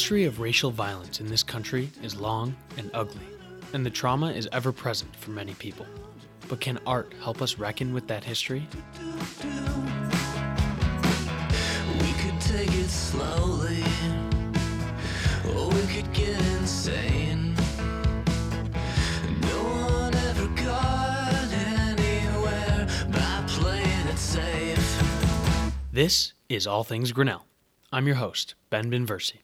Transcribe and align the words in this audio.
history 0.00 0.24
of 0.24 0.40
racial 0.40 0.70
violence 0.70 1.20
in 1.20 1.26
this 1.26 1.42
country 1.42 1.90
is 2.02 2.18
long 2.18 2.56
and 2.78 2.90
ugly, 2.94 3.26
and 3.74 3.84
the 3.84 3.90
trauma 3.90 4.30
is 4.32 4.48
ever 4.50 4.72
present 4.72 5.14
for 5.14 5.30
many 5.30 5.52
people. 5.52 5.84
But 6.48 6.58
can 6.58 6.78
art 6.86 7.12
help 7.22 7.42
us 7.42 7.58
reckon 7.58 7.92
with 7.92 8.06
that 8.06 8.24
history? 8.24 8.66
We 11.98 12.12
could 12.22 12.40
take 12.40 12.72
it 12.72 12.88
slowly, 12.88 13.84
or 15.54 15.68
we 15.68 15.82
could 15.92 16.10
get 16.14 16.40
insane. 16.58 17.54
No 19.42 19.62
one 19.92 20.14
ever 20.14 20.46
got 20.64 21.52
anywhere 21.52 22.88
by 23.12 23.44
playing 23.48 24.06
it 24.08 24.16
safe. 24.16 25.02
This 25.92 26.32
is 26.48 26.66
All 26.66 26.84
Things 26.84 27.12
Grinnell. 27.12 27.44
I'm 27.92 28.06
your 28.06 28.16
host, 28.16 28.54
Ben 28.70 28.90
Binversi. 28.90 29.40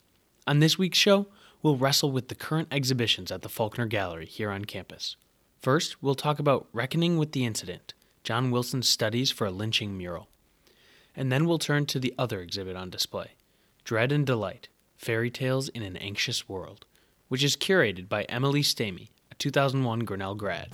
On 0.48 0.60
this 0.60 0.78
week's 0.78 0.98
show, 0.98 1.27
we'll 1.60 1.77
wrestle 1.77 2.12
with 2.12 2.28
the 2.28 2.36
current 2.36 2.68
exhibitions 2.70 3.32
at 3.32 3.42
the 3.42 3.48
Faulconer 3.48 3.88
Gallery 3.88 4.27
here 4.27 4.50
on 4.50 4.64
campus. 4.64 5.16
First, 5.60 6.00
we'll 6.00 6.14
talk 6.14 6.38
about 6.38 6.68
Reckoning 6.73 7.18
with 7.18 7.32
the 7.32 7.45
Incident, 7.45 7.95
John 8.23 8.52
Wilson's 8.52 8.88
studies 8.88 9.32
for 9.32 9.48
a 9.48 9.51
lynching 9.51 9.98
mural. 9.98 10.28
And 11.16 11.32
then 11.32 11.46
we'll 11.46 11.59
turn 11.59 11.84
to 11.87 11.98
the 11.98 12.14
other 12.16 12.40
exhibit 12.40 12.77
on 12.77 12.90
display, 12.90 13.32
Dread 13.82 14.12
and 14.12 14.24
Delight 14.24 14.68
Fairy 14.96 15.30
Tales 15.30 15.68
in 15.70 15.82
an 15.82 15.96
Anxious 15.96 16.48
World, 16.48 16.87
which 17.26 17.42
is 17.42 17.56
curated 17.56 18.09
by 18.09 18.23
Emily 18.24 18.62
Stamey, 18.62 19.09
a 19.32 19.34
2001 19.34 20.01
Grinnell 20.01 20.37
grad. 20.37 20.68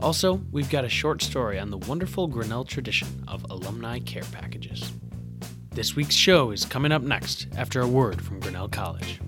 Also, 0.00 0.40
we've 0.50 0.70
got 0.70 0.84
a 0.84 0.88
short 0.88 1.22
story 1.22 1.58
on 1.58 1.70
the 1.70 1.78
wonderful 1.78 2.26
Grinnell 2.26 2.64
tradition 2.64 3.22
of 3.28 3.44
alumni 3.50 3.98
care 3.98 4.24
packages. 4.24 4.92
This 5.76 5.94
week's 5.94 6.14
show 6.14 6.52
is 6.52 6.64
coming 6.64 6.90
up 6.90 7.02
next 7.02 7.48
after 7.54 7.82
a 7.82 7.86
word 7.86 8.22
from 8.22 8.40
Grinnell 8.40 8.66
College. 8.66 9.20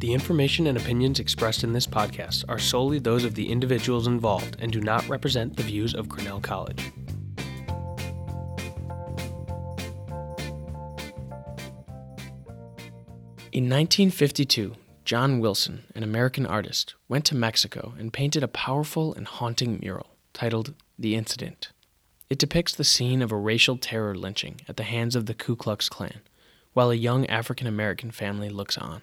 The 0.00 0.12
information 0.12 0.66
and 0.66 0.76
opinions 0.76 1.18
expressed 1.18 1.64
in 1.64 1.72
this 1.72 1.86
podcast 1.86 2.44
are 2.46 2.58
solely 2.58 2.98
those 2.98 3.24
of 3.24 3.34
the 3.34 3.50
individuals 3.50 4.06
involved 4.06 4.58
and 4.60 4.70
do 4.70 4.82
not 4.82 5.08
represent 5.08 5.56
the 5.56 5.62
views 5.62 5.94
of 5.94 6.10
Grinnell 6.10 6.42
College. 6.42 6.92
In 13.50 13.64
1952, 13.64 14.74
John 15.06 15.40
Wilson, 15.40 15.84
an 15.94 16.02
American 16.02 16.44
artist, 16.44 16.96
went 17.08 17.24
to 17.24 17.34
Mexico 17.34 17.94
and 17.98 18.12
painted 18.12 18.42
a 18.42 18.48
powerful 18.48 19.14
and 19.14 19.26
haunting 19.26 19.78
mural 19.80 20.10
titled 20.34 20.74
The 20.98 21.14
Incident. 21.14 21.71
It 22.32 22.38
depicts 22.38 22.74
the 22.74 22.82
scene 22.82 23.20
of 23.20 23.30
a 23.30 23.36
racial 23.36 23.76
terror 23.76 24.14
lynching 24.14 24.62
at 24.66 24.78
the 24.78 24.84
hands 24.84 25.14
of 25.14 25.26
the 25.26 25.34
Ku 25.34 25.54
Klux 25.54 25.90
Klan, 25.90 26.22
while 26.72 26.90
a 26.90 26.94
young 26.94 27.26
African 27.26 27.66
American 27.66 28.10
family 28.10 28.48
looks 28.48 28.78
on. 28.78 29.02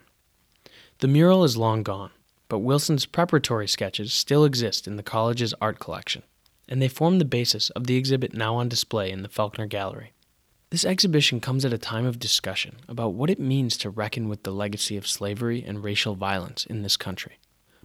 The 0.98 1.06
mural 1.06 1.44
is 1.44 1.56
long 1.56 1.84
gone, 1.84 2.10
but 2.48 2.58
Wilson's 2.58 3.06
preparatory 3.06 3.68
sketches 3.68 4.12
still 4.12 4.44
exist 4.44 4.88
in 4.88 4.96
the 4.96 5.04
college's 5.04 5.54
art 5.60 5.78
collection, 5.78 6.24
and 6.68 6.82
they 6.82 6.88
form 6.88 7.20
the 7.20 7.24
basis 7.24 7.70
of 7.70 7.86
the 7.86 7.94
exhibit 7.94 8.34
now 8.34 8.56
on 8.56 8.68
display 8.68 9.12
in 9.12 9.22
the 9.22 9.28
Faulconer 9.28 9.68
Gallery. 9.68 10.12
This 10.70 10.84
exhibition 10.84 11.38
comes 11.38 11.64
at 11.64 11.72
a 11.72 11.78
time 11.78 12.06
of 12.06 12.18
discussion 12.18 12.78
about 12.88 13.14
what 13.14 13.30
it 13.30 13.38
means 13.38 13.76
to 13.76 13.90
reckon 13.90 14.28
with 14.28 14.42
the 14.42 14.50
legacy 14.50 14.96
of 14.96 15.06
slavery 15.06 15.62
and 15.64 15.84
racial 15.84 16.16
violence 16.16 16.66
in 16.66 16.82
this 16.82 16.96
country. 16.96 17.38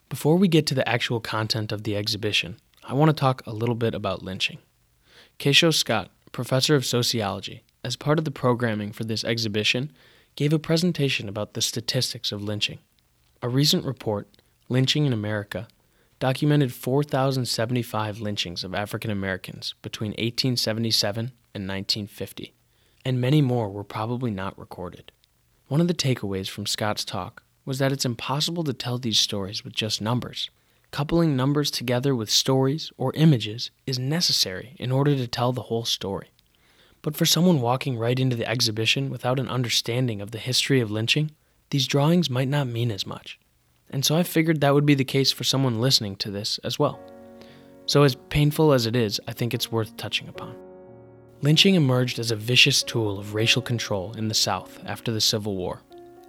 Before 0.09 0.37
we 0.37 0.47
get 0.47 0.65
to 0.65 0.73
the 0.73 0.89
actual 0.89 1.19
content 1.19 1.71
of 1.71 1.83
the 1.83 1.95
exhibition, 1.95 2.57
I 2.83 2.95
want 2.95 3.09
to 3.09 3.13
talk 3.13 3.43
a 3.45 3.53
little 3.53 3.75
bit 3.75 3.93
about 3.93 4.23
lynching. 4.23 4.57
Kesho 5.39 5.73
Scott, 5.73 6.11
professor 6.31 6.75
of 6.75 6.85
sociology, 6.85 7.63
as 7.83 7.95
part 7.95 8.19
of 8.19 8.25
the 8.25 8.31
programming 8.31 8.91
for 8.91 9.03
this 9.03 9.23
exhibition, 9.23 9.91
gave 10.35 10.53
a 10.53 10.59
presentation 10.59 11.29
about 11.29 11.53
the 11.53 11.61
statistics 11.61 12.31
of 12.31 12.41
lynching. 12.41 12.79
A 13.41 13.49
recent 13.49 13.85
report, 13.85 14.27
Lynching 14.67 15.05
in 15.05 15.13
America, 15.13 15.67
documented 16.19 16.73
4,075 16.73 18.19
lynchings 18.19 18.63
of 18.63 18.73
African 18.73 19.11
Americans 19.11 19.75
between 19.81 20.11
1877 20.11 21.31
and 21.53 21.67
1950 21.67 22.55
and 23.05 23.21
many 23.21 23.41
more 23.41 23.69
were 23.69 23.83
probably 23.83 24.31
not 24.31 24.57
recorded. 24.57 25.11
One 25.67 25.79
of 25.79 25.87
the 25.87 25.93
takeaways 25.93 26.49
from 26.49 26.65
Scott's 26.65 27.05
talk 27.05 27.43
was 27.63 27.77
that 27.77 27.91
it's 27.91 28.05
impossible 28.05 28.63
to 28.63 28.73
tell 28.73 28.97
these 28.97 29.19
stories 29.19 29.63
with 29.63 29.73
just 29.73 30.01
numbers. 30.01 30.49
Coupling 30.95 31.35
numbers 31.35 31.71
together 31.71 32.15
with 32.15 32.29
stories 32.29 32.89
or 32.95 33.11
images 33.15 33.69
is 33.85 33.99
necessary 33.99 34.77
in 34.79 34.93
order 34.93 35.13
to 35.13 35.27
tell 35.27 35.51
the 35.51 35.63
whole 35.63 35.83
story. 35.83 36.29
But 37.01 37.17
for 37.17 37.25
someone 37.25 37.59
walking 37.59 37.97
right 37.97 38.17
into 38.17 38.37
the 38.37 38.47
exhibition 38.47 39.09
without 39.09 39.37
an 39.37 39.49
understanding 39.49 40.21
of 40.21 40.31
the 40.31 40.37
history 40.37 40.79
of 40.79 40.89
lynching, 40.89 41.31
these 41.69 41.85
drawings 41.85 42.29
might 42.29 42.47
not 42.47 42.67
mean 42.67 42.91
as 42.91 43.05
much. 43.05 43.37
And 43.89 44.05
so 44.05 44.15
I 44.15 44.23
figured 44.23 44.61
that 44.61 44.73
would 44.73 44.85
be 44.85 44.95
the 44.95 45.03
case 45.03 45.33
for 45.33 45.43
someone 45.43 45.81
listening 45.81 46.15
to 46.15 46.31
this 46.31 46.59
as 46.59 46.79
well. 46.79 46.97
So, 47.87 48.03
as 48.03 48.15
painful 48.29 48.71
as 48.71 48.85
it 48.85 48.95
is, 48.95 49.19
I 49.27 49.33
think 49.33 49.53
it's 49.53 49.69
worth 49.69 49.97
touching 49.97 50.29
upon. 50.29 50.55
Lynching 51.41 51.75
emerged 51.75 52.19
as 52.19 52.31
a 52.31 52.37
vicious 52.37 52.83
tool 52.83 53.19
of 53.19 53.35
racial 53.35 53.61
control 53.61 54.13
in 54.13 54.29
the 54.29 54.33
South 54.33 54.79
after 54.85 55.11
the 55.11 55.19
Civil 55.19 55.57
War, 55.57 55.81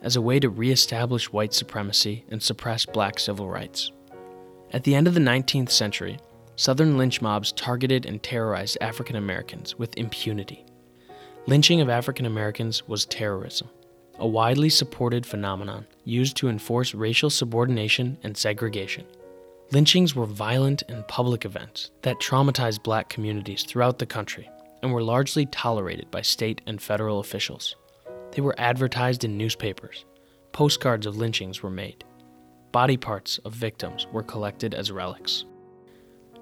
as 0.03 0.17
a 0.17 0.21
way 0.21 0.41
to 0.41 0.51
reestablish 0.51 1.33
white 1.33 1.55
supremacy 1.55 2.25
and 2.31 2.43
suppress 2.43 2.85
black 2.85 3.21
civil 3.21 3.49
rights. 3.49 3.93
At 4.73 4.85
the 4.85 4.95
end 4.95 5.07
of 5.07 5.15
the 5.15 5.21
19th 5.21 5.71
century, 5.71 6.19
Southern 6.57 6.97
lynch 6.97 7.21
mobs 7.21 7.53
targeted 7.53 8.07
and 8.07 8.23
terrorized 8.23 8.79
African 8.81 9.17
Americans 9.17 9.79
with 9.79 9.97
impunity. 9.97 10.65
Lynching 11.47 11.81
of 11.81 11.89
African 11.89 12.27
Americans 12.27 12.87
was 12.89 13.05
terrorism, 13.05 13.69
a 14.19 14.27
widely 14.27 14.71
supported 14.71 15.27
phenomenon 15.27 15.87
used 16.05 16.37
to 16.39 16.49
enforce 16.49 16.95
racial 16.95 17.31
subordination 17.31 18.19
and 18.23 18.37
segregation. 18.37 19.05
Lynchings 19.71 20.15
were 20.17 20.27
violent 20.27 20.83
and 20.89 21.07
public 21.09 21.45
events 21.45 21.91
that 22.03 22.19
traumatized 22.21 22.83
black 22.83 23.09
communities 23.09 23.65
throughout 23.65 23.99
the 23.99 24.07
country 24.07 24.49
and 24.83 24.93
were 24.93 25.03
largely 25.03 25.47
tolerated 25.47 26.11
by 26.11 26.23
state 26.23 26.61
and 26.67 26.81
federal 26.81 27.21
officials. 27.21 27.77
They 28.33 28.43
were 28.43 28.55
advertised 28.59 29.25
in 29.25 29.37
newspapers. 29.37 30.05
Postcards 30.53 31.07
of 31.07 31.17
lynchings 31.17 31.63
were 31.63 31.71
made. 31.71 32.05
Body 32.77 32.99
parts 32.99 33.39
of 33.47 33.55
victims 33.55 34.07
were 34.13 34.23
collected 34.23 34.75
as 34.75 34.93
relics. 34.93 35.47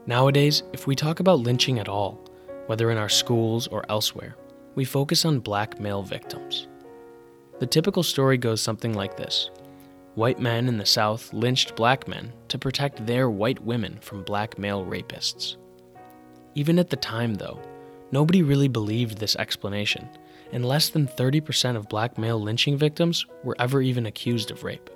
Nowadays, 0.08 0.64
if 0.72 0.84
we 0.84 0.96
talk 0.96 1.20
about 1.20 1.38
lynching 1.38 1.78
at 1.78 1.88
all, 1.88 2.18
whether 2.66 2.90
in 2.90 2.98
our 2.98 3.08
schools 3.08 3.68
or 3.68 3.88
elsewhere, 3.88 4.34
we 4.74 4.84
focus 4.84 5.24
on 5.24 5.38
black 5.38 5.78
male 5.78 6.02
victims. 6.02 6.66
The 7.60 7.68
typical 7.68 8.02
story 8.02 8.36
goes 8.36 8.60
something 8.60 8.94
like 8.94 9.16
this 9.16 9.52
White 10.16 10.40
men 10.40 10.66
in 10.66 10.76
the 10.76 10.84
South 10.84 11.32
lynched 11.32 11.76
black 11.76 12.08
men 12.08 12.32
to 12.48 12.58
protect 12.58 13.06
their 13.06 13.30
white 13.30 13.62
women 13.62 13.98
from 14.00 14.24
black 14.24 14.58
male 14.58 14.84
rapists. 14.84 15.56
Even 16.56 16.80
at 16.80 16.90
the 16.90 16.96
time, 16.96 17.34
though, 17.34 17.60
Nobody 18.10 18.42
really 18.42 18.68
believed 18.68 19.18
this 19.18 19.34
explanation, 19.36 20.08
and 20.52 20.64
less 20.64 20.88
than 20.88 21.08
30% 21.08 21.74
of 21.76 21.88
black 21.88 22.16
male 22.16 22.40
lynching 22.40 22.76
victims 22.76 23.26
were 23.42 23.56
ever 23.58 23.82
even 23.82 24.06
accused 24.06 24.52
of 24.52 24.62
rape. 24.62 24.90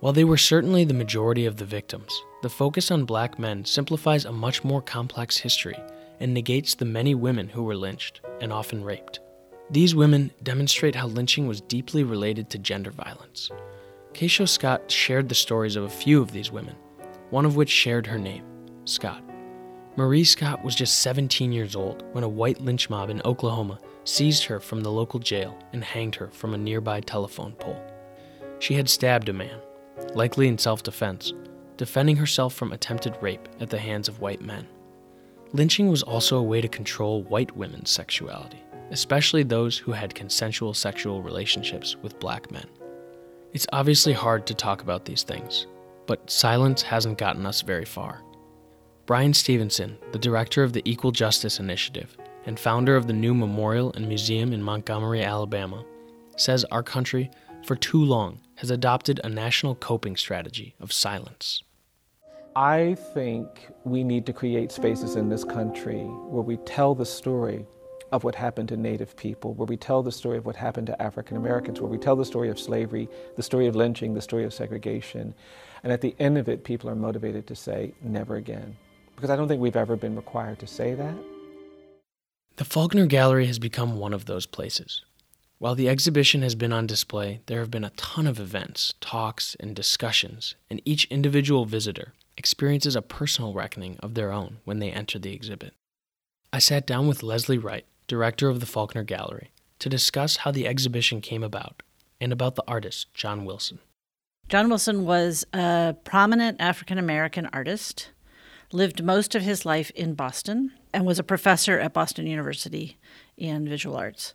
While 0.00 0.14
they 0.14 0.24
were 0.24 0.38
certainly 0.38 0.84
the 0.84 0.94
majority 0.94 1.44
of 1.44 1.56
the 1.56 1.66
victims, 1.66 2.22
the 2.40 2.48
focus 2.48 2.90
on 2.90 3.04
black 3.04 3.38
men 3.38 3.66
simplifies 3.66 4.24
a 4.24 4.32
much 4.32 4.64
more 4.64 4.80
complex 4.80 5.36
history 5.36 5.76
and 6.20 6.32
negates 6.32 6.74
the 6.74 6.86
many 6.86 7.14
women 7.14 7.50
who 7.50 7.62
were 7.62 7.76
lynched 7.76 8.22
and 8.40 8.50
often 8.50 8.82
raped. 8.82 9.20
These 9.68 9.94
women 9.94 10.30
demonstrate 10.42 10.94
how 10.94 11.06
lynching 11.06 11.46
was 11.46 11.60
deeply 11.60 12.02
related 12.02 12.48
to 12.50 12.58
gender 12.58 12.90
violence. 12.90 13.50
Kesho 14.14 14.48
Scott 14.48 14.90
shared 14.90 15.28
the 15.28 15.34
stories 15.34 15.76
of 15.76 15.84
a 15.84 15.90
few 15.90 16.22
of 16.22 16.32
these 16.32 16.50
women, 16.50 16.76
one 17.28 17.44
of 17.44 17.56
which 17.56 17.68
shared 17.68 18.06
her 18.06 18.18
name, 18.18 18.44
Scott. 18.86 19.22
Marie 19.96 20.24
Scott 20.24 20.64
was 20.64 20.74
just 20.74 21.02
17 21.02 21.52
years 21.52 21.76
old 21.76 22.04
when 22.12 22.24
a 22.24 22.28
white 22.28 22.60
lynch 22.60 22.88
mob 22.88 23.10
in 23.10 23.20
Oklahoma 23.26 23.78
seized 24.04 24.44
her 24.44 24.60
from 24.60 24.80
the 24.80 24.90
local 24.90 25.20
jail 25.20 25.58
and 25.74 25.84
hanged 25.84 26.14
her 26.14 26.28
from 26.30 26.54
a 26.54 26.58
nearby 26.58 27.00
telephone 27.00 27.52
pole. 27.52 27.84
She 28.60 28.74
had 28.74 28.88
stabbed 28.88 29.28
a 29.28 29.32
man, 29.34 29.60
likely 30.14 30.48
in 30.48 30.58
self 30.58 30.82
defense, 30.82 31.32
defending 31.76 32.16
herself 32.16 32.54
from 32.54 32.72
attempted 32.72 33.16
rape 33.20 33.48
at 33.60 33.70
the 33.70 33.78
hands 33.78 34.08
of 34.08 34.20
white 34.20 34.42
men. 34.42 34.66
Lynching 35.52 35.88
was 35.88 36.02
also 36.02 36.38
a 36.38 36.42
way 36.42 36.60
to 36.60 36.68
control 36.68 37.22
white 37.24 37.56
women's 37.56 37.90
sexuality, 37.90 38.62
especially 38.90 39.42
those 39.42 39.76
who 39.78 39.92
had 39.92 40.14
consensual 40.14 40.74
sexual 40.74 41.22
relationships 41.22 41.96
with 41.96 42.20
black 42.20 42.50
men. 42.50 42.66
It's 43.52 43.66
obviously 43.72 44.12
hard 44.12 44.46
to 44.46 44.54
talk 44.54 44.82
about 44.82 45.04
these 45.04 45.24
things, 45.24 45.66
but 46.06 46.30
silence 46.30 46.82
hasn't 46.82 47.18
gotten 47.18 47.46
us 47.46 47.62
very 47.62 47.84
far. 47.84 48.22
Bryan 49.06 49.34
Stevenson, 49.34 49.98
the 50.12 50.18
director 50.20 50.62
of 50.62 50.72
the 50.72 50.82
Equal 50.84 51.10
Justice 51.10 51.58
Initiative 51.58 52.16
and 52.46 52.60
founder 52.60 52.94
of 52.94 53.08
the 53.08 53.12
new 53.12 53.34
memorial 53.34 53.92
and 53.94 54.06
museum 54.06 54.52
in 54.52 54.62
Montgomery, 54.62 55.24
Alabama, 55.24 55.84
says 56.36 56.64
our 56.66 56.82
country, 56.82 57.28
for 57.64 57.74
too 57.74 58.04
long, 58.04 58.40
has 58.60 58.70
adopted 58.70 59.18
a 59.24 59.28
national 59.28 59.74
coping 59.74 60.14
strategy 60.16 60.74
of 60.80 60.92
silence. 60.92 61.62
I 62.54 62.94
think 63.14 63.68
we 63.84 64.04
need 64.04 64.26
to 64.26 64.34
create 64.34 64.70
spaces 64.70 65.16
in 65.16 65.30
this 65.30 65.44
country 65.44 66.02
where 66.02 66.42
we 66.42 66.58
tell 66.58 66.94
the 66.94 67.06
story 67.06 67.64
of 68.12 68.22
what 68.22 68.34
happened 68.34 68.68
to 68.68 68.76
Native 68.76 69.16
people, 69.16 69.54
where 69.54 69.64
we 69.64 69.78
tell 69.78 70.02
the 70.02 70.12
story 70.12 70.36
of 70.36 70.44
what 70.44 70.56
happened 70.56 70.88
to 70.88 71.00
African 71.00 71.38
Americans, 71.38 71.80
where 71.80 71.90
we 71.90 71.96
tell 71.96 72.16
the 72.16 72.24
story 72.24 72.50
of 72.50 72.58
slavery, 72.58 73.08
the 73.36 73.42
story 73.42 73.66
of 73.66 73.76
lynching, 73.76 74.12
the 74.12 74.20
story 74.20 74.44
of 74.44 74.52
segregation. 74.52 75.32
And 75.82 75.90
at 75.90 76.02
the 76.02 76.14
end 76.18 76.36
of 76.36 76.46
it, 76.46 76.62
people 76.62 76.90
are 76.90 76.94
motivated 76.94 77.46
to 77.46 77.56
say, 77.56 77.94
never 78.02 78.36
again. 78.36 78.76
Because 79.16 79.30
I 79.30 79.36
don't 79.36 79.48
think 79.48 79.62
we've 79.62 79.74
ever 79.74 79.96
been 79.96 80.16
required 80.16 80.58
to 80.58 80.66
say 80.66 80.92
that. 80.92 81.14
The 82.56 82.64
Faulconer 82.64 83.08
Gallery 83.08 83.46
has 83.46 83.58
become 83.58 83.98
one 83.98 84.12
of 84.12 84.26
those 84.26 84.44
places. 84.44 85.02
While 85.60 85.74
the 85.74 85.90
exhibition 85.90 86.40
has 86.40 86.54
been 86.54 86.72
on 86.72 86.86
display, 86.86 87.42
there 87.44 87.60
have 87.60 87.70
been 87.70 87.84
a 87.84 87.90
ton 87.90 88.26
of 88.26 88.40
events, 88.40 88.94
talks, 88.98 89.58
and 89.60 89.76
discussions, 89.76 90.54
and 90.70 90.80
each 90.86 91.04
individual 91.10 91.66
visitor 91.66 92.14
experiences 92.38 92.96
a 92.96 93.02
personal 93.02 93.52
reckoning 93.52 93.98
of 93.98 94.14
their 94.14 94.32
own 94.32 94.60
when 94.64 94.78
they 94.78 94.90
enter 94.90 95.18
the 95.18 95.34
exhibit. 95.34 95.74
I 96.50 96.60
sat 96.60 96.86
down 96.86 97.08
with 97.08 97.22
Leslie 97.22 97.58
Wright, 97.58 97.84
director 98.06 98.48
of 98.48 98.60
the 98.60 98.66
Faulconer 98.66 99.04
Gallery, 99.04 99.50
to 99.80 99.90
discuss 99.90 100.38
how 100.38 100.50
the 100.50 100.66
exhibition 100.66 101.20
came 101.20 101.42
about 101.42 101.82
and 102.22 102.32
about 102.32 102.54
the 102.54 102.64
artist 102.66 103.12
John 103.12 103.44
Wilson. 103.44 103.80
John 104.48 104.70
Wilson 104.70 105.04
was 105.04 105.44
a 105.52 105.94
prominent 106.04 106.58
African 106.58 106.96
American 106.96 107.50
artist, 107.52 108.12
lived 108.72 109.04
most 109.04 109.34
of 109.34 109.42
his 109.42 109.66
life 109.66 109.90
in 109.90 110.14
Boston, 110.14 110.72
and 110.94 111.04
was 111.04 111.18
a 111.18 111.22
professor 111.22 111.78
at 111.78 111.92
Boston 111.92 112.26
University 112.26 112.96
in 113.36 113.68
visual 113.68 113.96
arts. 113.96 114.34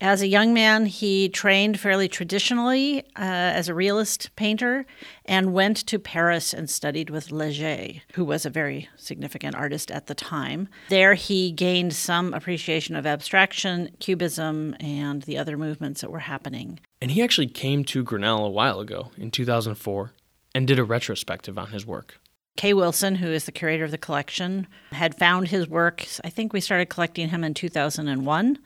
As 0.00 0.20
a 0.20 0.26
young 0.26 0.52
man, 0.52 0.84
he 0.84 1.30
trained 1.30 1.80
fairly 1.80 2.06
traditionally 2.06 3.00
uh, 3.16 3.22
as 3.22 3.70
a 3.70 3.74
realist 3.74 4.28
painter 4.36 4.84
and 5.24 5.54
went 5.54 5.78
to 5.86 5.98
Paris 5.98 6.52
and 6.52 6.68
studied 6.68 7.08
with 7.08 7.32
Leger, 7.32 8.02
who 8.12 8.24
was 8.26 8.44
a 8.44 8.50
very 8.50 8.90
significant 8.96 9.56
artist 9.56 9.90
at 9.90 10.06
the 10.06 10.14
time. 10.14 10.68
There, 10.90 11.14
he 11.14 11.50
gained 11.50 11.94
some 11.94 12.34
appreciation 12.34 12.94
of 12.94 13.06
abstraction, 13.06 13.88
cubism, 13.98 14.76
and 14.80 15.22
the 15.22 15.38
other 15.38 15.56
movements 15.56 16.02
that 16.02 16.10
were 16.10 16.18
happening. 16.18 16.78
And 17.00 17.10
he 17.10 17.22
actually 17.22 17.48
came 17.48 17.82
to 17.84 18.04
Grinnell 18.04 18.44
a 18.44 18.50
while 18.50 18.80
ago, 18.80 19.12
in 19.16 19.30
2004, 19.30 20.12
and 20.54 20.66
did 20.66 20.78
a 20.78 20.84
retrospective 20.84 21.56
on 21.56 21.68
his 21.68 21.86
work. 21.86 22.20
Kay 22.58 22.74
Wilson, 22.74 23.16
who 23.16 23.28
is 23.28 23.44
the 23.44 23.52
curator 23.52 23.84
of 23.84 23.90
the 23.90 23.98
collection, 23.98 24.66
had 24.92 25.14
found 25.14 25.48
his 25.48 25.68
work. 25.68 26.06
I 26.24 26.30
think 26.30 26.52
we 26.52 26.60
started 26.60 26.90
collecting 26.90 27.28
him 27.28 27.44
in 27.44 27.54
2001 27.54 28.58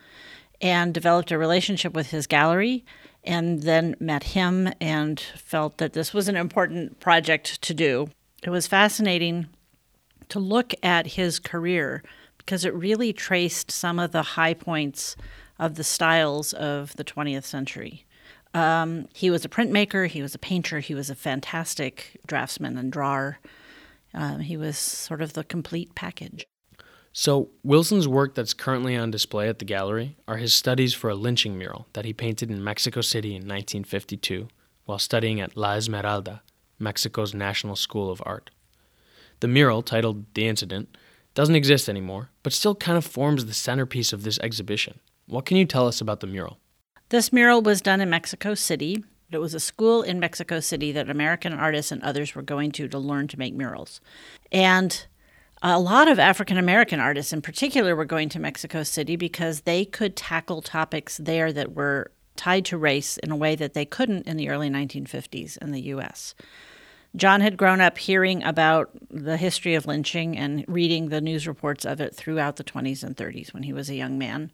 and 0.61 0.93
developed 0.93 1.31
a 1.31 1.39
relationship 1.39 1.95
with 1.95 2.11
his 2.11 2.27
gallery 2.27 2.85
and 3.25 3.63
then 3.63 3.97
met 4.01 4.25
him 4.25 4.73
and 4.81 5.21
felt 5.21 5.79
that 5.79 5.93
this 5.93 6.15
was 6.15 6.29
an 6.29 6.37
important 6.37 7.01
project 7.01 7.61
to 7.63 7.75
do. 7.75 8.09
It 8.43 8.51
was 8.51 8.67
fascinating 8.67 9.49
to 10.29 10.39
look 10.39 10.73
at 10.83 11.09
his 11.09 11.39
career 11.39 12.03
because 12.39 12.65
it 12.65 12.75
really 12.75 13.13
traced 13.13 13.71
some 13.71 13.99
of 13.99 14.13
the 14.13 14.23
high 14.23 14.55
points 14.55 15.17
of 15.59 15.75
the 15.75 15.85
styles 15.85 16.53
of 16.55 16.97
the 16.97 17.05
20th 17.05 17.45
century. 17.45 18.07
Um, 18.55 19.07
he 19.13 19.31
was 19.31 19.45
a 19.45 19.49
printmaker, 19.49 20.09
he 20.09 20.23
was 20.23 20.35
a 20.35 20.39
painter, 20.39 20.81
he 20.81 20.95
was 20.95 21.11
a 21.11 21.15
fantastic 21.15 22.19
draftsman 22.27 22.77
and 22.79 22.91
drawer. 22.91 23.39
Um, 24.15 24.41
he 24.41 24.57
was 24.57 24.77
sort 24.77 25.23
of 25.23 25.35
the 25.35 25.45
complete 25.45 25.95
package. 25.95 26.47
So, 27.13 27.51
Wilson's 27.65 28.07
work 28.07 28.37
that's 28.37 28.55
currently 28.55 28.97
on 28.97 29.11
display 29.11 29.49
at 29.49 29.59
the 29.59 29.65
gallery 29.65 30.17
are 30.29 30.37
his 30.37 30.55
studies 30.55 30.95
for 30.95 31.11
a 31.11 31.17
lynching 31.17 31.59
mural 31.59 31.89
that 31.93 32.05
he 32.05 32.13
painted 32.13 32.51
in 32.51 32.63
Mexico 32.63 33.01
City 33.01 33.31
in 33.31 33.43
1952 33.43 34.49
while 34.85 34.99
studying 34.99 35.41
at 35.41 35.57
La 35.57 35.75
Esmeralda, 35.75 36.43
Mexico's 36.79 37.35
National 37.35 37.75
School 37.75 38.11
of 38.11 38.23
Art. 38.25 38.51
The 39.41 39.49
mural, 39.49 39.83
titled 39.83 40.25
The 40.35 40.47
Incident, 40.47 40.97
doesn't 41.35 41.55
exist 41.55 41.89
anymore, 41.89 42.31
but 42.43 42.53
still 42.53 42.75
kind 42.75 42.97
of 42.97 43.05
forms 43.05 43.45
the 43.45 43.55
centerpiece 43.55 44.13
of 44.13 44.23
this 44.23 44.39
exhibition. 44.41 45.01
What 45.27 45.47
can 45.47 45.57
you 45.57 45.65
tell 45.65 45.89
us 45.89 46.01
about 46.01 46.21
the 46.21 46.27
mural? 46.27 46.59
This 47.09 47.33
mural 47.33 47.61
was 47.63 47.81
done 47.81 48.01
in 48.01 48.11
Mexico 48.11 48.55
City. 48.55 49.05
It 49.33 49.39
was 49.39 49.55
a 49.55 49.61
school 49.61 50.03
in 50.03 50.21
Mexico 50.21 50.61
City 50.61 50.93
that 50.93 51.11
American 51.11 51.53
artists 51.53 51.91
and 51.91 52.03
others 52.03 52.35
were 52.35 52.43
going 52.43 52.73
to 52.73 52.89
to 52.89 52.99
learn 52.99 53.27
to 53.29 53.39
make 53.39 53.55
murals. 53.55 54.01
And 54.53 55.07
a 55.63 55.79
lot 55.79 56.09
of 56.09 56.19
African 56.19 56.57
American 56.57 57.01
artists, 57.01 57.33
in 57.33 57.43
particular, 57.43 57.95
were 57.95 58.05
going 58.05 58.29
to 58.31 58.39
Mexico 58.39 58.83
City 58.83 59.17
because 59.17 59.63
they 59.63 59.85
could 59.85 60.17
tackle 60.17 60.63
topics 60.63 61.19
there 61.19 61.53
that 61.53 61.75
were 61.75 62.11
tied 62.37 62.65
to 62.67 62.79
race 62.79 63.19
in 63.19 63.31
a 63.31 63.37
way 63.37 63.55
that 63.55 63.75
they 63.75 63.85
couldn't 63.85 64.27
in 64.27 64.37
the 64.37 64.49
early 64.49 64.71
1950s 64.71 65.59
in 65.59 65.73
the 65.73 65.83
U.S. 65.83 66.35
John 67.17 67.41
had 67.41 67.57
grown 67.57 67.81
up 67.81 67.99
hearing 67.99 68.43
about 68.43 68.91
the 69.11 69.37
history 69.37 69.75
of 69.75 69.87
lynching 69.87 70.39
and 70.39 70.65
reading 70.69 71.09
the 71.09 71.21
news 71.21 71.47
reports 71.47 71.85
of 71.85 72.01
it 72.01 72.15
throughout 72.15 72.57
the 72.57 72.65
20s 72.65 73.03
and 73.03 73.17
30s 73.17 73.53
when 73.53 73.65
he 73.65 73.73
was 73.73 73.91
a 73.91 73.97
young 73.97 74.17
man. 74.17 74.51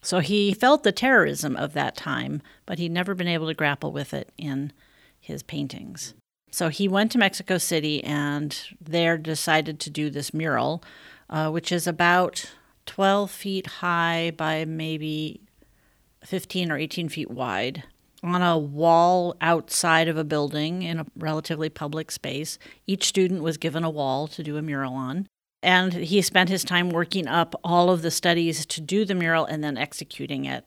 So 0.00 0.20
he 0.20 0.54
felt 0.54 0.84
the 0.84 0.92
terrorism 0.92 1.56
of 1.56 1.72
that 1.74 1.96
time, 1.96 2.40
but 2.66 2.78
he'd 2.78 2.92
never 2.92 3.14
been 3.14 3.28
able 3.28 3.48
to 3.48 3.54
grapple 3.54 3.92
with 3.92 4.14
it 4.14 4.30
in 4.38 4.72
his 5.20 5.42
paintings. 5.42 6.14
So 6.50 6.68
he 6.68 6.88
went 6.88 7.12
to 7.12 7.18
Mexico 7.18 7.58
City 7.58 8.02
and 8.02 8.58
there 8.80 9.18
decided 9.18 9.80
to 9.80 9.90
do 9.90 10.10
this 10.10 10.32
mural, 10.32 10.82
uh, 11.28 11.50
which 11.50 11.70
is 11.70 11.86
about 11.86 12.50
12 12.86 13.30
feet 13.30 13.66
high 13.66 14.32
by 14.36 14.64
maybe 14.64 15.40
15 16.24 16.72
or 16.72 16.78
18 16.78 17.08
feet 17.08 17.30
wide 17.30 17.84
on 18.22 18.42
a 18.42 18.58
wall 18.58 19.36
outside 19.40 20.08
of 20.08 20.16
a 20.16 20.24
building 20.24 20.82
in 20.82 20.98
a 20.98 21.06
relatively 21.16 21.68
public 21.68 22.10
space. 22.10 22.58
Each 22.86 23.06
student 23.06 23.42
was 23.42 23.56
given 23.56 23.84
a 23.84 23.90
wall 23.90 24.26
to 24.28 24.42
do 24.42 24.56
a 24.56 24.62
mural 24.62 24.94
on. 24.94 25.26
And 25.62 25.92
he 25.92 26.22
spent 26.22 26.50
his 26.50 26.64
time 26.64 26.90
working 26.90 27.26
up 27.26 27.54
all 27.62 27.90
of 27.90 28.02
the 28.02 28.10
studies 28.10 28.64
to 28.66 28.80
do 28.80 29.04
the 29.04 29.14
mural 29.14 29.44
and 29.44 29.62
then 29.62 29.76
executing 29.76 30.44
it 30.44 30.64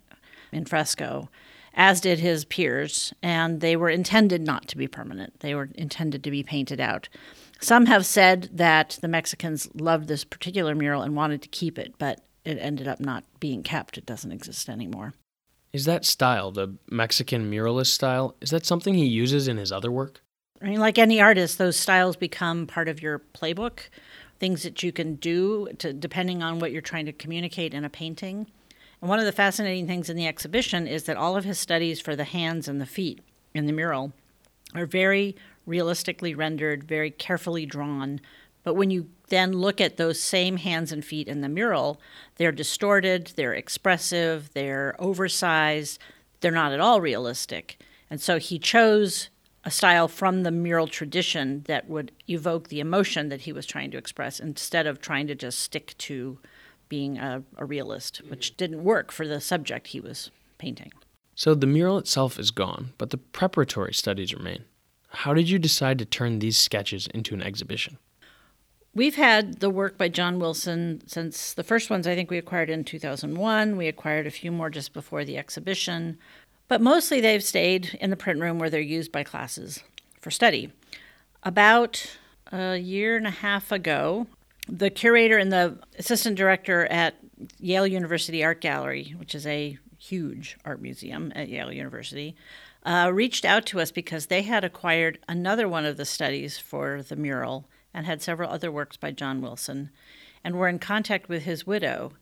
in 0.52 0.66
fresco 0.66 1.30
as 1.74 2.02
did 2.02 2.20
his 2.20 2.46
peers, 2.46 3.14
and 3.24 3.62
they 3.62 3.76
were 3.76 3.90
intended 3.90 4.42
not 4.42 4.68
to 4.68 4.78
be 4.78 4.88
permanent. 4.88 5.40
They 5.40 5.56
were 5.56 5.70
intended 5.76 6.24
to 6.24 6.32
be 6.32 6.44
painted 6.44 6.80
out. 6.80 7.10
Some 7.62 7.86
have 7.86 8.06
said 8.06 8.50
that 8.54 8.98
the 9.02 9.08
Mexicans 9.08 9.70
loved 9.74 10.08
this 10.08 10.24
particular 10.24 10.76
mural 10.76 11.04
and 11.04 11.16
wanted 11.16 11.42
to 11.44 11.50
keep 11.50 11.78
it, 11.78 11.94
but 11.98 12.22
it 12.44 12.58
ended 12.60 12.88
up 12.88 13.00
not 13.00 13.24
being 13.40 13.64
kept. 13.64 13.98
It 13.98 14.06
doesn't 14.06 14.32
exist 14.32 14.68
anymore. 14.68 15.14
Is 15.72 15.86
that 15.86 16.04
style, 16.04 16.52
the 16.52 16.76
Mexican 16.90 17.50
muralist 17.50 17.94
style, 17.94 18.36
is 18.42 18.50
that 18.50 18.66
something 18.66 18.94
he 18.94 19.06
uses 19.06 19.48
in 19.48 19.58
his 19.58 19.72
other 19.72 19.92
work? 19.92 20.22
I 20.62 20.66
mean, 20.66 20.80
like 20.80 20.98
any 20.98 21.22
artist, 21.22 21.58
those 21.58 21.78
styles 21.78 22.16
become 22.16 22.68
part 22.68 22.90
of 22.90 23.02
your 23.02 23.20
playbook, 23.20 23.80
things 24.40 24.64
that 24.64 24.84
you 24.84 24.92
can 24.92 25.16
do 25.16 25.70
to, 25.80 25.94
depending 25.94 26.44
on 26.44 26.60
what 26.60 26.72
you're 26.72 26.82
trying 26.82 27.06
to 27.06 27.14
communicate 27.14 27.74
in 27.74 27.86
a 27.86 27.90
painting. 27.90 28.48
And 29.02 29.10
one 29.10 29.20
of 29.20 29.26
the 29.26 29.32
fascinating 29.32 29.88
things 29.88 30.10
in 30.10 30.16
the 30.16 30.28
exhibition 30.28 30.88
is 30.88 31.04
that 31.04 31.18
all 31.18 31.36
of 31.36 31.44
his 31.44 31.60
studies 31.60 32.00
for 32.00 32.16
the 32.16 32.24
hands 32.24 32.68
and 32.68 32.80
the 32.80 32.86
feet 32.86 33.20
in 33.54 33.66
the 33.66 33.74
mural 33.74 34.14
are 34.76 34.86
very 34.86 35.36
realistically 35.66 36.36
rendered, 36.36 36.84
very 36.84 37.12
carefully 37.12 37.66
drawn. 37.66 38.22
But 38.64 38.76
when 38.76 38.92
you 38.92 39.10
then 39.30 39.54
look 39.54 39.82
at 39.82 39.98
those 39.98 40.20
same 40.20 40.58
hands 40.58 40.92
and 40.92 41.04
feet 41.04 41.28
in 41.28 41.42
the 41.42 41.50
mural, 41.50 42.00
they're 42.36 42.52
distorted, 42.52 43.34
they're 43.36 43.54
expressive, 43.54 44.52
they're 44.54 44.96
oversized, 45.00 46.00
they're 46.42 46.52
not 46.52 46.72
at 46.72 46.80
all 46.80 47.02
realistic. 47.02 47.82
And 48.10 48.22
so 48.22 48.38
he 48.38 48.60
chose 48.60 49.30
a 49.64 49.72
style 49.72 50.08
from 50.08 50.44
the 50.44 50.52
mural 50.52 50.88
tradition 50.88 51.64
that 51.68 51.88
would 51.88 52.12
evoke 52.28 52.68
the 52.68 52.80
emotion 52.80 53.30
that 53.30 53.42
he 53.42 53.54
was 53.54 53.66
trying 53.66 53.92
to 53.92 53.98
express 53.98 54.40
instead 54.40 54.88
of 54.88 55.00
trying 55.00 55.28
to 55.28 55.36
just 55.36 55.60
stick 55.60 55.96
to 56.00 56.40
being 56.92 57.18
a, 57.18 57.42
a 57.56 57.64
realist, 57.64 58.18
which 58.28 58.58
didn't 58.58 58.84
work 58.84 59.14
for 59.14 59.26
the 59.26 59.40
subject 59.40 59.88
he 59.88 60.02
was 60.02 60.30
painting. 60.58 60.92
So 61.36 61.56
the 61.56 61.66
mural 61.66 61.98
itself 61.98 62.38
is 62.38 62.52
gone, 62.52 62.92
but 62.98 63.12
the 63.12 63.18
preparatory 63.18 63.94
studies 63.94 64.34
remain. 64.34 64.66
How 65.08 65.34
did 65.34 65.50
you 65.50 65.58
decide 65.58 65.98
to 66.00 66.06
turn 66.06 66.40
these 66.40 66.58
sketches 66.58 67.08
into 67.14 67.34
an 67.34 67.42
exhibition? 67.42 67.98
We've 68.94 69.16
had 69.16 69.62
the 69.62 69.70
work 69.70 69.98
by 69.98 70.10
John 70.10 70.38
Wilson 70.38 71.02
since 71.08 71.54
the 71.54 71.64
first 71.64 71.90
ones 71.90 72.08
I 72.08 72.14
think 72.14 72.30
we 72.30 72.38
acquired 72.38 72.70
in 72.70 72.84
2001. 72.84 73.78
We 73.78 73.88
acquired 73.88 74.28
a 74.28 74.32
few 74.32 74.52
more 74.52 74.70
just 74.70 74.92
before 74.92 75.24
the 75.24 75.38
exhibition, 75.38 76.18
but 76.68 76.82
mostly 76.82 77.22
they've 77.22 77.42
stayed 77.42 77.98
in 78.02 78.10
the 78.10 78.18
print 78.18 78.42
room 78.42 78.60
where 78.60 78.70
they're 78.70 78.82
used 78.82 79.14
by 79.14 79.24
classes 79.24 79.82
for 80.20 80.30
study. 80.30 80.74
About 81.44 82.18
a 82.52 82.76
year 82.76 83.16
and 83.16 83.28
a 83.28 83.32
half 83.32 83.72
ago, 83.72 84.28
the 84.72 84.90
curator 84.90 85.38
and 85.38 85.52
the 85.52 85.78
assistant 86.00 86.38
director 86.38 86.86
at 86.86 87.16
Yale 87.60 87.86
University 87.86 88.44
Art 88.44 88.62
Gallery, 88.62 89.14
which 89.18 89.36
is 89.36 89.46
a 89.46 89.78
huge 89.98 90.58
art 90.64 90.82
museum 90.82 91.32
at 91.36 91.50
Yale 91.50 91.74
University, 91.74 92.36
uh, 92.84 93.12
reached 93.14 93.44
out 93.44 93.66
to 93.68 93.82
us 93.82 93.92
because 93.92 94.28
they 94.28 94.44
had 94.44 94.64
acquired 94.64 95.20
another 95.28 95.68
one 95.68 95.86
of 95.86 95.98
the 95.98 96.06
studies 96.06 96.58
for 96.58 97.04
the 97.04 97.18
mural 97.18 97.68
and 97.94 98.06
had 98.06 98.22
several 98.22 98.50
other 98.50 98.72
works 98.72 98.96
by 98.96 99.12
John 99.12 99.42
Wilson, 99.42 99.90
and 100.44 100.56
were 100.56 100.70
in 100.70 100.80
contact 100.80 101.28
with 101.28 101.44
his 101.44 101.68
widow, 101.68 102.14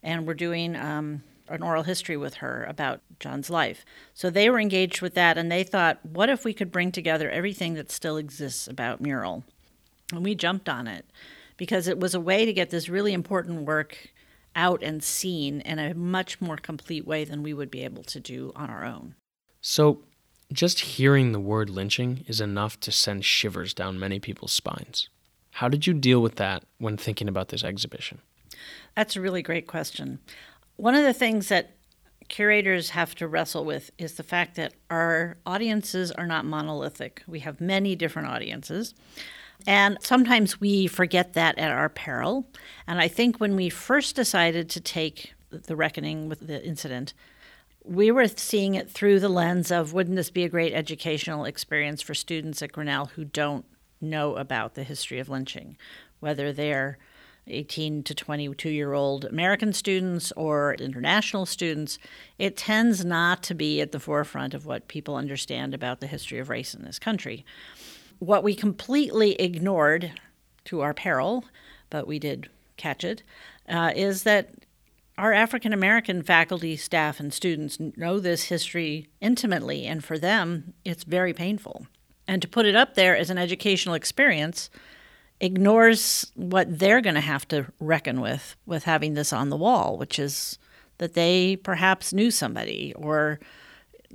and 0.00 0.24
were 0.24 0.34
doing 0.34 0.76
um, 0.76 1.24
an 1.48 1.62
oral 1.62 1.82
history 1.82 2.16
with 2.16 2.34
her 2.34 2.64
about 2.68 3.00
John's 3.18 3.50
life. 3.50 3.84
So 4.14 4.30
they 4.30 4.48
were 4.48 4.60
engaged 4.60 5.02
with 5.02 5.14
that, 5.14 5.36
and 5.36 5.50
they 5.50 5.64
thought, 5.64 6.06
what 6.06 6.30
if 6.30 6.44
we 6.44 6.54
could 6.54 6.70
bring 6.70 6.92
together 6.92 7.28
everything 7.28 7.74
that 7.74 7.90
still 7.90 8.16
exists 8.16 8.68
about 8.68 9.00
mural? 9.00 9.42
And 10.12 10.22
we 10.22 10.36
jumped 10.36 10.68
on 10.68 10.86
it 10.86 11.04
because 11.56 11.88
it 11.88 11.98
was 11.98 12.14
a 12.14 12.20
way 12.20 12.44
to 12.44 12.52
get 12.52 12.70
this 12.70 12.88
really 12.88 13.12
important 13.12 13.62
work 13.62 14.12
out 14.54 14.82
and 14.82 15.02
seen 15.02 15.60
in 15.60 15.78
a 15.78 15.94
much 15.94 16.40
more 16.40 16.56
complete 16.56 17.06
way 17.06 17.24
than 17.24 17.42
we 17.42 17.52
would 17.52 17.70
be 17.70 17.84
able 17.84 18.02
to 18.04 18.18
do 18.18 18.52
on 18.56 18.70
our 18.70 18.84
own. 18.84 19.14
So, 19.60 20.02
just 20.52 20.80
hearing 20.80 21.32
the 21.32 21.40
word 21.40 21.68
lynching 21.68 22.24
is 22.28 22.40
enough 22.40 22.78
to 22.80 22.92
send 22.92 23.24
shivers 23.24 23.74
down 23.74 23.98
many 23.98 24.20
people's 24.20 24.52
spines. 24.52 25.08
How 25.50 25.68
did 25.68 25.86
you 25.86 25.94
deal 25.94 26.20
with 26.20 26.36
that 26.36 26.64
when 26.78 26.96
thinking 26.96 27.28
about 27.28 27.48
this 27.48 27.64
exhibition? 27.64 28.20
That's 28.94 29.16
a 29.16 29.20
really 29.20 29.42
great 29.42 29.66
question. 29.66 30.20
One 30.76 30.94
of 30.94 31.02
the 31.02 31.12
things 31.12 31.48
that 31.48 31.76
curators 32.28 32.90
have 32.90 33.14
to 33.16 33.28
wrestle 33.28 33.64
with 33.64 33.90
is 33.98 34.14
the 34.14 34.22
fact 34.22 34.56
that 34.56 34.74
our 34.90 35.36
audiences 35.46 36.12
are 36.12 36.26
not 36.26 36.44
monolithic. 36.44 37.22
We 37.26 37.40
have 37.40 37.60
many 37.60 37.96
different 37.96 38.28
audiences. 38.28 38.94
And 39.66 39.98
sometimes 40.00 40.60
we 40.60 40.86
forget 40.86 41.32
that 41.32 41.58
at 41.58 41.70
our 41.70 41.88
peril. 41.88 42.46
And 42.86 43.00
I 43.00 43.08
think 43.08 43.38
when 43.38 43.56
we 43.56 43.68
first 43.68 44.14
decided 44.14 44.70
to 44.70 44.80
take 44.80 45.34
the 45.50 45.76
reckoning 45.76 46.28
with 46.28 46.46
the 46.46 46.64
incident, 46.64 47.14
we 47.84 48.10
were 48.10 48.28
seeing 48.28 48.74
it 48.74 48.90
through 48.90 49.20
the 49.20 49.28
lens 49.28 49.70
of 49.70 49.92
wouldn't 49.92 50.16
this 50.16 50.30
be 50.30 50.44
a 50.44 50.48
great 50.48 50.72
educational 50.72 51.44
experience 51.44 52.02
for 52.02 52.14
students 52.14 52.62
at 52.62 52.72
Grinnell 52.72 53.06
who 53.06 53.24
don't 53.24 53.64
know 54.00 54.36
about 54.36 54.74
the 54.74 54.84
history 54.84 55.18
of 55.18 55.28
lynching, 55.28 55.76
whether 56.20 56.52
they're 56.52 56.98
18 57.48 58.02
to 58.02 58.14
22 58.14 58.70
year 58.70 58.92
old 58.92 59.24
American 59.24 59.72
students 59.72 60.32
or 60.32 60.74
international 60.74 61.46
students, 61.46 61.98
it 62.38 62.56
tends 62.56 63.04
not 63.04 63.42
to 63.44 63.54
be 63.54 63.80
at 63.80 63.92
the 63.92 64.00
forefront 64.00 64.52
of 64.52 64.66
what 64.66 64.88
people 64.88 65.14
understand 65.14 65.72
about 65.72 66.00
the 66.00 66.06
history 66.08 66.38
of 66.38 66.48
race 66.48 66.74
in 66.74 66.82
this 66.82 66.98
country. 66.98 67.44
What 68.18 68.44
we 68.44 68.54
completely 68.54 69.34
ignored 69.34 70.12
to 70.66 70.80
our 70.80 70.94
peril, 70.94 71.44
but 71.90 72.06
we 72.06 72.18
did 72.18 72.48
catch 72.76 73.04
it, 73.04 73.22
uh, 73.68 73.92
is 73.94 74.22
that 74.24 74.50
our 75.18 75.32
African 75.32 75.72
American 75.72 76.22
faculty, 76.22 76.76
staff, 76.76 77.20
and 77.20 77.32
students 77.32 77.78
know 77.80 78.18
this 78.20 78.44
history 78.44 79.08
intimately, 79.20 79.86
and 79.86 80.04
for 80.04 80.18
them, 80.18 80.74
it's 80.84 81.04
very 81.04 81.32
painful. 81.32 81.86
And 82.28 82.42
to 82.42 82.48
put 82.48 82.66
it 82.66 82.76
up 82.76 82.94
there 82.94 83.16
as 83.16 83.30
an 83.30 83.38
educational 83.38 83.94
experience 83.94 84.68
ignores 85.40 86.30
what 86.34 86.78
they're 86.78 87.00
going 87.00 87.14
to 87.14 87.20
have 87.20 87.46
to 87.48 87.66
reckon 87.78 88.20
with 88.20 88.56
with 88.66 88.84
having 88.84 89.14
this 89.14 89.32
on 89.32 89.48
the 89.48 89.56
wall, 89.56 89.96
which 89.96 90.18
is 90.18 90.58
that 90.98 91.14
they 91.14 91.56
perhaps 91.56 92.12
knew 92.12 92.30
somebody 92.30 92.92
or 92.94 93.38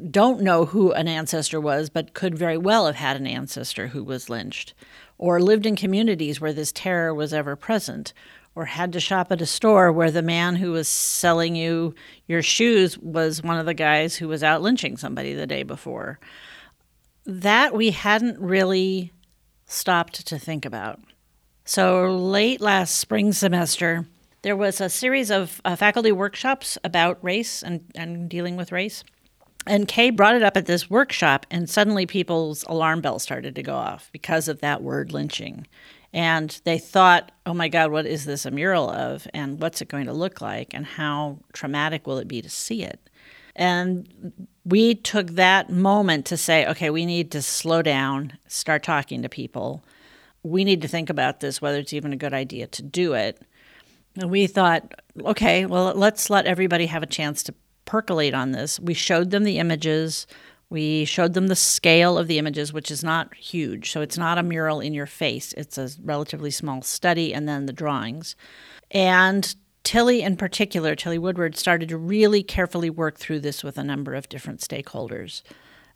don't 0.09 0.41
know 0.41 0.65
who 0.65 0.91
an 0.93 1.07
ancestor 1.07 1.59
was, 1.59 1.89
but 1.89 2.13
could 2.13 2.37
very 2.37 2.57
well 2.57 2.85
have 2.85 2.95
had 2.95 3.17
an 3.17 3.27
ancestor 3.27 3.87
who 3.87 4.03
was 4.03 4.29
lynched, 4.29 4.73
or 5.17 5.39
lived 5.39 5.65
in 5.65 5.75
communities 5.75 6.41
where 6.41 6.53
this 6.53 6.71
terror 6.71 7.13
was 7.13 7.33
ever 7.33 7.55
present, 7.55 8.13
or 8.55 8.65
had 8.65 8.91
to 8.93 8.99
shop 8.99 9.31
at 9.31 9.41
a 9.41 9.45
store 9.45 9.91
where 9.91 10.11
the 10.11 10.21
man 10.21 10.55
who 10.55 10.71
was 10.71 10.87
selling 10.87 11.55
you 11.55 11.93
your 12.27 12.41
shoes 12.41 12.97
was 12.97 13.43
one 13.43 13.57
of 13.57 13.65
the 13.65 13.73
guys 13.73 14.15
who 14.15 14.27
was 14.27 14.43
out 14.43 14.61
lynching 14.61 14.97
somebody 14.97 15.33
the 15.33 15.47
day 15.47 15.63
before. 15.63 16.19
That 17.25 17.73
we 17.73 17.91
hadn't 17.91 18.39
really 18.39 19.11
stopped 19.65 20.25
to 20.27 20.39
think 20.39 20.65
about. 20.65 20.99
So, 21.63 22.07
late 22.07 22.59
last 22.59 22.97
spring 22.97 23.31
semester, 23.31 24.05
there 24.41 24.57
was 24.57 24.81
a 24.81 24.89
series 24.89 25.29
of 25.29 25.61
uh, 25.63 25.75
faculty 25.75 26.11
workshops 26.11 26.77
about 26.83 27.23
race 27.23 27.61
and, 27.61 27.85
and 27.95 28.27
dealing 28.27 28.57
with 28.57 28.71
race. 28.71 29.03
And 29.67 29.87
Kay 29.87 30.09
brought 30.09 30.35
it 30.35 30.43
up 30.43 30.57
at 30.57 30.65
this 30.65 30.89
workshop, 30.89 31.45
and 31.51 31.69
suddenly 31.69 32.05
people's 32.05 32.63
alarm 32.63 33.01
bells 33.01 33.23
started 33.23 33.53
to 33.55 33.63
go 33.63 33.75
off 33.75 34.09
because 34.11 34.47
of 34.47 34.61
that 34.61 34.81
word 34.81 35.13
lynching. 35.13 35.67
And 36.13 36.59
they 36.65 36.77
thought, 36.77 37.31
oh 37.45 37.53
my 37.53 37.67
God, 37.67 37.91
what 37.91 38.05
is 38.05 38.25
this 38.25 38.45
a 38.45 38.51
mural 38.51 38.89
of? 38.89 39.27
And 39.33 39.61
what's 39.61 39.81
it 39.81 39.87
going 39.87 40.07
to 40.07 40.13
look 40.13 40.41
like? 40.41 40.73
And 40.73 40.85
how 40.85 41.39
traumatic 41.53 42.05
will 42.05 42.17
it 42.17 42.27
be 42.27 42.41
to 42.41 42.49
see 42.49 42.83
it? 42.83 43.09
And 43.55 44.47
we 44.65 44.95
took 44.95 45.27
that 45.31 45.69
moment 45.69 46.25
to 46.27 46.37
say, 46.37 46.65
okay, 46.67 46.89
we 46.89 47.05
need 47.05 47.31
to 47.31 47.41
slow 47.41 47.81
down, 47.81 48.37
start 48.47 48.83
talking 48.83 49.21
to 49.21 49.29
people. 49.29 49.83
We 50.43 50.63
need 50.63 50.81
to 50.81 50.87
think 50.87 51.09
about 51.09 51.39
this, 51.39 51.61
whether 51.61 51.77
it's 51.77 51.93
even 51.93 52.13
a 52.13 52.17
good 52.17 52.33
idea 52.33 52.67
to 52.67 52.81
do 52.81 53.13
it. 53.13 53.41
And 54.17 54.29
we 54.29 54.47
thought, 54.47 54.93
okay, 55.21 55.65
well, 55.65 55.93
let's 55.95 56.29
let 56.29 56.45
everybody 56.45 56.87
have 56.87 57.03
a 57.03 57.07
chance 57.07 57.43
to 57.43 57.53
percolate 57.85 58.33
on 58.33 58.51
this. 58.51 58.79
We 58.79 58.93
showed 58.93 59.31
them 59.31 59.43
the 59.43 59.59
images. 59.59 60.27
We 60.69 61.03
showed 61.03 61.33
them 61.33 61.47
the 61.47 61.55
scale 61.55 62.17
of 62.17 62.27
the 62.27 62.37
images, 62.37 62.71
which 62.71 62.89
is 62.89 63.03
not 63.03 63.33
huge. 63.35 63.91
So 63.91 64.01
it's 64.01 64.17
not 64.17 64.37
a 64.37 64.43
mural 64.43 64.79
in 64.79 64.93
your 64.93 65.05
face, 65.05 65.53
it's 65.57 65.77
a 65.77 65.89
relatively 66.01 66.49
small 66.49 66.81
study, 66.81 67.33
and 67.33 67.47
then 67.47 67.65
the 67.65 67.73
drawings. 67.73 68.37
And 68.89 69.53
Tilly, 69.83 70.21
in 70.21 70.37
particular, 70.37 70.95
Tilly 70.95 71.17
Woodward, 71.17 71.57
started 71.57 71.89
to 71.89 71.97
really 71.97 72.43
carefully 72.43 72.89
work 72.89 73.17
through 73.17 73.41
this 73.41 73.63
with 73.63 73.77
a 73.77 73.83
number 73.83 74.13
of 74.13 74.29
different 74.29 74.61
stakeholders, 74.61 75.41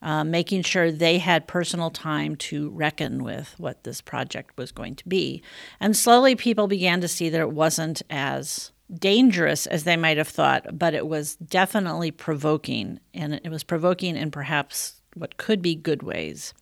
uh, 0.02 0.24
making 0.24 0.64
sure 0.64 0.92
they 0.92 1.20
had 1.20 1.48
personal 1.48 1.92
time 1.92 2.36
to 2.36 2.70
reckon 2.72 3.24
with 3.24 3.56
what 3.58 3.84
this 3.84 4.02
project 4.02 4.58
was 4.58 4.72
going 4.72 4.96
to 4.96 5.08
be. 5.08 5.42
And 5.80 5.96
slowly, 5.96 6.36
people 6.36 6.68
began 6.68 7.00
to 7.00 7.08
see 7.08 7.30
that 7.30 7.40
it 7.40 7.52
wasn't 7.52 8.02
as 8.10 8.72
dangerous 8.94 9.66
as 9.66 9.84
they 9.84 9.98
might 9.98 10.18
have 10.18 10.28
thought, 10.28 10.78
but 10.78 10.94
it 10.94 11.08
was 11.08 11.36
definitely 11.36 12.12
provoking, 12.12 13.00
and 13.14 13.34
it 13.34 13.50
was 13.50 13.64
provoking 13.64 14.16
in 14.16 14.32
perhaps 14.32 15.02
what 15.16 15.38
could 15.38 15.62
be 15.62 15.76
good 15.76 16.04
ways. 16.04 16.54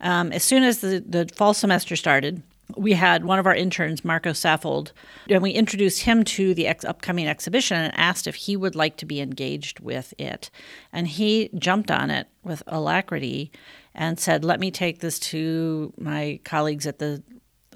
Um, 0.00 0.32
as 0.32 0.44
soon 0.44 0.62
as 0.62 0.78
the, 0.78 1.02
the 1.06 1.28
fall 1.34 1.54
semester 1.54 1.96
started, 1.96 2.42
we 2.76 2.92
had 2.92 3.24
one 3.24 3.38
of 3.38 3.46
our 3.46 3.54
interns, 3.54 4.04
Marco 4.04 4.30
Saffold, 4.30 4.92
and 5.28 5.42
we 5.42 5.50
introduced 5.52 6.02
him 6.02 6.22
to 6.24 6.52
the 6.52 6.66
ex- 6.66 6.84
upcoming 6.84 7.26
exhibition 7.26 7.78
and 7.78 7.96
asked 7.96 8.26
if 8.26 8.34
he 8.34 8.56
would 8.56 8.74
like 8.74 8.96
to 8.98 9.06
be 9.06 9.20
engaged 9.20 9.80
with 9.80 10.12
it. 10.18 10.50
And 10.92 11.08
he 11.08 11.50
jumped 11.54 11.90
on 11.90 12.10
it 12.10 12.28
with 12.44 12.62
alacrity 12.66 13.50
and 13.94 14.20
said, 14.20 14.44
Let 14.44 14.60
me 14.60 14.70
take 14.70 15.00
this 15.00 15.18
to 15.20 15.94
my 15.96 16.40
colleagues 16.44 16.86
at 16.86 16.98
the 16.98 17.22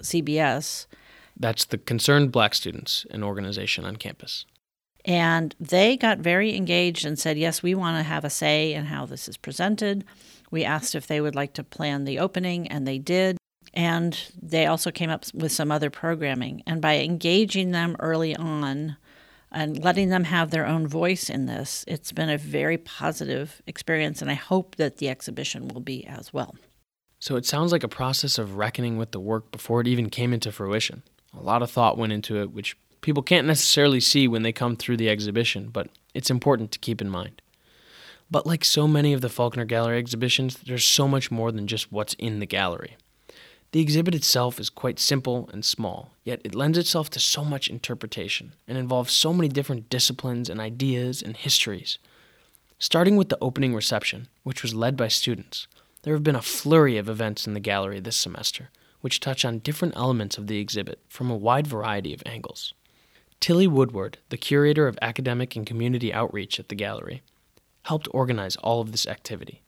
CBS. 0.00 0.86
That's 1.42 1.64
the 1.64 1.76
Concerned 1.76 2.30
Black 2.30 2.54
Students, 2.54 3.04
an 3.10 3.24
organization 3.24 3.84
on 3.84 3.96
campus. 3.96 4.46
And 5.04 5.56
they 5.58 5.96
got 5.96 6.18
very 6.18 6.56
engaged 6.56 7.04
and 7.04 7.18
said, 7.18 7.36
Yes, 7.36 7.64
we 7.64 7.74
want 7.74 7.98
to 7.98 8.04
have 8.04 8.24
a 8.24 8.30
say 8.30 8.72
in 8.72 8.84
how 8.84 9.06
this 9.06 9.28
is 9.28 9.36
presented. 9.36 10.04
We 10.52 10.64
asked 10.64 10.94
if 10.94 11.08
they 11.08 11.20
would 11.20 11.34
like 11.34 11.52
to 11.54 11.64
plan 11.64 12.04
the 12.04 12.20
opening, 12.20 12.68
and 12.68 12.86
they 12.86 12.98
did. 12.98 13.38
And 13.74 14.16
they 14.40 14.66
also 14.66 14.92
came 14.92 15.10
up 15.10 15.24
with 15.34 15.50
some 15.50 15.72
other 15.72 15.90
programming. 15.90 16.62
And 16.64 16.80
by 16.80 16.98
engaging 16.98 17.72
them 17.72 17.96
early 17.98 18.36
on 18.36 18.96
and 19.50 19.82
letting 19.82 20.10
them 20.10 20.24
have 20.24 20.50
their 20.50 20.66
own 20.66 20.86
voice 20.86 21.28
in 21.28 21.46
this, 21.46 21.84
it's 21.88 22.12
been 22.12 22.30
a 22.30 22.38
very 22.38 22.78
positive 22.78 23.60
experience. 23.66 24.22
And 24.22 24.30
I 24.30 24.34
hope 24.34 24.76
that 24.76 24.98
the 24.98 25.08
exhibition 25.08 25.66
will 25.66 25.80
be 25.80 26.06
as 26.06 26.32
well. 26.32 26.54
So 27.18 27.34
it 27.34 27.46
sounds 27.46 27.72
like 27.72 27.82
a 27.82 27.88
process 27.88 28.38
of 28.38 28.56
reckoning 28.56 28.96
with 28.96 29.10
the 29.10 29.20
work 29.20 29.50
before 29.50 29.80
it 29.80 29.88
even 29.88 30.08
came 30.08 30.32
into 30.32 30.52
fruition. 30.52 31.02
A 31.36 31.42
lot 31.42 31.62
of 31.62 31.70
thought 31.70 31.98
went 31.98 32.12
into 32.12 32.40
it, 32.40 32.52
which 32.52 32.76
people 33.00 33.22
can't 33.22 33.46
necessarily 33.46 34.00
see 34.00 34.28
when 34.28 34.42
they 34.42 34.52
come 34.52 34.76
through 34.76 34.96
the 34.96 35.08
exhibition, 35.08 35.68
but 35.68 35.88
it's 36.14 36.30
important 36.30 36.72
to 36.72 36.78
keep 36.78 37.00
in 37.00 37.08
mind. 37.10 37.42
But 38.30 38.46
like 38.46 38.64
so 38.64 38.88
many 38.88 39.12
of 39.12 39.20
the 39.20 39.28
Faulconer 39.28 39.66
Gallery 39.66 39.98
exhibitions, 39.98 40.56
there's 40.56 40.84
so 40.84 41.06
much 41.06 41.30
more 41.30 41.52
than 41.52 41.66
just 41.66 41.92
what's 41.92 42.14
in 42.14 42.38
the 42.38 42.46
gallery. 42.46 42.96
The 43.72 43.80
exhibit 43.80 44.14
itself 44.14 44.60
is 44.60 44.68
quite 44.68 44.98
simple 44.98 45.48
and 45.52 45.64
small, 45.64 46.10
yet 46.24 46.40
it 46.44 46.54
lends 46.54 46.76
itself 46.76 47.08
to 47.10 47.20
so 47.20 47.42
much 47.44 47.68
interpretation 47.68 48.54
and 48.68 48.76
involves 48.76 49.12
so 49.12 49.32
many 49.32 49.48
different 49.48 49.88
disciplines 49.88 50.50
and 50.50 50.60
ideas 50.60 51.22
and 51.22 51.36
histories. 51.36 51.98
Starting 52.78 53.16
with 53.16 53.30
the 53.30 53.38
opening 53.40 53.74
reception, 53.74 54.28
which 54.42 54.62
was 54.62 54.74
led 54.74 54.96
by 54.96 55.08
students, 55.08 55.66
there 56.02 56.14
have 56.14 56.24
been 56.24 56.36
a 56.36 56.42
flurry 56.42 56.98
of 56.98 57.08
events 57.08 57.46
in 57.46 57.54
the 57.54 57.60
gallery 57.60 58.00
this 58.00 58.16
semester, 58.16 58.70
which 59.02 59.20
touch 59.20 59.44
on 59.44 59.58
different 59.58 59.94
elements 59.96 60.38
of 60.38 60.46
the 60.46 60.58
exhibit 60.58 60.98
from 61.08 61.30
a 61.30 61.36
wide 61.36 61.66
variety 61.66 62.14
of 62.14 62.22
angles. 62.24 62.72
Tilly 63.40 63.66
Woodward, 63.66 64.18
the 64.30 64.36
curator 64.36 64.88
of 64.88 64.98
academic 65.02 65.54
and 65.54 65.66
community 65.66 66.14
outreach 66.14 66.58
at 66.58 66.68
the 66.68 66.74
gallery, 66.74 67.22
helped 67.82 68.08
organize 68.12 68.56
all 68.56 68.80
of 68.80 68.92
this 68.92 69.06
activity. 69.06 69.62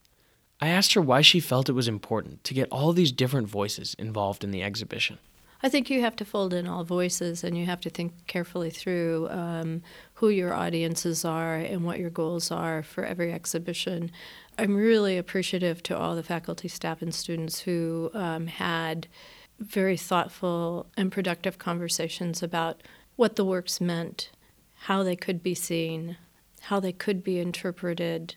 I 0.60 0.68
asked 0.68 0.94
her 0.94 1.02
why 1.02 1.20
she 1.20 1.40
felt 1.40 1.68
it 1.68 1.72
was 1.72 1.88
important 1.88 2.44
to 2.44 2.54
get 2.54 2.68
all 2.70 2.92
these 2.92 3.12
different 3.12 3.48
voices 3.48 3.94
involved 3.98 4.44
in 4.44 4.50
the 4.52 4.62
exhibition. 4.62 5.18
I 5.64 5.70
think 5.70 5.88
you 5.88 6.02
have 6.02 6.14
to 6.16 6.26
fold 6.26 6.52
in 6.52 6.66
all 6.66 6.84
voices 6.84 7.42
and 7.42 7.56
you 7.56 7.64
have 7.64 7.80
to 7.80 7.90
think 7.90 8.26
carefully 8.26 8.68
through 8.68 9.28
um, 9.30 9.82
who 10.12 10.28
your 10.28 10.52
audiences 10.52 11.24
are 11.24 11.54
and 11.54 11.84
what 11.84 11.98
your 11.98 12.10
goals 12.10 12.50
are 12.50 12.82
for 12.82 13.02
every 13.02 13.32
exhibition. 13.32 14.10
I'm 14.56 14.76
really 14.76 15.18
appreciative 15.18 15.82
to 15.84 15.98
all 15.98 16.14
the 16.14 16.22
faculty, 16.22 16.68
staff, 16.68 17.02
and 17.02 17.14
students 17.14 17.60
who 17.60 18.10
um, 18.14 18.46
had 18.46 19.08
very 19.58 19.96
thoughtful 19.96 20.86
and 20.96 21.10
productive 21.10 21.58
conversations 21.58 22.42
about 22.42 22.82
what 23.16 23.36
the 23.36 23.44
works 23.44 23.80
meant, 23.80 24.30
how 24.74 25.02
they 25.02 25.16
could 25.16 25.42
be 25.42 25.54
seen, 25.54 26.16
how 26.62 26.78
they 26.78 26.92
could 26.92 27.24
be 27.24 27.38
interpreted, 27.38 28.36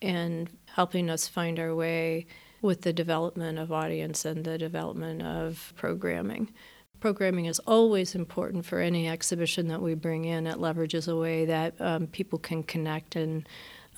and 0.00 0.50
helping 0.66 1.10
us 1.10 1.26
find 1.26 1.58
our 1.58 1.74
way 1.74 2.26
with 2.62 2.82
the 2.82 2.92
development 2.92 3.58
of 3.58 3.72
audience 3.72 4.24
and 4.24 4.44
the 4.44 4.58
development 4.58 5.22
of 5.22 5.72
programming. 5.76 6.52
Programming 7.00 7.46
is 7.46 7.58
always 7.60 8.14
important 8.14 8.66
for 8.66 8.78
any 8.78 9.08
exhibition 9.08 9.68
that 9.68 9.80
we 9.80 9.94
bring 9.94 10.26
in. 10.26 10.46
It 10.46 10.58
leverages 10.58 11.10
a 11.10 11.16
way 11.16 11.46
that 11.46 11.74
um, 11.80 12.06
people 12.06 12.38
can 12.38 12.62
connect 12.62 13.16
and 13.16 13.48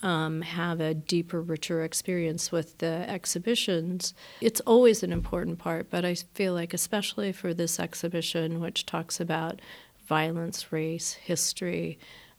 um, 0.03 0.41
have 0.41 0.81
a 0.81 0.93
deeper, 0.93 1.41
richer 1.41 1.81
experience 1.81 2.51
with 2.51 2.77
the 2.79 3.09
exhibitions. 3.09 4.13
It's 4.41 4.59
always 4.61 5.01
an 5.01 5.13
important 5.13 5.57
part, 5.57 5.89
but 5.89 6.03
I 6.05 6.15
feel 6.15 6.53
like, 6.53 6.73
especially 6.73 7.31
for 7.31 7.53
this 7.53 7.79
exhibition, 7.79 8.59
which 8.59 8.85
talks 8.85 9.19
about 9.19 9.61
violence, 10.05 10.71
race, 10.71 11.13
history, 11.13 11.97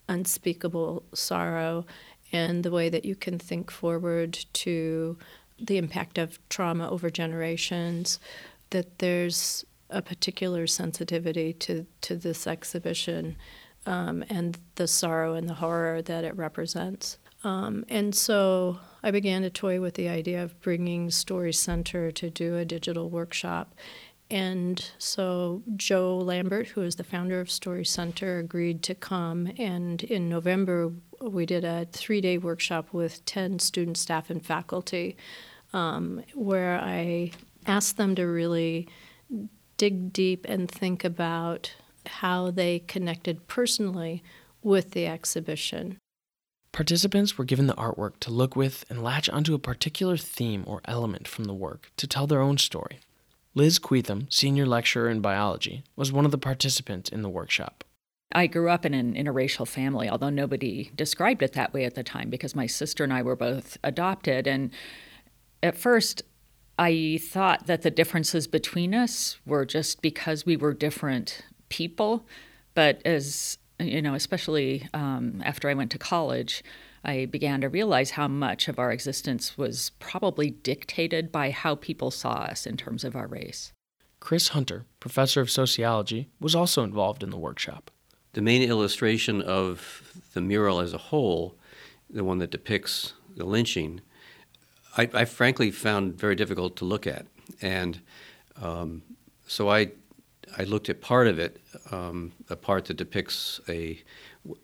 unspeakable 0.08 1.02
sorrow, 1.14 1.86
and 2.30 2.62
the 2.62 2.70
way 2.70 2.90
that 2.90 3.06
you 3.06 3.16
can 3.16 3.38
think 3.38 3.70
forward 3.70 4.44
to 4.52 5.16
the 5.58 5.78
impact 5.78 6.18
of 6.18 6.38
trauma 6.50 6.90
over 6.90 7.08
generations, 7.08 8.20
that 8.70 8.98
there's 8.98 9.64
a 9.88 10.02
particular 10.02 10.66
sensitivity 10.66 11.52
to, 11.54 11.86
to 12.02 12.16
this 12.16 12.46
exhibition 12.46 13.36
um, 13.86 14.24
and 14.28 14.58
the 14.74 14.88
sorrow 14.88 15.34
and 15.34 15.48
the 15.48 15.54
horror 15.54 16.02
that 16.02 16.24
it 16.24 16.36
represents. 16.36 17.18
Um, 17.44 17.84
and 17.88 18.14
so 18.14 18.78
I 19.02 19.10
began 19.10 19.42
to 19.42 19.50
toy 19.50 19.80
with 19.80 19.94
the 19.94 20.08
idea 20.08 20.42
of 20.42 20.58
bringing 20.60 21.10
Story 21.10 21.52
Center 21.52 22.10
to 22.10 22.30
do 22.30 22.56
a 22.56 22.64
digital 22.64 23.10
workshop. 23.10 23.74
And 24.30 24.90
so 24.98 25.62
Joe 25.76 26.16
Lambert, 26.16 26.68
who 26.68 26.80
is 26.80 26.96
the 26.96 27.04
founder 27.04 27.40
of 27.40 27.50
Story 27.50 27.84
Center, 27.84 28.38
agreed 28.38 28.82
to 28.84 28.94
come. 28.94 29.52
And 29.58 30.02
in 30.02 30.30
November, 30.30 30.92
we 31.20 31.44
did 31.44 31.64
a 31.64 31.86
three 31.92 32.22
day 32.22 32.38
workshop 32.38 32.92
with 32.92 33.24
10 33.26 33.58
student 33.58 33.98
staff 33.98 34.30
and 34.30 34.44
faculty 34.44 35.16
um, 35.74 36.22
where 36.34 36.80
I 36.80 37.32
asked 37.66 37.98
them 37.98 38.14
to 38.14 38.24
really 38.24 38.88
dig 39.76 40.12
deep 40.12 40.46
and 40.48 40.70
think 40.70 41.04
about 41.04 41.74
how 42.06 42.50
they 42.50 42.78
connected 42.78 43.46
personally 43.48 44.22
with 44.62 44.92
the 44.92 45.06
exhibition. 45.06 45.98
Participants 46.74 47.38
were 47.38 47.44
given 47.44 47.68
the 47.68 47.76
artwork 47.76 48.18
to 48.18 48.32
look 48.32 48.56
with 48.56 48.84
and 48.90 49.00
latch 49.00 49.28
onto 49.28 49.54
a 49.54 49.60
particular 49.60 50.16
theme 50.16 50.64
or 50.66 50.80
element 50.86 51.28
from 51.28 51.44
the 51.44 51.54
work 51.54 51.92
to 51.96 52.08
tell 52.08 52.26
their 52.26 52.40
own 52.40 52.58
story. 52.58 52.98
Liz 53.54 53.78
Queathem, 53.78 54.26
senior 54.28 54.66
lecturer 54.66 55.08
in 55.08 55.20
biology, 55.20 55.84
was 55.94 56.10
one 56.10 56.24
of 56.24 56.32
the 56.32 56.36
participants 56.36 57.10
in 57.10 57.22
the 57.22 57.28
workshop. 57.28 57.84
I 58.32 58.48
grew 58.48 58.68
up 58.68 58.84
in 58.84 58.92
an 58.92 59.14
interracial 59.14 59.68
family, 59.68 60.08
although 60.08 60.30
nobody 60.30 60.90
described 60.96 61.44
it 61.44 61.52
that 61.52 61.72
way 61.72 61.84
at 61.84 61.94
the 61.94 62.02
time 62.02 62.28
because 62.28 62.56
my 62.56 62.66
sister 62.66 63.04
and 63.04 63.12
I 63.12 63.22
were 63.22 63.36
both 63.36 63.78
adopted. 63.84 64.48
And 64.48 64.72
at 65.62 65.78
first, 65.78 66.22
I 66.76 67.20
thought 67.22 67.68
that 67.68 67.82
the 67.82 67.90
differences 67.92 68.48
between 68.48 68.96
us 68.96 69.38
were 69.46 69.64
just 69.64 70.02
because 70.02 70.44
we 70.44 70.56
were 70.56 70.74
different 70.74 71.42
people. 71.68 72.26
But 72.74 73.00
as 73.04 73.58
you 73.78 74.00
know, 74.02 74.14
especially 74.14 74.88
um, 74.94 75.42
after 75.44 75.68
I 75.68 75.74
went 75.74 75.90
to 75.92 75.98
college, 75.98 76.62
I 77.04 77.26
began 77.26 77.60
to 77.60 77.68
realize 77.68 78.12
how 78.12 78.28
much 78.28 78.68
of 78.68 78.78
our 78.78 78.90
existence 78.90 79.58
was 79.58 79.90
probably 79.98 80.50
dictated 80.50 81.30
by 81.30 81.50
how 81.50 81.74
people 81.74 82.10
saw 82.10 82.32
us 82.32 82.66
in 82.66 82.76
terms 82.76 83.04
of 83.04 83.14
our 83.14 83.26
race. 83.26 83.72
Chris 84.20 84.48
Hunter, 84.48 84.86
professor 85.00 85.42
of 85.42 85.50
sociology, 85.50 86.30
was 86.40 86.54
also 86.54 86.82
involved 86.82 87.22
in 87.22 87.30
the 87.30 87.36
workshop. 87.36 87.90
The 88.32 88.40
main 88.40 88.62
illustration 88.62 89.42
of 89.42 90.14
the 90.32 90.40
mural 90.40 90.80
as 90.80 90.94
a 90.94 90.98
whole, 90.98 91.56
the 92.08 92.24
one 92.24 92.38
that 92.38 92.50
depicts 92.50 93.12
the 93.36 93.44
lynching, 93.44 94.00
I, 94.96 95.10
I 95.12 95.24
frankly 95.26 95.70
found 95.70 96.14
very 96.14 96.34
difficult 96.34 96.76
to 96.76 96.84
look 96.84 97.06
at. 97.06 97.26
And 97.60 98.00
um, 98.60 99.02
so 99.46 99.68
I, 99.68 99.90
I 100.56 100.64
looked 100.64 100.88
at 100.88 101.00
part 101.00 101.26
of 101.26 101.38
it, 101.38 101.60
um, 101.90 102.32
a 102.48 102.56
part 102.56 102.86
that 102.86 102.96
depicts 102.96 103.60
a 103.68 104.02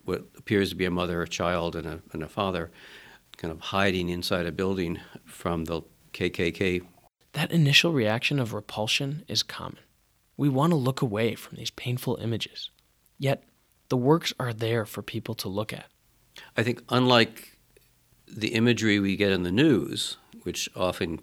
what 0.05 0.27
appears 0.37 0.71
to 0.71 0.77
be 0.77 0.85
a 0.85 0.91
mother, 0.91 1.23
a 1.23 1.29
child, 1.29 1.75
and 1.75 1.87
a, 1.87 2.01
and 2.13 2.23
a 2.23 2.29
father, 2.29 2.71
kind 3.37 3.51
of 3.51 3.61
hiding 3.61 4.11
inside 4.11 4.47
a 4.47 4.53
building 4.53 5.01
from 5.25 5.65
the 5.65 5.83
KKK. 6.13 6.83
That 7.33 7.51
initial 7.51 7.93
reaction 7.93 8.39
of 8.39 8.53
repulsion 8.53 9.25
is 9.27 9.43
common. 9.43 9.79
We 10.37 10.49
want 10.49 10.73
to 10.73 10.77
look 10.77 11.01
away 11.01 11.35
from 11.35 11.57
these 11.57 11.71
painful 11.71 12.17
images. 12.17 12.71
Yet, 13.19 13.45
the 13.89 13.97
works 13.97 14.33
are 14.39 14.53
there 14.53 14.85
for 14.85 15.03
people 15.03 15.35
to 15.37 15.49
look 15.49 15.73
at. 15.73 15.87
I 16.57 16.63
think, 16.63 16.83
unlike 16.89 17.57
the 18.27 18.55
imagery 18.55 18.99
we 18.99 19.17
get 19.17 19.33
in 19.33 19.43
the 19.43 19.53
news, 19.53 20.17
which 20.43 20.69
often 20.77 21.21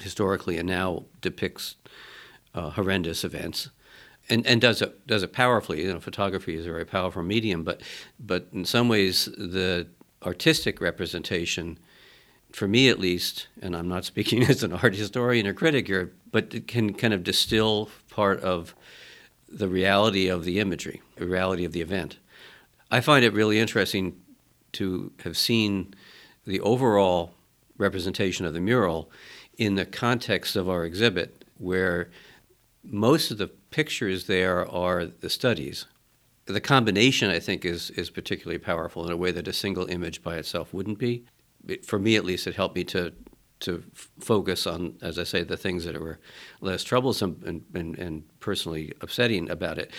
historically 0.00 0.58
and 0.58 0.68
now 0.68 1.04
depicts 1.20 1.76
uh, 2.54 2.70
horrendous 2.70 3.24
events, 3.24 3.70
and, 4.30 4.46
and 4.46 4.60
does 4.60 4.82
it 4.82 5.06
does 5.06 5.22
it 5.22 5.32
powerfully. 5.32 5.82
You 5.82 5.94
know, 5.94 6.00
photography 6.00 6.54
is 6.56 6.66
a 6.66 6.70
very 6.70 6.84
powerful 6.84 7.22
medium, 7.22 7.64
but 7.64 7.82
but 8.18 8.48
in 8.52 8.64
some 8.64 8.88
ways 8.88 9.26
the 9.26 9.86
artistic 10.24 10.80
representation, 10.80 11.78
for 12.52 12.68
me 12.68 12.88
at 12.88 12.98
least, 12.98 13.48
and 13.62 13.76
I'm 13.76 13.88
not 13.88 14.04
speaking 14.04 14.44
as 14.48 14.62
an 14.62 14.72
art 14.72 14.94
historian 14.94 15.46
or 15.46 15.54
critic 15.54 15.86
here, 15.86 16.12
but 16.30 16.54
it 16.54 16.66
can 16.66 16.94
kind 16.94 17.14
of 17.14 17.24
distill 17.24 17.90
part 18.10 18.40
of 18.40 18.74
the 19.48 19.68
reality 19.68 20.28
of 20.28 20.44
the 20.44 20.60
imagery, 20.60 21.00
the 21.16 21.26
reality 21.26 21.64
of 21.64 21.72
the 21.72 21.80
event. 21.80 22.18
I 22.90 23.00
find 23.00 23.24
it 23.24 23.32
really 23.32 23.58
interesting 23.58 24.20
to 24.72 25.12
have 25.24 25.36
seen 25.36 25.94
the 26.46 26.60
overall 26.60 27.34
representation 27.78 28.44
of 28.44 28.52
the 28.52 28.60
mural 28.60 29.10
in 29.56 29.74
the 29.74 29.86
context 29.86 30.56
of 30.56 30.68
our 30.68 30.84
exhibit, 30.84 31.44
where 31.56 32.10
most 32.84 33.30
of 33.30 33.38
the 33.38 33.50
pictures 33.70 34.26
there 34.26 34.68
are 34.68 35.06
the 35.06 35.30
studies. 35.30 35.86
The 36.46 36.60
combination, 36.60 37.30
I 37.30 37.40
think, 37.40 37.64
is, 37.64 37.90
is 37.90 38.10
particularly 38.10 38.58
powerful 38.58 39.04
in 39.04 39.12
a 39.12 39.16
way 39.16 39.32
that 39.32 39.48
a 39.48 39.52
single 39.52 39.86
image 39.86 40.22
by 40.22 40.36
itself 40.36 40.72
wouldn't 40.72 40.98
be. 40.98 41.24
It, 41.66 41.84
for 41.84 41.98
me, 41.98 42.16
at 42.16 42.24
least, 42.24 42.46
it 42.46 42.54
helped 42.54 42.76
me 42.76 42.84
to, 42.84 43.12
to 43.60 43.84
focus 44.18 44.66
on, 44.66 44.96
as 45.02 45.18
I 45.18 45.24
say, 45.24 45.42
the 45.42 45.56
things 45.56 45.84
that 45.84 46.00
were 46.00 46.18
less 46.60 46.84
troublesome 46.84 47.42
and, 47.44 47.64
and, 47.74 47.98
and 47.98 48.40
personally 48.40 48.92
upsetting 49.00 49.50
about 49.50 49.78
it. 49.78 49.92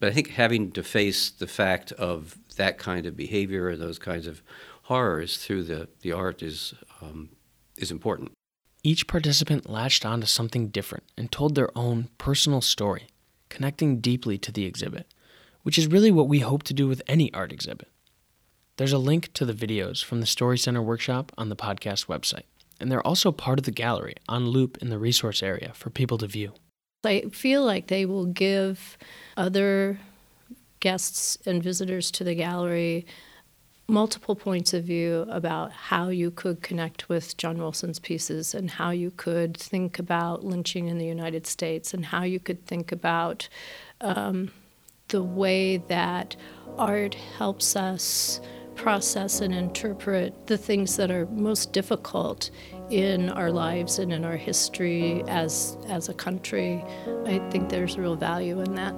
But 0.00 0.10
I 0.10 0.12
think 0.12 0.30
having 0.30 0.72
to 0.72 0.82
face 0.82 1.30
the 1.30 1.46
fact 1.46 1.92
of 1.92 2.36
that 2.56 2.78
kind 2.78 3.06
of 3.06 3.16
behavior 3.16 3.68
and 3.68 3.80
those 3.80 3.98
kinds 3.98 4.26
of 4.26 4.42
horrors 4.84 5.36
through 5.36 5.64
the, 5.64 5.88
the 6.00 6.12
art 6.12 6.42
is, 6.42 6.74
um, 7.02 7.30
is 7.76 7.90
important. 7.90 8.32
Each 8.82 9.06
participant 9.06 9.68
latched 9.68 10.06
onto 10.06 10.26
something 10.26 10.68
different 10.68 11.04
and 11.16 11.30
told 11.30 11.54
their 11.54 11.76
own 11.76 12.08
personal 12.16 12.60
story, 12.60 13.08
connecting 13.48 14.00
deeply 14.00 14.38
to 14.38 14.52
the 14.52 14.64
exhibit, 14.64 15.12
which 15.62 15.78
is 15.78 15.88
really 15.88 16.10
what 16.10 16.28
we 16.28 16.40
hope 16.40 16.62
to 16.64 16.74
do 16.74 16.86
with 16.86 17.02
any 17.08 17.32
art 17.34 17.52
exhibit. 17.52 17.88
There's 18.76 18.92
a 18.92 18.98
link 18.98 19.32
to 19.34 19.44
the 19.44 19.52
videos 19.52 20.04
from 20.04 20.20
the 20.20 20.26
Story 20.26 20.56
Center 20.56 20.80
workshop 20.80 21.32
on 21.36 21.48
the 21.48 21.56
podcast 21.56 22.06
website, 22.06 22.44
and 22.78 22.90
they're 22.90 23.04
also 23.06 23.32
part 23.32 23.58
of 23.58 23.64
the 23.64 23.72
gallery 23.72 24.14
on 24.28 24.46
loop 24.46 24.78
in 24.80 24.90
the 24.90 24.98
resource 24.98 25.42
area 25.42 25.72
for 25.74 25.90
people 25.90 26.16
to 26.18 26.28
view. 26.28 26.52
I 27.04 27.22
feel 27.32 27.64
like 27.64 27.88
they 27.88 28.06
will 28.06 28.26
give 28.26 28.96
other 29.36 29.98
guests 30.78 31.36
and 31.44 31.60
visitors 31.62 32.12
to 32.12 32.22
the 32.24 32.36
gallery 32.36 33.06
multiple 33.88 34.36
points 34.36 34.74
of 34.74 34.84
view 34.84 35.24
about 35.30 35.72
how 35.72 36.08
you 36.10 36.30
could 36.30 36.62
connect 36.62 37.08
with 37.08 37.36
John 37.38 37.56
Wilson's 37.56 37.98
pieces 37.98 38.54
and 38.54 38.70
how 38.70 38.90
you 38.90 39.10
could 39.10 39.56
think 39.56 39.98
about 39.98 40.44
lynching 40.44 40.88
in 40.88 40.98
the 40.98 41.06
United 41.06 41.46
States 41.46 41.94
and 41.94 42.04
how 42.04 42.22
you 42.22 42.38
could 42.38 42.66
think 42.66 42.92
about 42.92 43.48
um, 44.02 44.50
the 45.08 45.22
way 45.22 45.78
that 45.78 46.36
art 46.76 47.14
helps 47.14 47.76
us 47.76 48.42
process 48.74 49.40
and 49.40 49.54
interpret 49.54 50.46
the 50.46 50.58
things 50.58 50.96
that 50.96 51.10
are 51.10 51.26
most 51.26 51.72
difficult 51.72 52.50
in 52.90 53.30
our 53.30 53.50
lives 53.50 53.98
and 53.98 54.12
in 54.12 54.24
our 54.24 54.36
history 54.36 55.24
as 55.28 55.76
as 55.88 56.08
a 56.08 56.14
country. 56.14 56.84
I 57.24 57.38
think 57.50 57.70
there's 57.70 57.98
real 57.98 58.16
value 58.16 58.60
in 58.60 58.74
that. 58.74 58.94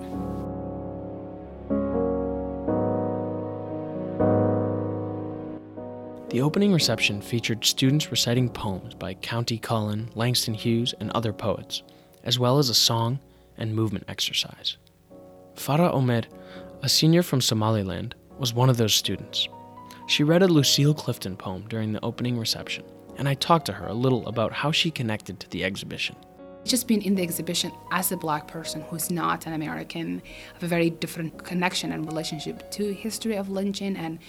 The 6.30 6.42
opening 6.42 6.72
reception 6.72 7.20
featured 7.20 7.64
students 7.64 8.12
reciting 8.12 8.50
poems 8.50 8.94
by 8.94 9.14
Countee 9.14 9.60
Cullen, 9.60 10.10
Langston 10.14 10.54
Hughes, 10.54 10.94
and 11.00 11.10
other 11.10 11.32
poets, 11.32 11.82
as 12.22 12.38
well 12.38 12.58
as 12.58 12.68
a 12.68 12.74
song 12.74 13.18
and 13.58 13.74
movement 13.74 14.04
exercise. 14.06 14.76
Farah 15.56 15.92
Omer, 15.92 16.22
a 16.82 16.88
senior 16.88 17.24
from 17.24 17.40
Somaliland, 17.40 18.14
was 18.38 18.54
one 18.54 18.70
of 18.70 18.76
those 18.76 18.94
students. 18.94 19.48
She 20.06 20.22
read 20.22 20.44
a 20.44 20.46
Lucille 20.46 20.94
Clifton 20.94 21.36
poem 21.36 21.64
during 21.68 21.92
the 21.92 22.04
opening 22.04 22.38
reception, 22.38 22.84
and 23.16 23.28
I 23.28 23.34
talked 23.34 23.66
to 23.66 23.72
her 23.72 23.88
a 23.88 23.92
little 23.92 24.24
about 24.28 24.52
how 24.52 24.70
she 24.70 24.92
connected 24.92 25.40
to 25.40 25.50
the 25.50 25.64
exhibition. 25.64 26.14
Just 26.62 26.86
being 26.86 27.02
in 27.02 27.16
the 27.16 27.22
exhibition 27.22 27.72
as 27.90 28.12
a 28.12 28.16
black 28.16 28.46
person 28.46 28.82
who's 28.82 29.10
not 29.10 29.46
an 29.46 29.54
American, 29.54 30.22
I 30.24 30.54
have 30.54 30.62
a 30.62 30.68
very 30.68 30.90
different 30.90 31.42
connection 31.42 31.90
and 31.90 32.06
relationship 32.06 32.70
to 32.70 32.94
history 32.94 33.34
of 33.34 33.48
lynching 33.48 33.96
and 33.96 34.20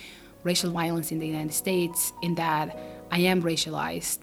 racial 0.44 0.72
violence 0.72 1.12
in 1.12 1.20
the 1.20 1.28
United 1.28 1.54
States 1.54 2.14
in 2.22 2.36
that 2.36 2.78
I 3.12 3.20
am 3.20 3.42
racialized 3.42 4.20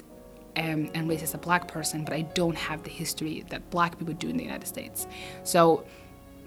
um, 0.56 0.90
and 0.94 1.08
raised 1.08 1.22
as 1.22 1.34
a 1.34 1.38
black 1.38 1.68
person, 1.68 2.04
but 2.04 2.12
I 2.12 2.22
don't 2.22 2.56
have 2.56 2.82
the 2.82 2.90
history 2.90 3.44
that 3.50 3.70
black 3.70 3.98
people 3.98 4.14
do 4.14 4.28
in 4.28 4.36
the 4.36 4.44
United 4.44 4.66
States. 4.66 5.06
So 5.44 5.84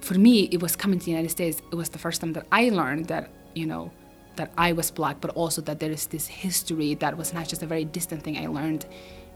for 0.02 0.16
me, 0.16 0.50
it 0.52 0.62
was 0.62 0.76
coming 0.76 1.00
to 1.00 1.06
the 1.06 1.12
United 1.12 1.30
States, 1.30 1.62
it 1.72 1.76
was 1.76 1.90
the 1.90 2.00
first 2.00 2.22
time 2.22 2.34
that 2.34 2.46
I 2.52 2.70
learned 2.70 3.06
that, 3.06 3.30
you 3.54 3.66
know, 3.66 3.92
that 4.36 4.52
I 4.58 4.74
was 4.74 4.92
black, 4.92 5.22
but 5.22 5.32
also 5.32 5.62
that 5.62 5.80
there 5.80 5.92
is 5.92 6.08
this 6.08 6.28
history 6.28 6.96
that 6.96 7.18
was 7.18 7.34
not 7.34 7.48
just 7.48 7.64
a 7.64 7.66
very 7.66 7.86
distant 7.86 8.24
thing 8.24 8.38
I 8.38 8.48
learned 8.48 8.86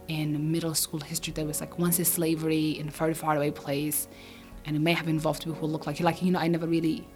in 0.08 0.52
middle 0.52 0.74
school 0.74 1.00
history 1.00 1.34
that 1.34 1.45
was 1.45 1.62
like 1.62 1.80
once 1.80 2.00
is 2.00 2.08
slavery 2.08 2.71
in 2.71 2.88
a 2.88 2.91
very 2.91 3.13
far 3.13 3.36
away 3.36 3.52
place 3.52 4.08
and 4.65 4.76
it 4.76 4.80
may 4.80 4.93
have 4.93 5.08
involved 5.08 5.43
people 5.43 5.56
who 5.56 5.65
look 5.65 5.88
like 5.88 6.00
you 6.00 6.06
like 6.06 6.21
you 6.21 6.32
know 6.32 6.39
I 6.39 6.48
never 6.48 6.67
really 6.67 7.08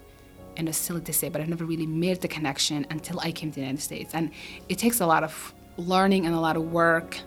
and 0.59 0.69
it's 0.69 0.77
silly 0.77 1.01
to 1.01 1.13
say 1.13 1.29
but 1.29 1.41
I 1.41 1.45
never 1.45 1.65
really 1.65 1.87
made 1.87 2.21
the 2.21 2.27
connection 2.27 2.85
until 2.91 3.19
I 3.19 3.31
came 3.31 3.49
to 3.51 3.55
the 3.55 3.61
United 3.61 3.81
States 3.81 4.13
and 4.13 4.29
it 4.67 4.77
takes 4.77 4.99
a 4.99 5.07
lot 5.07 5.23
of 5.23 5.53
learning 5.77 6.25
and 6.25 6.35
a 6.35 6.39
lot 6.39 6.55
of 6.55 6.71
work 6.71 7.17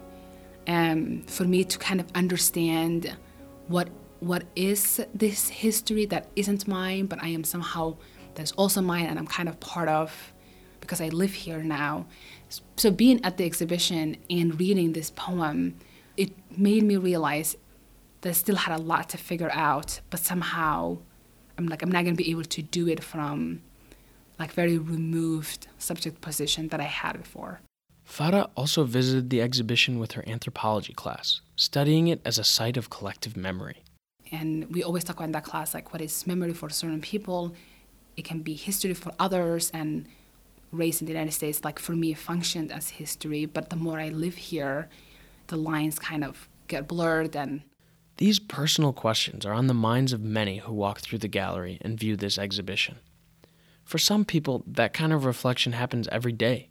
um, 0.68 1.22
for 1.22 1.44
me 1.44 1.64
to 1.64 1.78
kind 1.78 1.98
of 2.00 2.06
understand 2.14 3.16
what 3.66 3.88
what 4.20 4.44
is 4.54 5.00
this 5.14 5.48
history 5.48 6.06
that 6.06 6.28
isn't 6.36 6.68
mine 6.68 7.06
but 7.06 7.18
I 7.20 7.28
am 7.28 7.42
somehow 7.42 7.96
that's 8.34 8.52
also 8.52 8.80
mine 8.80 9.06
and 9.06 9.18
I'm 9.18 9.26
kind 9.26 9.48
of 9.48 9.58
part 9.60 9.88
of 9.88 10.32
because 10.82 11.00
I 11.00 11.08
live 11.08 11.32
here 11.32 11.62
now. 11.62 12.06
So 12.76 12.90
being 12.90 13.24
at 13.24 13.38
the 13.38 13.44
exhibition 13.44 14.16
and 14.28 14.58
reading 14.60 14.92
this 14.92 15.10
poem, 15.10 15.76
it 16.16 16.32
made 16.58 16.82
me 16.82 16.96
realize 16.96 17.56
that 18.20 18.28
I 18.28 18.32
still 18.32 18.56
had 18.56 18.78
a 18.78 18.82
lot 18.82 19.08
to 19.10 19.16
figure 19.16 19.50
out, 19.52 20.00
but 20.10 20.20
somehow 20.20 20.98
I'm 21.58 21.66
like 21.66 21.82
I'm 21.82 21.90
not 21.90 22.04
gonna 22.04 22.16
be 22.16 22.30
able 22.30 22.44
to 22.44 22.62
do 22.62 22.88
it 22.88 23.02
from 23.02 23.62
like 24.38 24.52
very 24.52 24.78
removed 24.78 25.68
subject 25.78 26.20
position 26.20 26.68
that 26.68 26.80
I 26.80 26.84
had 26.84 27.18
before. 27.18 27.60
Farah 28.08 28.50
also 28.56 28.84
visited 28.84 29.30
the 29.30 29.40
exhibition 29.40 29.98
with 29.98 30.12
her 30.12 30.24
anthropology 30.26 30.92
class, 30.92 31.40
studying 31.56 32.08
it 32.08 32.20
as 32.24 32.38
a 32.38 32.44
site 32.44 32.76
of 32.76 32.90
collective 32.90 33.36
memory. 33.36 33.82
And 34.30 34.72
we 34.74 34.82
always 34.82 35.04
talk 35.04 35.16
about 35.16 35.26
in 35.26 35.32
that 35.32 35.44
class 35.44 35.74
like 35.74 35.92
what 35.92 36.02
is 36.02 36.26
memory 36.26 36.52
for 36.54 36.68
certain 36.70 37.00
people, 37.00 37.54
it 38.16 38.24
can 38.24 38.40
be 38.40 38.54
history 38.54 38.94
for 38.94 39.12
others 39.18 39.70
and 39.72 40.06
race 40.72 41.00
in 41.00 41.06
the 41.06 41.12
United 41.12 41.32
States, 41.32 41.64
like 41.64 41.78
for 41.78 41.92
me, 41.92 42.12
it 42.12 42.18
functioned 42.18 42.72
as 42.72 42.88
history. 42.88 43.44
But 43.44 43.70
the 43.70 43.76
more 43.76 44.00
I 44.00 44.08
live 44.08 44.34
here, 44.34 44.88
the 45.48 45.56
lines 45.56 45.98
kind 45.98 46.24
of 46.24 46.48
get 46.68 46.88
blurred 46.88 47.36
and 47.36 47.62
These 48.18 48.38
personal 48.38 48.92
questions 48.92 49.46
are 49.46 49.54
on 49.54 49.66
the 49.66 49.74
minds 49.74 50.12
of 50.12 50.20
many 50.20 50.58
who 50.58 50.72
walk 50.72 51.00
through 51.00 51.18
the 51.18 51.28
gallery 51.28 51.78
and 51.80 51.98
view 51.98 52.16
this 52.16 52.38
exhibition. 52.38 52.98
For 53.84 53.98
some 53.98 54.24
people, 54.24 54.62
that 54.66 54.92
kind 54.92 55.12
of 55.12 55.24
reflection 55.24 55.72
happens 55.72 56.08
every 56.08 56.32
day, 56.32 56.68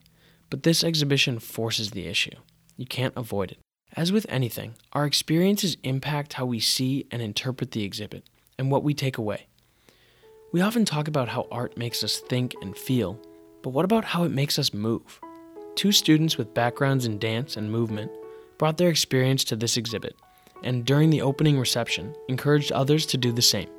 but 0.49 0.63
this 0.63 0.84
exhibition 0.84 1.39
forces 1.39 1.91
the 1.91 2.08
issue. 2.08 2.36
You 2.77 2.86
can't 2.86 3.13
avoid 3.17 3.51
it. 3.51 3.58
As 3.95 4.12
with 4.12 4.25
anything, 4.30 4.75
our 4.93 5.06
experiences 5.06 5.77
impact 5.84 6.34
how 6.34 6.45
we 6.45 6.60
see 6.60 7.06
and 7.12 7.21
interpret 7.21 7.71
the 7.71 7.84
exhibit 7.84 8.23
and 8.58 8.71
what 8.71 8.84
we 8.84 8.93
take 8.93 9.17
away. 9.17 9.47
We 10.54 10.62
often 10.62 10.86
talk 10.86 11.08
about 11.08 11.30
how 11.30 11.47
art 11.51 11.77
makes 11.77 12.04
us 12.04 12.17
think 12.17 12.56
and 12.62 12.77
feel, 12.77 13.19
but 13.62 13.71
what 13.71 13.86
about 13.86 14.06
how 14.06 14.23
it 14.23 14.32
makes 14.32 14.58
us 14.58 14.73
move? 14.73 15.19
Two 15.75 15.91
students 15.91 16.38
with 16.38 16.54
backgrounds 16.54 17.06
in 17.06 17.19
dance 17.19 17.58
and 17.58 17.71
movement 17.71 18.12
brought 18.58 18.77
their 18.77 18.89
experience 18.89 19.43
to 19.45 19.56
this 19.56 19.77
exhibit, 19.77 20.15
and 20.63 20.86
during 20.86 21.10
the 21.10 21.21
opening 21.21 21.60
reception, 21.60 22.15
encouraged 22.28 22.71
others 22.71 23.06
to 23.08 23.17
do 23.17 23.32
the 23.32 23.41
same. 23.41 23.69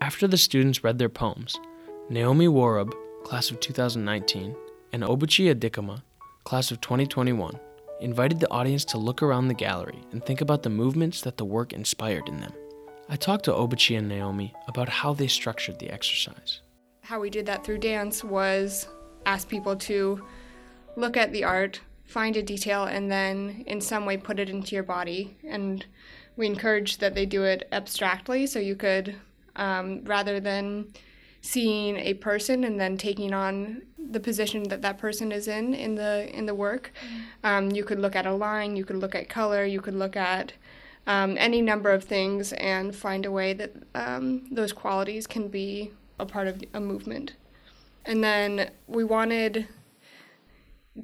After 0.00 0.26
the 0.26 0.36
students 0.36 0.84
read 0.84 0.98
their 0.98 1.08
poems, 1.08 1.56
Naomi 2.10 2.46
Warub, 2.46 2.92
class 3.24 3.50
of 3.50 3.60
2019, 3.60 4.54
and 4.92 5.02
Obuchi 5.02 5.52
Adikama, 5.54 6.02
class 6.44 6.70
of 6.70 6.80
2021, 6.80 7.58
invited 8.00 8.38
the 8.40 8.50
audience 8.50 8.84
to 8.84 8.98
look 8.98 9.22
around 9.22 9.48
the 9.48 9.54
gallery 9.54 9.98
and 10.12 10.24
think 10.24 10.40
about 10.40 10.62
the 10.62 10.70
movements 10.70 11.22
that 11.22 11.36
the 11.38 11.44
work 11.44 11.72
inspired 11.72 12.28
in 12.28 12.40
them. 12.40 12.52
I 13.08 13.16
talked 13.16 13.44
to 13.46 13.52
Obuchi 13.52 13.96
and 13.96 14.08
Naomi 14.08 14.52
about 14.68 14.88
how 14.88 15.14
they 15.14 15.28
structured 15.28 15.78
the 15.78 15.90
exercise. 15.90 16.60
how 17.02 17.20
we 17.20 17.30
did 17.30 17.46
that 17.46 17.64
through 17.64 17.78
dance 17.78 18.22
was 18.24 18.88
ask 19.26 19.48
people 19.48 19.76
to 19.76 20.22
look 20.96 21.16
at 21.16 21.32
the 21.32 21.44
art, 21.44 21.80
find 22.06 22.36
a 22.36 22.42
detail, 22.42 22.84
and 22.84 23.10
then 23.10 23.64
in 23.66 23.80
some 23.80 24.06
way 24.06 24.16
put 24.16 24.38
it 24.38 24.48
into 24.48 24.74
your 24.74 24.84
body. 24.84 25.36
And 25.44 25.84
we 26.36 26.46
encourage 26.46 26.98
that 26.98 27.14
they 27.14 27.26
do 27.26 27.44
it 27.44 27.68
abstractly, 27.72 28.46
so 28.46 28.58
you 28.58 28.76
could, 28.76 29.16
um, 29.56 30.02
rather 30.04 30.40
than 30.40 30.92
seeing 31.40 31.96
a 31.96 32.14
person 32.14 32.64
and 32.64 32.80
then 32.80 32.96
taking 32.96 33.32
on 33.32 33.82
the 34.10 34.20
position 34.20 34.64
that 34.64 34.82
that 34.82 34.98
person 34.98 35.32
is 35.32 35.48
in 35.48 35.74
in 35.74 35.94
the 35.94 36.28
in 36.36 36.46
the 36.46 36.54
work, 36.54 36.92
um, 37.44 37.70
you 37.70 37.84
could 37.84 37.98
look 37.98 38.16
at 38.16 38.26
a 38.26 38.32
line, 38.32 38.76
you 38.76 38.84
could 38.84 38.96
look 38.96 39.14
at 39.14 39.28
color, 39.28 39.64
you 39.64 39.80
could 39.80 39.94
look 39.94 40.16
at 40.16 40.52
um, 41.06 41.36
any 41.38 41.62
number 41.62 41.90
of 41.90 42.04
things 42.04 42.52
and 42.54 42.94
find 42.94 43.24
a 43.26 43.30
way 43.30 43.52
that 43.52 43.72
um, 43.94 44.46
those 44.50 44.72
qualities 44.72 45.26
can 45.26 45.48
be 45.48 45.92
a 46.18 46.26
part 46.26 46.46
of 46.46 46.62
a 46.74 46.80
movement. 46.80 47.34
And 48.04 48.22
then 48.22 48.70
we 48.86 49.04
wanted 49.04 49.68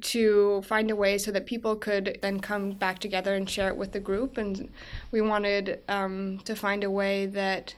to 0.01 0.61
find 0.63 0.89
a 0.89 0.95
way 0.95 1.17
so 1.17 1.31
that 1.31 1.45
people 1.45 1.75
could 1.75 2.17
then 2.21 2.39
come 2.39 2.71
back 2.71 2.99
together 2.99 3.35
and 3.35 3.49
share 3.49 3.67
it 3.67 3.77
with 3.77 3.91
the 3.91 3.99
group. 3.99 4.37
And 4.37 4.69
we 5.11 5.21
wanted 5.21 5.79
um, 5.87 6.39
to 6.45 6.55
find 6.55 6.83
a 6.83 6.91
way 6.91 7.25
that 7.27 7.75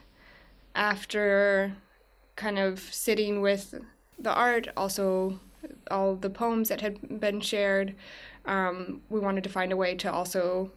after 0.74 1.74
kind 2.36 2.58
of 2.58 2.80
sitting 2.80 3.40
with 3.40 3.74
the 4.18 4.32
art, 4.32 4.68
also 4.76 5.40
all 5.90 6.16
the 6.16 6.30
poems 6.30 6.68
that 6.68 6.80
had 6.80 7.20
been 7.20 7.40
shared, 7.40 7.94
um, 8.44 9.02
we 9.08 9.20
wanted 9.20 9.44
to 9.44 9.50
find 9.50 9.72
a 9.72 9.76
way 9.76 9.94
to 9.94 10.10
also 10.10 10.70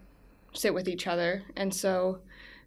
sit 0.53 0.73
with 0.73 0.87
each 0.87 1.07
other. 1.07 1.43
And 1.55 1.73
so 1.73 2.19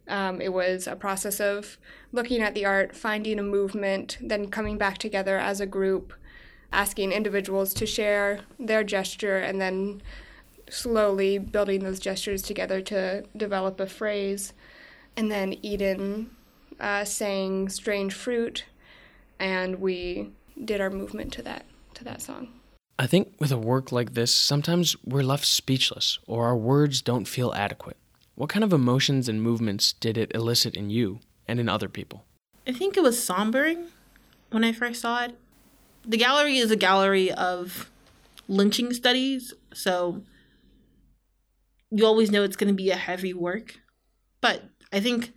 um, 0.07 0.41
it 0.41 0.51
was 0.51 0.87
a 0.87 0.95
process 0.95 1.39
of 1.39 1.77
looking 2.11 2.41
at 2.41 2.53
the 2.53 2.65
art, 2.65 2.95
finding 2.95 3.39
a 3.39 3.43
movement, 3.43 4.17
then 4.21 4.49
coming 4.49 4.77
back 4.77 4.97
together 4.97 5.37
as 5.37 5.59
a 5.59 5.65
group, 5.65 6.13
asking 6.73 7.11
individuals 7.11 7.73
to 7.75 7.85
share 7.85 8.41
their 8.59 8.83
gesture, 8.83 9.37
and 9.37 9.61
then 9.61 10.01
slowly 10.69 11.37
building 11.37 11.83
those 11.83 11.99
gestures 11.99 12.41
together 12.41 12.81
to 12.81 13.23
develop 13.37 13.79
a 13.79 13.87
phrase. 13.87 14.53
And 15.15 15.31
then 15.31 15.53
Eden 15.61 16.31
uh, 16.79 17.05
sang 17.05 17.69
"Strange 17.69 18.13
Fruit," 18.13 18.65
and 19.39 19.79
we 19.79 20.31
did 20.63 20.81
our 20.81 20.89
movement 20.89 21.31
to 21.33 21.41
that 21.43 21.65
to 21.93 22.03
that 22.03 22.21
song. 22.21 22.49
I 22.99 23.07
think 23.07 23.33
with 23.39 23.51
a 23.51 23.57
work 23.57 23.91
like 23.91 24.13
this, 24.13 24.33
sometimes 24.33 24.95
we're 25.03 25.23
left 25.23 25.45
speechless 25.45 26.19
or 26.27 26.45
our 26.45 26.55
words 26.55 27.01
don't 27.01 27.25
feel 27.25 27.53
adequate. 27.53 27.97
What 28.35 28.49
kind 28.49 28.63
of 28.63 28.73
emotions 28.73 29.27
and 29.27 29.41
movements 29.41 29.93
did 29.93 30.17
it 30.17 30.31
elicit 30.33 30.75
in 30.75 30.89
you 30.89 31.19
and 31.47 31.59
in 31.59 31.69
other 31.69 31.89
people? 31.89 32.23
I 32.67 32.71
think 32.71 32.95
it 32.95 33.03
was 33.03 33.17
sombering 33.17 33.87
when 34.51 34.63
I 34.63 34.71
first 34.71 35.01
saw 35.01 35.23
it. 35.23 35.35
The 36.05 36.17
gallery 36.17 36.57
is 36.57 36.71
a 36.71 36.75
gallery 36.75 37.31
of 37.31 37.89
lynching 38.47 38.93
studies, 38.93 39.53
so 39.73 40.23
you 41.89 42.05
always 42.05 42.31
know 42.31 42.43
it's 42.43 42.55
going 42.55 42.67
to 42.67 42.73
be 42.73 42.89
a 42.89 42.95
heavy 42.95 43.33
work. 43.33 43.79
But 44.41 44.63
I 44.91 44.99
think 44.99 45.31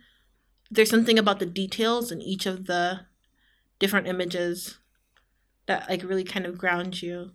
there's 0.69 0.89
something 0.89 1.17
about 1.17 1.39
the 1.39 1.45
details 1.45 2.11
in 2.11 2.21
each 2.21 2.45
of 2.45 2.65
the 2.65 3.01
different 3.79 4.07
images 4.07 4.77
that 5.67 5.89
like 5.89 6.03
really 6.03 6.23
kind 6.23 6.45
of 6.45 6.57
ground 6.57 7.01
you. 7.01 7.31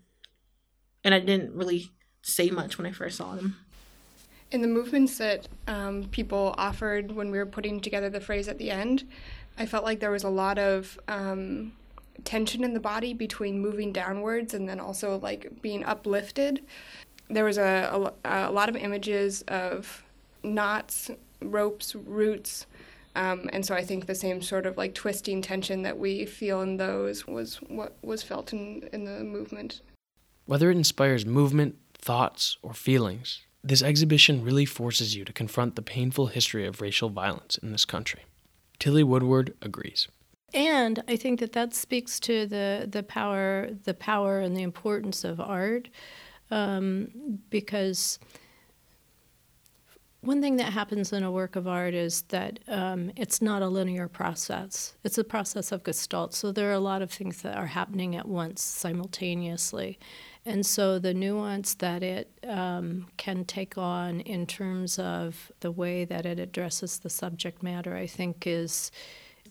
And 1.04 1.14
I 1.14 1.20
didn't 1.20 1.54
really 1.54 1.90
say 2.22 2.50
much 2.50 2.78
when 2.78 2.86
I 2.86 2.92
first 2.92 3.16
saw 3.16 3.34
them. 3.34 3.56
In 4.50 4.60
the 4.60 4.68
movements 4.68 5.16
that 5.18 5.48
um, 5.66 6.08
people 6.10 6.54
offered 6.58 7.12
when 7.12 7.30
we 7.30 7.38
were 7.38 7.46
putting 7.46 7.80
together 7.80 8.10
the 8.10 8.20
phrase 8.20 8.48
at 8.48 8.58
the 8.58 8.70
end, 8.70 9.08
I 9.56 9.66
felt 9.66 9.84
like 9.84 10.00
there 10.00 10.10
was 10.10 10.24
a 10.24 10.28
lot 10.28 10.58
of 10.58 10.98
um, 11.08 11.72
tension 12.24 12.64
in 12.64 12.74
the 12.74 12.80
body 12.80 13.12
between 13.12 13.60
moving 13.60 13.92
downwards 13.92 14.54
and 14.54 14.68
then 14.68 14.80
also 14.80 15.18
like 15.18 15.62
being 15.62 15.84
uplifted. 15.84 16.62
There 17.28 17.44
was 17.44 17.58
a, 17.58 18.12
a, 18.24 18.48
a 18.48 18.52
lot 18.52 18.68
of 18.68 18.76
images 18.76 19.42
of 19.48 20.04
knots, 20.42 21.10
ropes, 21.40 21.94
roots, 21.94 22.66
um, 23.14 23.50
and 23.52 23.64
so 23.64 23.74
I 23.74 23.84
think 23.84 24.06
the 24.06 24.14
same 24.14 24.40
sort 24.40 24.66
of 24.66 24.76
like 24.76 24.94
twisting 24.94 25.42
tension 25.42 25.82
that 25.82 25.98
we 25.98 26.24
feel 26.24 26.62
in 26.62 26.78
those 26.78 27.26
was 27.26 27.56
what 27.56 27.96
was 28.02 28.22
felt 28.22 28.52
in, 28.52 28.88
in 28.92 29.04
the 29.04 29.22
movement. 29.22 29.80
Whether 30.46 30.70
it 30.70 30.76
inspires 30.76 31.26
movement, 31.26 31.76
thoughts, 31.94 32.56
or 32.62 32.72
feelings, 32.72 33.42
this 33.62 33.82
exhibition 33.82 34.42
really 34.42 34.64
forces 34.64 35.14
you 35.14 35.24
to 35.24 35.32
confront 35.32 35.76
the 35.76 35.82
painful 35.82 36.28
history 36.28 36.66
of 36.66 36.80
racial 36.80 37.10
violence 37.10 37.58
in 37.58 37.70
this 37.70 37.84
country. 37.84 38.22
Tilly 38.78 39.04
Woodward 39.04 39.54
agrees. 39.62 40.08
And 40.54 41.02
I 41.08 41.16
think 41.16 41.40
that 41.40 41.52
that 41.52 41.74
speaks 41.74 42.20
to 42.20 42.46
the 42.46 42.86
the 42.90 43.02
power 43.02 43.70
the 43.84 43.94
power 43.94 44.40
and 44.40 44.56
the 44.56 44.62
importance 44.62 45.24
of 45.24 45.40
art, 45.40 45.88
um, 46.50 47.40
because 47.48 48.18
one 50.22 50.40
thing 50.40 50.56
that 50.56 50.72
happens 50.72 51.12
in 51.12 51.24
a 51.24 51.32
work 51.32 51.56
of 51.56 51.66
art 51.66 51.94
is 51.94 52.22
that 52.28 52.60
um, 52.68 53.10
it's 53.16 53.42
not 53.42 53.60
a 53.60 53.66
linear 53.66 54.06
process. 54.06 54.94
It's 55.02 55.18
a 55.18 55.24
process 55.24 55.72
of 55.72 55.82
gestalt. 55.82 56.32
So 56.32 56.52
there 56.52 56.70
are 56.70 56.74
a 56.74 56.78
lot 56.78 57.02
of 57.02 57.10
things 57.10 57.42
that 57.42 57.56
are 57.56 57.66
happening 57.66 58.14
at 58.14 58.28
once 58.28 58.62
simultaneously. 58.62 59.98
And 60.46 60.64
so 60.64 61.00
the 61.00 61.12
nuance 61.12 61.74
that 61.74 62.04
it 62.04 62.30
um, 62.46 63.08
can 63.16 63.44
take 63.44 63.76
on 63.76 64.20
in 64.20 64.46
terms 64.46 64.96
of 64.96 65.50
the 65.58 65.72
way 65.72 66.04
that 66.04 66.24
it 66.24 66.38
addresses 66.38 67.00
the 67.00 67.10
subject 67.10 67.60
matter, 67.60 67.96
I 67.96 68.06
think, 68.06 68.46
is 68.46 68.92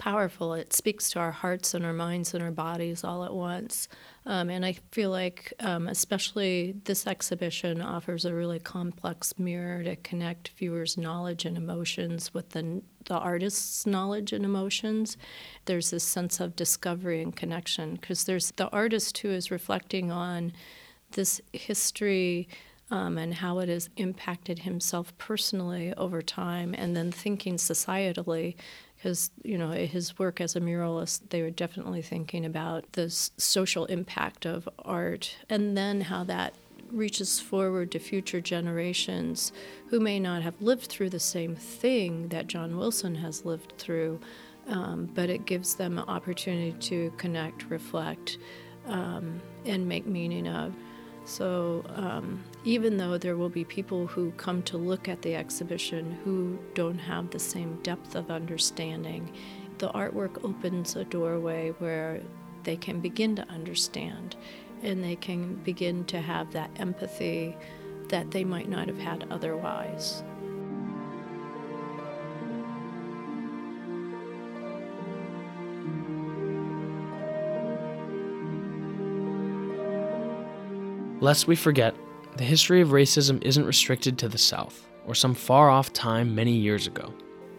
powerful. 0.01 0.55
It 0.55 0.73
speaks 0.73 1.11
to 1.11 1.19
our 1.19 1.29
hearts 1.29 1.75
and 1.75 1.85
our 1.85 1.93
minds 1.93 2.33
and 2.33 2.41
our 2.43 2.49
bodies 2.49 3.03
all 3.03 3.23
at 3.23 3.31
once. 3.31 3.87
Um, 4.25 4.49
and 4.49 4.65
I 4.65 4.73
feel 4.91 5.11
like, 5.11 5.53
um, 5.59 5.87
especially 5.87 6.73
this 6.85 7.05
exhibition, 7.05 7.83
offers 7.83 8.25
a 8.25 8.33
really 8.33 8.57
complex 8.57 9.37
mirror 9.37 9.83
to 9.83 9.95
connect 9.97 10.53
viewers' 10.57 10.97
knowledge 10.97 11.45
and 11.45 11.55
emotions 11.55 12.33
with 12.33 12.49
the, 12.49 12.81
the 13.05 13.13
artist's 13.13 13.85
knowledge 13.85 14.33
and 14.33 14.43
emotions. 14.43 15.17
There's 15.65 15.91
this 15.91 16.03
sense 16.03 16.39
of 16.39 16.55
discovery 16.55 17.21
and 17.21 17.35
connection 17.35 17.93
because 17.93 18.23
there's 18.23 18.49
the 18.53 18.69
artist 18.69 19.19
who 19.19 19.29
is 19.29 19.51
reflecting 19.51 20.11
on 20.11 20.53
this 21.11 21.39
history. 21.53 22.49
Um, 22.93 23.17
and 23.17 23.33
how 23.33 23.59
it 23.59 23.69
has 23.69 23.89
impacted 23.95 24.59
himself 24.59 25.17
personally 25.17 25.93
over 25.93 26.21
time, 26.21 26.75
and 26.77 26.93
then 26.93 27.09
thinking 27.09 27.55
societally 27.55 28.55
because 29.01 29.31
you 29.43 29.57
know 29.57 29.71
his 29.71 30.19
work 30.19 30.39
as 30.39 30.55
a 30.55 30.61
muralist 30.61 31.29
they 31.29 31.41
were 31.41 31.49
definitely 31.49 32.01
thinking 32.01 32.45
about 32.45 32.91
the 32.93 33.09
social 33.09 33.85
impact 33.85 34.45
of 34.45 34.69
art 34.85 35.37
and 35.49 35.75
then 35.75 36.01
how 36.01 36.23
that 36.23 36.53
reaches 36.91 37.39
forward 37.39 37.89
to 37.89 37.97
future 37.99 38.41
generations 38.41 39.51
who 39.87 39.99
may 39.99 40.19
not 40.19 40.41
have 40.41 40.53
lived 40.61 40.85
through 40.85 41.09
the 41.09 41.19
same 41.19 41.55
thing 41.55 42.27
that 42.27 42.47
John 42.47 42.77
Wilson 42.77 43.15
has 43.15 43.45
lived 43.45 43.73
through 43.77 44.19
um, 44.67 45.09
but 45.15 45.29
it 45.29 45.45
gives 45.45 45.75
them 45.75 45.97
an 45.97 46.05
opportunity 46.07 46.73
to 46.73 47.11
connect 47.17 47.69
reflect 47.69 48.37
um, 48.87 49.41
and 49.65 49.87
make 49.87 50.05
meaning 50.05 50.47
of 50.47 50.75
so, 51.25 51.83
um, 51.95 52.43
even 52.63 52.97
though 52.97 53.17
there 53.17 53.37
will 53.37 53.49
be 53.49 53.63
people 53.63 54.07
who 54.07 54.31
come 54.31 54.63
to 54.63 54.77
look 54.77 55.07
at 55.07 55.21
the 55.21 55.35
exhibition 55.35 56.17
who 56.23 56.57
don't 56.73 56.97
have 56.97 57.29
the 57.29 57.39
same 57.39 57.79
depth 57.83 58.15
of 58.15 58.31
understanding, 58.31 59.31
the 59.77 59.89
artwork 59.89 60.43
opens 60.43 60.95
a 60.95 61.03
doorway 61.05 61.69
where 61.79 62.21
they 62.63 62.75
can 62.75 62.99
begin 62.99 63.35
to 63.35 63.47
understand 63.49 64.35
and 64.83 65.03
they 65.03 65.15
can 65.15 65.55
begin 65.63 66.03
to 66.05 66.19
have 66.19 66.51
that 66.53 66.71
empathy 66.77 67.55
that 68.09 68.31
they 68.31 68.43
might 68.43 68.69
not 68.69 68.87
have 68.87 68.99
had 68.99 69.25
otherwise. 69.29 70.23
Lest 81.21 81.47
we 81.47 81.55
forget, 81.55 81.95
the 82.37 82.43
history 82.43 82.81
of 82.81 82.89
racism 82.89 83.43
isn't 83.43 83.65
restricted 83.65 84.17
to 84.17 84.27
the 84.27 84.39
South 84.39 84.87
or 85.05 85.13
some 85.13 85.35
far 85.35 85.69
off 85.69 85.93
time 85.93 86.33
many 86.33 86.51
years 86.51 86.87
ago. 86.87 87.13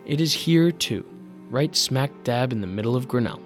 It 0.04 0.20
is 0.20 0.32
here 0.32 0.72
too, 0.72 1.06
right 1.48 1.74
smack 1.76 2.10
dab 2.24 2.50
in 2.50 2.60
the 2.60 2.66
middle 2.66 2.96
of 2.96 3.06
Grinnell. 3.06 3.40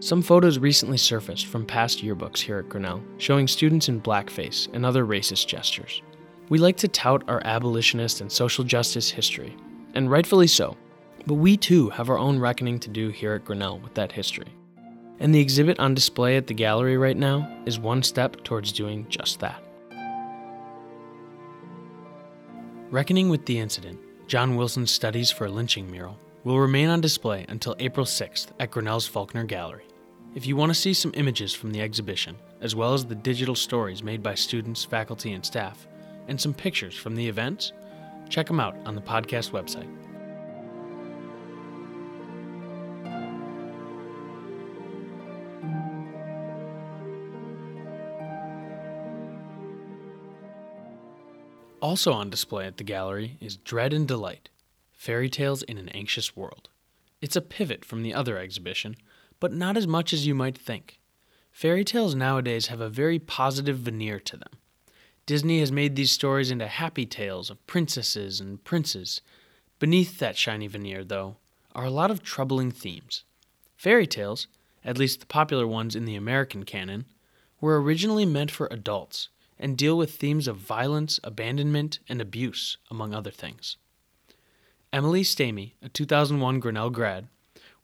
Some 0.00 0.22
photos 0.22 0.58
recently 0.58 0.96
surfaced 0.96 1.44
from 1.44 1.66
past 1.66 2.02
yearbooks 2.02 2.38
here 2.38 2.58
at 2.58 2.70
Grinnell 2.70 3.02
showing 3.18 3.46
students 3.46 3.90
in 3.90 4.00
blackface 4.00 4.66
and 4.72 4.86
other 4.86 5.04
racist 5.04 5.46
gestures. 5.46 6.00
We 6.48 6.58
like 6.58 6.78
to 6.78 6.88
tout 6.88 7.22
our 7.28 7.42
abolitionist 7.44 8.22
and 8.22 8.32
social 8.32 8.64
justice 8.64 9.10
history, 9.10 9.54
and 9.92 10.10
rightfully 10.10 10.46
so, 10.46 10.74
but 11.26 11.34
we 11.34 11.58
too 11.58 11.90
have 11.90 12.08
our 12.08 12.18
own 12.18 12.38
reckoning 12.38 12.78
to 12.80 12.88
do 12.88 13.10
here 13.10 13.34
at 13.34 13.44
Grinnell 13.44 13.78
with 13.80 13.92
that 13.92 14.12
history. 14.12 14.48
And 15.20 15.34
the 15.34 15.40
exhibit 15.40 15.78
on 15.80 15.94
display 15.94 16.36
at 16.36 16.46
the 16.46 16.54
gallery 16.54 16.96
right 16.96 17.16
now 17.16 17.62
is 17.66 17.78
one 17.78 18.02
step 18.02 18.44
towards 18.44 18.72
doing 18.72 19.06
just 19.08 19.40
that. 19.40 19.62
Reckoning 22.90 23.28
with 23.28 23.44
the 23.44 23.58
incident, 23.58 24.00
John 24.28 24.56
Wilson's 24.56 24.90
studies 24.90 25.30
for 25.30 25.46
a 25.46 25.50
lynching 25.50 25.90
mural 25.90 26.18
will 26.44 26.58
remain 26.58 26.88
on 26.88 27.00
display 27.00 27.44
until 27.48 27.76
April 27.78 28.06
6th 28.06 28.48
at 28.60 28.70
Grinnell's 28.70 29.08
Faulconer 29.08 29.46
Gallery. 29.46 29.84
If 30.34 30.46
you 30.46 30.56
want 30.56 30.70
to 30.70 30.74
see 30.74 30.94
some 30.94 31.12
images 31.14 31.52
from 31.52 31.72
the 31.72 31.80
exhibition, 31.80 32.36
as 32.60 32.74
well 32.74 32.94
as 32.94 33.04
the 33.04 33.14
digital 33.14 33.54
stories 33.54 34.02
made 34.02 34.22
by 34.22 34.34
students, 34.34 34.84
faculty, 34.84 35.32
and 35.32 35.44
staff, 35.44 35.86
and 36.28 36.40
some 36.40 36.54
pictures 36.54 36.94
from 36.94 37.16
the 37.16 37.28
events, 37.28 37.72
check 38.28 38.46
them 38.46 38.60
out 38.60 38.76
on 38.86 38.94
the 38.94 39.00
podcast 39.00 39.50
website. 39.50 39.88
Also 51.88 52.12
on 52.12 52.28
display 52.28 52.66
at 52.66 52.76
the 52.76 52.84
gallery 52.84 53.38
is 53.40 53.56
Dread 53.56 53.94
and 53.94 54.06
Delight 54.06 54.50
Fairy 54.92 55.30
Tales 55.30 55.62
in 55.62 55.78
an 55.78 55.88
Anxious 55.88 56.36
World. 56.36 56.68
It's 57.22 57.34
a 57.34 57.40
pivot 57.40 57.82
from 57.82 58.02
the 58.02 58.12
other 58.12 58.36
exhibition, 58.36 58.94
but 59.40 59.54
not 59.54 59.74
as 59.74 59.86
much 59.86 60.12
as 60.12 60.26
you 60.26 60.34
might 60.34 60.58
think. 60.58 61.00
Fairy 61.50 61.84
tales 61.84 62.14
nowadays 62.14 62.66
have 62.66 62.82
a 62.82 62.90
very 62.90 63.18
positive 63.18 63.78
veneer 63.78 64.20
to 64.20 64.36
them. 64.36 64.50
Disney 65.24 65.60
has 65.60 65.72
made 65.72 65.96
these 65.96 66.12
stories 66.12 66.50
into 66.50 66.66
happy 66.66 67.06
tales 67.06 67.48
of 67.48 67.66
princesses 67.66 68.38
and 68.38 68.62
princes. 68.62 69.22
Beneath 69.78 70.18
that 70.18 70.36
shiny 70.36 70.66
veneer, 70.66 71.02
though, 71.02 71.36
are 71.74 71.86
a 71.86 71.90
lot 71.90 72.10
of 72.10 72.22
troubling 72.22 72.70
themes. 72.70 73.24
Fairy 73.78 74.06
tales, 74.06 74.46
at 74.84 74.98
least 74.98 75.20
the 75.20 75.26
popular 75.26 75.66
ones 75.66 75.96
in 75.96 76.04
the 76.04 76.16
American 76.16 76.64
canon, 76.64 77.06
were 77.62 77.80
originally 77.80 78.26
meant 78.26 78.50
for 78.50 78.68
adults 78.70 79.30
and 79.58 79.76
deal 79.76 79.96
with 79.96 80.14
themes 80.14 80.46
of 80.46 80.56
violence, 80.56 81.18
abandonment, 81.24 81.98
and 82.08 82.20
abuse, 82.20 82.78
among 82.90 83.14
other 83.14 83.30
things. 83.30 83.76
Emily 84.92 85.22
Stamey, 85.22 85.72
a 85.82 85.88
2001 85.88 86.60
Grinnell 86.60 86.90
grad, 86.90 87.28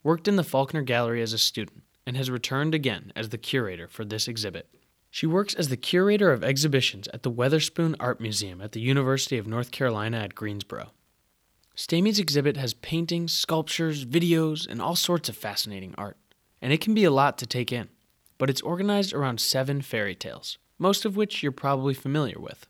worked 0.02 0.28
in 0.28 0.37
the 0.37 0.42
Faulconer 0.42 0.84
Gallery 0.84 1.20
as 1.20 1.32
a 1.32 1.38
student 1.38 1.82
and 2.06 2.16
has 2.16 2.30
returned 2.30 2.74
again 2.74 3.12
as 3.16 3.30
the 3.30 3.38
curator 3.38 3.88
for 3.88 4.04
this 4.04 4.28
exhibit. 4.28 4.68
She 5.10 5.26
works 5.26 5.54
as 5.54 5.68
the 5.68 5.76
curator 5.76 6.32
of 6.32 6.42
exhibitions 6.42 7.08
at 7.08 7.22
the 7.22 7.30
Weatherspoon 7.30 7.94
Art 8.00 8.20
Museum 8.20 8.60
at 8.60 8.72
the 8.72 8.80
University 8.80 9.38
of 9.38 9.46
North 9.46 9.70
Carolina 9.70 10.18
at 10.18 10.34
Greensboro. 10.34 10.92
Stamey's 11.74 12.18
exhibit 12.18 12.56
has 12.56 12.74
paintings, 12.74 13.32
sculptures, 13.32 14.04
videos, 14.04 14.66
and 14.66 14.80
all 14.80 14.96
sorts 14.96 15.28
of 15.28 15.37
fascinating 15.37 15.94
art, 15.98 16.16
and 16.62 16.72
it 16.72 16.80
can 16.80 16.94
be 16.94 17.04
a 17.04 17.10
lot 17.10 17.37
to 17.38 17.46
take 17.46 17.72
in, 17.72 17.88
but 18.38 18.48
it's 18.48 18.60
organized 18.62 19.12
around 19.12 19.40
seven 19.40 19.82
fairy 19.82 20.14
tales 20.14 20.58
most 20.78 21.04
of 21.04 21.16
which 21.16 21.42
you're 21.42 21.52
probably 21.52 21.94
familiar 21.94 22.38
with. 22.38 22.66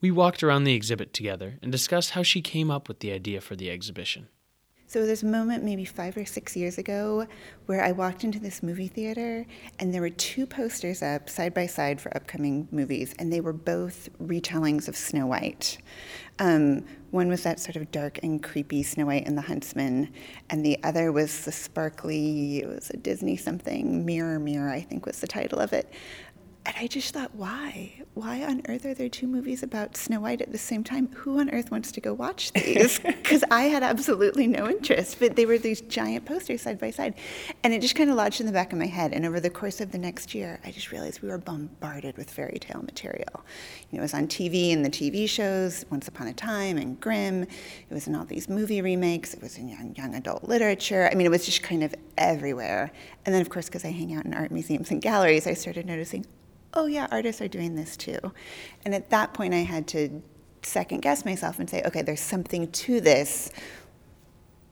We 0.00 0.10
walked 0.10 0.42
around 0.42 0.64
the 0.64 0.74
exhibit 0.74 1.12
together 1.12 1.58
and 1.62 1.72
discussed 1.72 2.10
how 2.10 2.22
she 2.22 2.42
came 2.42 2.70
up 2.70 2.88
with 2.88 3.00
the 3.00 3.12
idea 3.12 3.40
for 3.40 3.56
the 3.56 3.70
exhibition. 3.70 4.28
So 4.88 5.04
there's 5.04 5.24
a 5.24 5.26
moment 5.26 5.64
maybe 5.64 5.84
five 5.84 6.16
or 6.16 6.24
six 6.24 6.56
years 6.56 6.78
ago 6.78 7.26
where 7.66 7.82
I 7.82 7.90
walked 7.90 8.22
into 8.22 8.38
this 8.38 8.62
movie 8.62 8.86
theater 8.86 9.44
and 9.80 9.92
there 9.92 10.00
were 10.00 10.10
two 10.10 10.46
posters 10.46 11.02
up 11.02 11.28
side 11.28 11.52
by 11.54 11.66
side 11.66 12.00
for 12.00 12.16
upcoming 12.16 12.68
movies, 12.70 13.12
and 13.18 13.32
they 13.32 13.40
were 13.40 13.52
both 13.52 14.08
retellings 14.22 14.86
of 14.86 14.96
Snow 14.96 15.26
White. 15.26 15.78
Um, 16.38 16.84
one 17.10 17.28
was 17.28 17.42
that 17.42 17.58
sort 17.58 17.74
of 17.76 17.90
dark 17.90 18.20
and 18.22 18.40
creepy 18.40 18.84
Snow 18.84 19.06
White 19.06 19.26
and 19.26 19.36
the 19.36 19.42
Huntsman, 19.42 20.12
and 20.50 20.64
the 20.64 20.78
other 20.84 21.10
was 21.10 21.44
the 21.44 21.52
sparkly, 21.52 22.58
it 22.58 22.68
was 22.68 22.90
a 22.90 22.96
Disney 22.96 23.36
something, 23.36 24.04
Mirror 24.06 24.38
Mirror, 24.38 24.70
I 24.70 24.82
think 24.82 25.04
was 25.04 25.18
the 25.18 25.26
title 25.26 25.58
of 25.58 25.72
it. 25.72 25.92
And 26.66 26.74
I 26.78 26.88
just 26.88 27.14
thought, 27.14 27.32
why? 27.32 27.92
Why 28.14 28.42
on 28.42 28.60
earth 28.68 28.84
are 28.86 28.94
there 28.94 29.08
two 29.08 29.28
movies 29.28 29.62
about 29.62 29.96
Snow 29.96 30.18
White 30.18 30.42
at 30.42 30.50
the 30.50 30.58
same 30.58 30.82
time? 30.82 31.08
Who 31.14 31.38
on 31.38 31.48
earth 31.50 31.70
wants 31.70 31.92
to 31.92 32.00
go 32.00 32.12
watch 32.12 32.52
these? 32.54 32.98
Because 32.98 33.44
I 33.52 33.64
had 33.64 33.84
absolutely 33.84 34.48
no 34.48 34.68
interest, 34.68 35.20
but 35.20 35.36
they 35.36 35.46
were 35.46 35.58
these 35.58 35.80
giant 35.82 36.24
posters 36.24 36.62
side 36.62 36.80
by 36.80 36.90
side. 36.90 37.14
And 37.62 37.72
it 37.72 37.82
just 37.82 37.94
kind 37.94 38.10
of 38.10 38.16
lodged 38.16 38.40
in 38.40 38.46
the 38.46 38.52
back 38.52 38.72
of 38.72 38.80
my 38.80 38.86
head. 38.86 39.12
And 39.12 39.24
over 39.24 39.38
the 39.38 39.48
course 39.48 39.80
of 39.80 39.92
the 39.92 39.98
next 39.98 40.34
year, 40.34 40.58
I 40.64 40.72
just 40.72 40.90
realized 40.90 41.22
we 41.22 41.28
were 41.28 41.38
bombarded 41.38 42.16
with 42.16 42.28
fairy 42.28 42.58
tale 42.58 42.82
material. 42.82 43.44
You 43.90 43.98
know, 43.98 44.00
it 44.00 44.02
was 44.02 44.14
on 44.14 44.26
TV 44.26 44.70
in 44.70 44.82
the 44.82 44.90
TV 44.90 45.28
shows, 45.28 45.84
Once 45.88 46.08
Upon 46.08 46.26
a 46.26 46.34
Time 46.34 46.78
and 46.78 46.98
Grimm. 46.98 47.44
It 47.44 47.94
was 47.94 48.08
in 48.08 48.16
all 48.16 48.24
these 48.24 48.48
movie 48.48 48.82
remakes. 48.82 49.34
It 49.34 49.40
was 49.40 49.56
in 49.56 49.68
young, 49.68 49.94
young 49.94 50.16
adult 50.16 50.42
literature. 50.42 51.08
I 51.12 51.14
mean, 51.14 51.26
it 51.26 51.30
was 51.30 51.46
just 51.46 51.62
kind 51.62 51.84
of 51.84 51.94
everywhere. 52.18 52.90
And 53.24 53.32
then, 53.32 53.40
of 53.40 53.50
course, 53.50 53.66
because 53.66 53.84
I 53.84 53.92
hang 53.92 54.14
out 54.14 54.24
in 54.24 54.34
art 54.34 54.50
museums 54.50 54.90
and 54.90 55.00
galleries, 55.00 55.46
I 55.46 55.54
started 55.54 55.86
noticing, 55.86 56.26
oh 56.76 56.86
yeah, 56.86 57.08
artists 57.10 57.42
are 57.42 57.48
doing 57.48 57.74
this 57.74 57.96
too. 57.96 58.18
And 58.84 58.94
at 58.94 59.10
that 59.10 59.34
point, 59.34 59.54
I 59.54 59.64
had 59.64 59.88
to 59.88 60.22
second 60.62 61.00
guess 61.00 61.24
myself 61.24 61.58
and 61.58 61.68
say, 61.68 61.82
okay, 61.86 62.02
there's 62.02 62.20
something 62.20 62.70
to 62.70 63.00
this. 63.00 63.50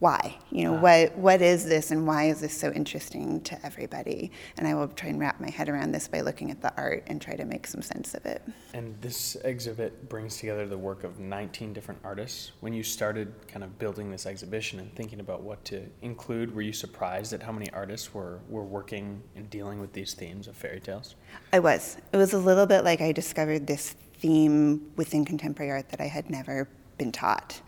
Why 0.01 0.37
you 0.51 0.65
know 0.65 0.73
what 0.73 1.17
what 1.17 1.41
is 1.41 1.65
this 1.65 1.91
and 1.91 2.07
why 2.07 2.25
is 2.25 2.41
this 2.41 2.57
so 2.57 2.71
interesting 2.73 3.41
to 3.43 3.65
everybody 3.65 4.31
and 4.59 4.67
i 4.67 4.75
will 4.75 4.89
try 4.89 5.09
and 5.09 5.21
wrap 5.21 5.41
my 5.41 5.49
head 5.49 5.69
around 5.69 5.93
this 5.93 6.09
by 6.09 6.21
looking 6.21 6.51
at 6.51 6.61
the 6.61 6.73
art 6.77 7.03
and 7.07 7.21
try 7.23 7.35
to 7.35 7.45
make 7.45 7.67
some 7.67 7.81
sense 7.81 8.15
of 8.15 8.27
it 8.27 8.43
And 8.75 9.01
this 9.01 9.37
exhibit 9.45 10.09
brings 10.09 10.37
together 10.37 10.67
the 10.67 10.77
work 10.77 11.05
of 11.05 11.21
19 11.21 11.73
different 11.73 12.01
artists. 12.03 12.51
When 12.59 12.73
you 12.73 12.83
started 12.83 13.33
kind 13.47 13.63
of 13.63 13.79
building 13.79 14.11
this 14.11 14.27
exhibition 14.27 14.81
and 14.81 14.93
thinking 14.97 15.21
about 15.21 15.43
what 15.43 15.65
to 15.67 15.83
include, 16.03 16.53
were 16.53 16.63
you 16.63 16.73
surprised 16.73 17.33
at 17.33 17.43
how 17.43 17.53
many 17.53 17.71
artists 17.71 18.13
were, 18.13 18.41
were 18.49 18.65
working 18.65 19.23
and 19.37 19.49
dealing 19.49 19.81
with 19.81 19.93
these 19.93 20.15
themes 20.15 20.49
of 20.49 20.57
fairy 20.57 20.81
tales? 20.81 21.15
I 21.53 21.61
was. 21.61 21.99
It 22.13 22.17
was 22.17 22.33
a 22.33 22.39
little 22.39 22.67
bit 22.67 22.83
like 22.83 23.01
I 23.01 23.13
discovered 23.13 23.69
this 23.69 23.95
theme 24.19 24.91
within 24.97 25.25
contemporary 25.25 25.71
art 25.71 25.91
that 25.91 26.01
I 26.01 26.09
had 26.09 26.29
never 26.29 26.69
been 26.99 27.13
taught. 27.13 27.61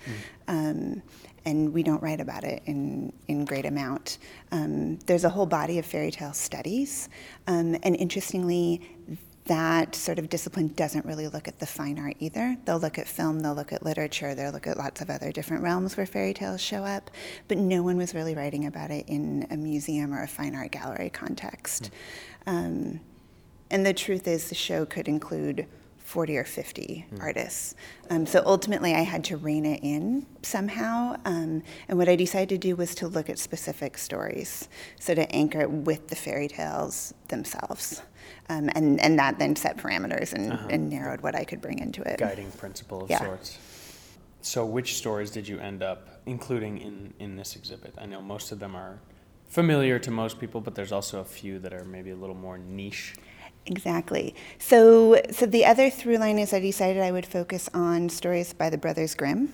Um, 0.48 1.02
and 1.44 1.72
we 1.72 1.82
don't 1.84 2.02
write 2.02 2.20
about 2.20 2.42
it 2.42 2.62
in, 2.66 3.12
in 3.28 3.44
great 3.44 3.66
amount. 3.66 4.18
Um, 4.50 4.98
there's 5.06 5.24
a 5.24 5.28
whole 5.28 5.46
body 5.46 5.78
of 5.78 5.86
fairy 5.86 6.10
tale 6.10 6.32
studies. 6.32 7.08
Um, 7.46 7.76
and 7.84 7.94
interestingly, 7.96 8.82
that 9.46 9.94
sort 9.94 10.18
of 10.18 10.28
discipline 10.28 10.68
doesn't 10.74 11.06
really 11.06 11.28
look 11.28 11.46
at 11.46 11.60
the 11.60 11.66
fine 11.66 12.00
art 12.00 12.16
either. 12.18 12.56
They'll 12.64 12.80
look 12.80 12.98
at 12.98 13.06
film, 13.06 13.40
they'll 13.40 13.54
look 13.54 13.72
at 13.72 13.84
literature, 13.84 14.34
they'll 14.34 14.50
look 14.50 14.66
at 14.66 14.76
lots 14.76 15.00
of 15.00 15.08
other 15.08 15.30
different 15.30 15.62
realms 15.62 15.96
where 15.96 16.04
fairy 16.04 16.34
tales 16.34 16.60
show 16.60 16.84
up, 16.84 17.12
but 17.46 17.56
no 17.56 17.82
one 17.82 17.96
was 17.96 18.12
really 18.12 18.34
writing 18.34 18.66
about 18.66 18.90
it 18.90 19.08
in 19.08 19.46
a 19.50 19.56
museum 19.56 20.12
or 20.12 20.22
a 20.22 20.28
fine 20.28 20.56
art 20.56 20.72
gallery 20.72 21.10
context. 21.10 21.90
Um, 22.46 22.98
and 23.70 23.86
the 23.86 23.94
truth 23.94 24.26
is, 24.26 24.48
the 24.48 24.54
show 24.56 24.84
could 24.84 25.06
include 25.06 25.66
40 26.06 26.36
or 26.38 26.44
50 26.44 27.04
artists. 27.20 27.74
Um, 28.10 28.26
so 28.26 28.40
ultimately, 28.46 28.94
I 28.94 29.00
had 29.00 29.24
to 29.24 29.36
rein 29.36 29.66
it 29.66 29.80
in 29.82 30.24
somehow. 30.40 31.16
Um, 31.24 31.64
and 31.88 31.98
what 31.98 32.08
I 32.08 32.14
decided 32.14 32.48
to 32.50 32.58
do 32.58 32.76
was 32.76 32.94
to 32.96 33.08
look 33.08 33.28
at 33.28 33.40
specific 33.40 33.98
stories, 33.98 34.68
so 35.00 35.16
to 35.16 35.30
anchor 35.34 35.62
it 35.62 35.70
with 35.70 36.06
the 36.06 36.14
fairy 36.14 36.46
tales 36.46 37.12
themselves. 37.26 38.02
Um, 38.48 38.70
and, 38.76 39.00
and 39.00 39.18
that 39.18 39.40
then 39.40 39.56
set 39.56 39.78
parameters 39.78 40.32
and, 40.32 40.52
and 40.70 40.88
narrowed 40.88 41.22
what 41.22 41.34
I 41.34 41.42
could 41.42 41.60
bring 41.60 41.80
into 41.80 42.02
it. 42.02 42.20
Guiding 42.20 42.52
principle 42.52 43.02
of 43.02 43.10
Yeah. 43.10 43.18
sorts. 43.18 43.58
So, 44.42 44.64
which 44.64 44.94
stories 44.94 45.32
did 45.32 45.48
you 45.48 45.58
end 45.58 45.82
up 45.82 46.20
including 46.24 46.78
in, 46.78 47.14
in 47.18 47.34
this 47.34 47.56
exhibit? 47.56 47.94
I 47.98 48.06
know 48.06 48.22
most 48.22 48.52
of 48.52 48.60
them 48.60 48.76
are 48.76 49.00
familiar 49.48 49.98
to 49.98 50.12
most 50.12 50.38
people, 50.38 50.60
but 50.60 50.76
there's 50.76 50.92
also 50.92 51.18
a 51.18 51.24
few 51.24 51.58
that 51.58 51.72
are 51.72 51.84
maybe 51.84 52.10
a 52.10 52.16
little 52.16 52.36
more 52.36 52.58
niche. 52.58 53.16
Exactly. 53.66 54.34
So, 54.58 55.20
so 55.30 55.46
the 55.46 55.64
other 55.64 55.90
through 55.90 56.18
line 56.18 56.38
is 56.38 56.52
I 56.52 56.60
decided 56.60 57.02
I 57.02 57.10
would 57.10 57.26
focus 57.26 57.68
on 57.74 58.08
stories 58.08 58.52
by 58.52 58.70
the 58.70 58.78
Brothers 58.78 59.14
Grimm. 59.14 59.52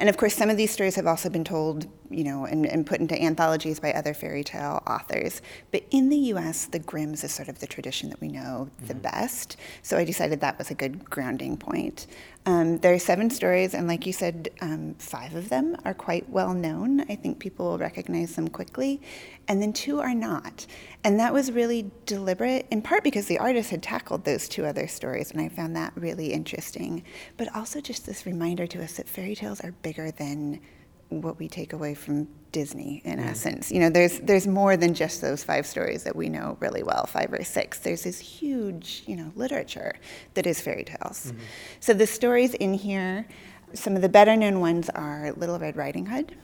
And 0.00 0.08
of 0.08 0.16
course, 0.16 0.36
some 0.36 0.48
of 0.48 0.56
these 0.56 0.70
stories 0.70 0.94
have 0.94 1.08
also 1.08 1.28
been 1.28 1.42
told, 1.42 1.88
you 2.08 2.22
know, 2.22 2.44
and, 2.44 2.64
and 2.64 2.86
put 2.86 3.00
into 3.00 3.20
anthologies 3.20 3.80
by 3.80 3.92
other 3.92 4.14
fairy 4.14 4.44
tale 4.44 4.80
authors. 4.86 5.42
But 5.72 5.84
in 5.90 6.08
the 6.08 6.16
US, 6.34 6.66
the 6.66 6.78
Grimms 6.78 7.24
is 7.24 7.32
sort 7.32 7.48
of 7.48 7.58
the 7.58 7.66
tradition 7.66 8.08
that 8.10 8.20
we 8.20 8.28
know 8.28 8.70
the 8.78 8.94
mm-hmm. 8.94 9.02
best. 9.02 9.56
So 9.82 9.96
I 9.98 10.04
decided 10.04 10.40
that 10.40 10.56
was 10.56 10.70
a 10.70 10.74
good 10.74 11.10
grounding 11.10 11.56
point. 11.56 12.06
Um, 12.48 12.78
there 12.78 12.94
are 12.94 12.98
seven 12.98 13.28
stories, 13.28 13.74
and 13.74 13.86
like 13.86 14.06
you 14.06 14.12
said, 14.14 14.48
um, 14.62 14.94
five 14.98 15.34
of 15.34 15.50
them 15.50 15.76
are 15.84 15.92
quite 15.92 16.30
well 16.30 16.54
known. 16.54 17.02
I 17.02 17.14
think 17.14 17.40
people 17.40 17.66
will 17.66 17.76
recognize 17.76 18.36
them 18.36 18.48
quickly. 18.48 19.02
And 19.48 19.60
then 19.60 19.74
two 19.74 20.00
are 20.00 20.14
not. 20.14 20.66
And 21.04 21.20
that 21.20 21.34
was 21.34 21.52
really 21.52 21.90
deliberate, 22.06 22.66
in 22.70 22.80
part 22.80 23.04
because 23.04 23.26
the 23.26 23.36
artist 23.36 23.68
had 23.68 23.82
tackled 23.82 24.24
those 24.24 24.48
two 24.48 24.64
other 24.64 24.88
stories, 24.88 25.30
and 25.30 25.42
I 25.42 25.50
found 25.50 25.76
that 25.76 25.92
really 25.94 26.32
interesting. 26.32 27.04
But 27.36 27.54
also 27.54 27.82
just 27.82 28.06
this 28.06 28.24
reminder 28.24 28.66
to 28.68 28.82
us 28.82 28.94
that 28.94 29.10
fairy 29.10 29.34
tales 29.34 29.60
are 29.60 29.72
bigger 29.72 30.10
than 30.10 30.60
what 31.10 31.38
we 31.38 31.48
take 31.48 31.72
away 31.72 31.94
from 31.94 32.28
Disney 32.52 33.02
in 33.04 33.18
mm. 33.18 33.26
essence. 33.26 33.70
You 33.70 33.80
know, 33.80 33.90
there's 33.90 34.20
there's 34.20 34.46
more 34.46 34.76
than 34.76 34.94
just 34.94 35.20
those 35.20 35.44
five 35.44 35.66
stories 35.66 36.04
that 36.04 36.14
we 36.14 36.28
know 36.28 36.56
really 36.60 36.82
well, 36.82 37.06
five 37.06 37.32
or 37.32 37.44
six. 37.44 37.78
There's 37.78 38.04
this 38.04 38.18
huge, 38.18 39.02
you 39.06 39.16
know, 39.16 39.32
literature 39.34 39.96
that 40.34 40.46
is 40.46 40.60
fairy 40.60 40.84
tales. 40.84 41.26
Mm-hmm. 41.26 41.38
So 41.80 41.94
the 41.94 42.06
stories 42.06 42.54
in 42.54 42.74
here, 42.74 43.26
some 43.74 43.96
of 43.96 44.02
the 44.02 44.08
better 44.08 44.36
known 44.36 44.60
ones 44.60 44.88
are 44.90 45.32
Little 45.36 45.58
Red 45.58 45.76
Riding 45.76 46.06
Hood, 46.06 46.36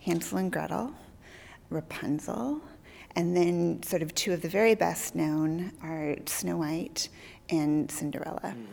Hansel 0.00 0.38
and 0.38 0.50
Gretel, 0.52 0.92
Rapunzel, 1.70 2.60
and 3.14 3.36
then 3.36 3.82
sort 3.82 4.02
of 4.02 4.14
two 4.14 4.32
of 4.32 4.42
the 4.42 4.48
very 4.48 4.74
best 4.74 5.14
known 5.14 5.72
are 5.82 6.16
Snow 6.26 6.58
White 6.58 7.08
and 7.48 7.90
Cinderella. 7.90 8.54
Mm. 8.56 8.66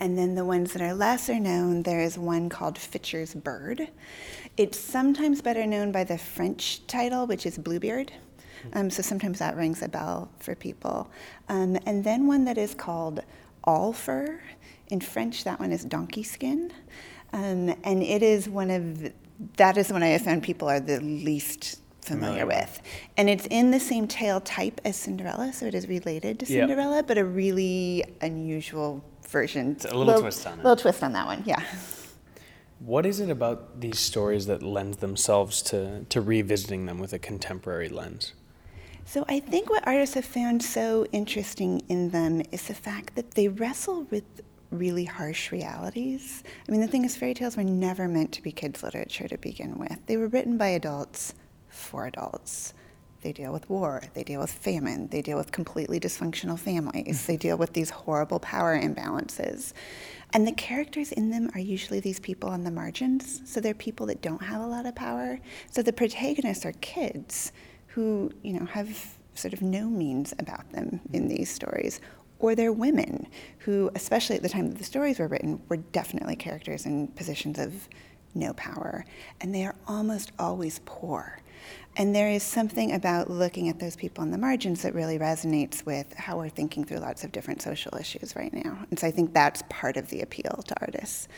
And 0.00 0.16
then 0.16 0.34
the 0.34 0.44
ones 0.46 0.72
that 0.72 0.82
are 0.82 0.94
lesser 0.94 1.38
known, 1.38 1.82
there 1.82 2.00
is 2.00 2.16
one 2.18 2.48
called 2.48 2.78
Fitcher's 2.78 3.34
Bird. 3.34 3.88
It's 4.56 4.78
sometimes 4.78 5.42
better 5.42 5.66
known 5.66 5.92
by 5.92 6.04
the 6.04 6.16
French 6.18 6.86
title, 6.86 7.26
which 7.26 7.44
is 7.44 7.58
Bluebeard. 7.58 8.10
Um, 8.72 8.90
so 8.90 9.02
sometimes 9.02 9.38
that 9.38 9.56
rings 9.56 9.82
a 9.82 9.88
bell 9.88 10.30
for 10.38 10.54
people. 10.54 11.10
Um, 11.48 11.78
and 11.86 12.02
then 12.02 12.26
one 12.26 12.44
that 12.46 12.58
is 12.58 12.74
called 12.74 13.20
All 13.64 13.92
Fur. 13.92 14.40
In 14.88 15.00
French, 15.00 15.44
that 15.44 15.60
one 15.60 15.70
is 15.70 15.84
Donkey 15.84 16.22
Skin. 16.22 16.72
Um, 17.32 17.74
and 17.84 18.02
it 18.02 18.22
is 18.22 18.48
one 18.48 18.70
of, 18.70 19.12
that 19.56 19.76
is 19.76 19.92
one 19.92 20.02
I 20.02 20.08
have 20.08 20.22
found 20.22 20.42
people 20.42 20.68
are 20.68 20.80
the 20.80 21.00
least 21.00 21.80
familiar 22.02 22.44
with. 22.46 22.80
And 23.16 23.30
it's 23.30 23.46
in 23.50 23.70
the 23.70 23.78
same 23.80 24.08
tale 24.08 24.40
type 24.40 24.80
as 24.84 24.96
Cinderella, 24.96 25.52
so 25.52 25.66
it 25.66 25.74
is 25.74 25.86
related 25.86 26.40
to 26.40 26.46
Yep. 26.52 26.68
Cinderella, 26.68 27.02
but 27.02 27.18
a 27.18 27.24
really 27.24 28.04
unusual 28.20 29.04
version. 29.30 29.72
It's 29.72 29.84
a 29.84 29.96
little 29.96 30.20
twist 30.20 30.46
on 30.46 30.54
it. 30.54 30.64
Little 30.64 30.76
twist 30.76 31.02
on 31.02 31.12
that 31.12 31.26
one, 31.26 31.42
yeah. 31.46 31.62
What 32.80 33.04
is 33.04 33.20
it 33.20 33.28
about 33.30 33.80
these 33.80 33.98
stories 33.98 34.46
that 34.46 34.62
lends 34.62 34.98
themselves 34.98 35.62
to, 35.62 36.04
to 36.04 36.20
revisiting 36.20 36.86
them 36.86 36.98
with 36.98 37.12
a 37.12 37.18
contemporary 37.18 37.88
lens? 37.88 38.32
So 39.04 39.24
I 39.28 39.40
think 39.40 39.68
what 39.68 39.86
artists 39.86 40.14
have 40.14 40.24
found 40.24 40.62
so 40.62 41.04
interesting 41.12 41.82
in 41.88 42.10
them 42.10 42.42
is 42.52 42.68
the 42.68 42.74
fact 42.74 43.16
that 43.16 43.32
they 43.32 43.48
wrestle 43.48 44.04
with 44.04 44.24
really 44.70 45.04
harsh 45.04 45.50
realities. 45.50 46.44
I 46.68 46.72
mean, 46.72 46.80
the 46.80 46.86
thing 46.86 47.04
is, 47.04 47.16
fairy 47.16 47.34
tales 47.34 47.56
were 47.56 47.64
never 47.64 48.08
meant 48.08 48.32
to 48.32 48.42
be 48.42 48.52
kids' 48.52 48.82
literature 48.82 49.26
to 49.28 49.36
begin 49.36 49.78
with. 49.78 49.98
They 50.06 50.16
were 50.16 50.28
written 50.28 50.56
by 50.56 50.68
adults 50.68 51.34
for 51.68 52.06
adults. 52.06 52.72
They 53.22 53.32
deal 53.32 53.52
with 53.52 53.68
war, 53.68 54.02
they 54.14 54.24
deal 54.24 54.40
with 54.40 54.50
famine, 54.50 55.08
they 55.08 55.20
deal 55.20 55.36
with 55.36 55.52
completely 55.52 56.00
dysfunctional 56.00 56.58
families, 56.58 57.26
they 57.26 57.36
deal 57.36 57.58
with 57.58 57.74
these 57.74 57.90
horrible 57.90 58.40
power 58.40 58.80
imbalances. 58.80 59.74
And 60.32 60.46
the 60.46 60.52
characters 60.52 61.12
in 61.12 61.30
them 61.30 61.50
are 61.54 61.60
usually 61.60 62.00
these 62.00 62.20
people 62.20 62.48
on 62.48 62.64
the 62.64 62.70
margins, 62.70 63.42
so 63.44 63.60
they're 63.60 63.74
people 63.74 64.06
that 64.06 64.22
don't 64.22 64.42
have 64.42 64.62
a 64.62 64.66
lot 64.66 64.86
of 64.86 64.94
power. 64.94 65.38
So 65.70 65.82
the 65.82 65.92
protagonists 65.92 66.64
are 66.64 66.72
kids 66.80 67.52
who, 67.88 68.30
you 68.42 68.58
know, 68.58 68.64
have 68.66 69.18
sort 69.34 69.52
of 69.52 69.60
no 69.60 69.88
means 69.88 70.32
about 70.38 70.70
them 70.72 71.00
in 71.12 71.28
these 71.28 71.50
stories. 71.50 72.00
Or 72.38 72.54
they're 72.54 72.72
women 72.72 73.26
who, 73.58 73.90
especially 73.94 74.36
at 74.36 74.42
the 74.42 74.48
time 74.48 74.68
that 74.68 74.78
the 74.78 74.84
stories 74.84 75.18
were 75.18 75.28
written, 75.28 75.60
were 75.68 75.76
definitely 75.76 76.36
characters 76.36 76.86
in 76.86 77.08
positions 77.08 77.58
of 77.58 77.88
no 78.34 78.52
power. 78.54 79.04
And 79.40 79.54
they 79.54 79.64
are 79.64 79.74
almost 79.86 80.32
always 80.38 80.80
poor. 80.84 81.40
And 81.96 82.14
there 82.14 82.30
is 82.30 82.42
something 82.42 82.92
about 82.92 83.28
looking 83.28 83.68
at 83.68 83.78
those 83.80 83.96
people 83.96 84.22
on 84.22 84.30
the 84.30 84.38
margins 84.38 84.82
that 84.82 84.94
really 84.94 85.18
resonates 85.18 85.84
with 85.84 86.14
how 86.14 86.38
we're 86.38 86.48
thinking 86.48 86.84
through 86.84 86.98
lots 86.98 87.24
of 87.24 87.32
different 87.32 87.60
social 87.62 87.96
issues 87.98 88.36
right 88.36 88.52
now. 88.52 88.78
And 88.90 88.98
so 88.98 89.06
I 89.06 89.10
think 89.10 89.34
that's 89.34 89.62
part 89.68 89.96
of 89.96 90.08
the 90.08 90.20
appeal 90.22 90.62
to 90.66 90.80
artists. 90.80 91.28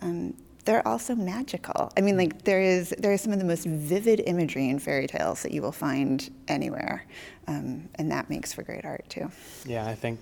Um, 0.00 0.34
they're 0.64 0.86
also 0.86 1.14
magical. 1.14 1.92
I 1.96 2.00
mean, 2.00 2.16
like 2.16 2.42
there 2.42 2.60
is 2.60 2.94
there 2.98 3.12
is 3.12 3.20
some 3.20 3.32
of 3.32 3.38
the 3.38 3.44
most 3.44 3.66
vivid 3.66 4.20
imagery 4.26 4.68
in 4.68 4.78
fairy 4.78 5.06
tales 5.06 5.42
that 5.42 5.52
you 5.52 5.62
will 5.62 5.72
find 5.72 6.28
anywhere, 6.48 7.06
um, 7.46 7.88
and 7.94 8.10
that 8.10 8.28
makes 8.28 8.52
for 8.52 8.62
great 8.64 8.84
art 8.84 9.08
too. 9.08 9.30
Yeah, 9.64 9.86
I 9.86 9.94
think 9.94 10.20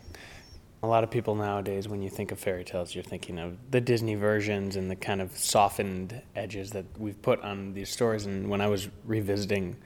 a 0.84 0.86
lot 0.86 1.02
of 1.02 1.10
people 1.10 1.34
nowadays, 1.34 1.88
when 1.88 2.02
you 2.02 2.10
think 2.10 2.30
of 2.30 2.38
fairy 2.38 2.64
tales, 2.64 2.94
you're 2.94 3.04
thinking 3.04 3.38
of 3.38 3.56
the 3.70 3.80
Disney 3.80 4.14
versions 4.14 4.76
and 4.76 4.90
the 4.90 4.96
kind 4.96 5.20
of 5.20 5.36
softened 5.36 6.20
edges 6.36 6.70
that 6.72 6.84
we've 6.98 7.20
put 7.20 7.40
on 7.42 7.72
these 7.74 7.88
stories. 7.88 8.26
And 8.26 8.48
when 8.48 8.60
I 8.60 8.68
was 8.68 8.88
revisiting 9.04 9.76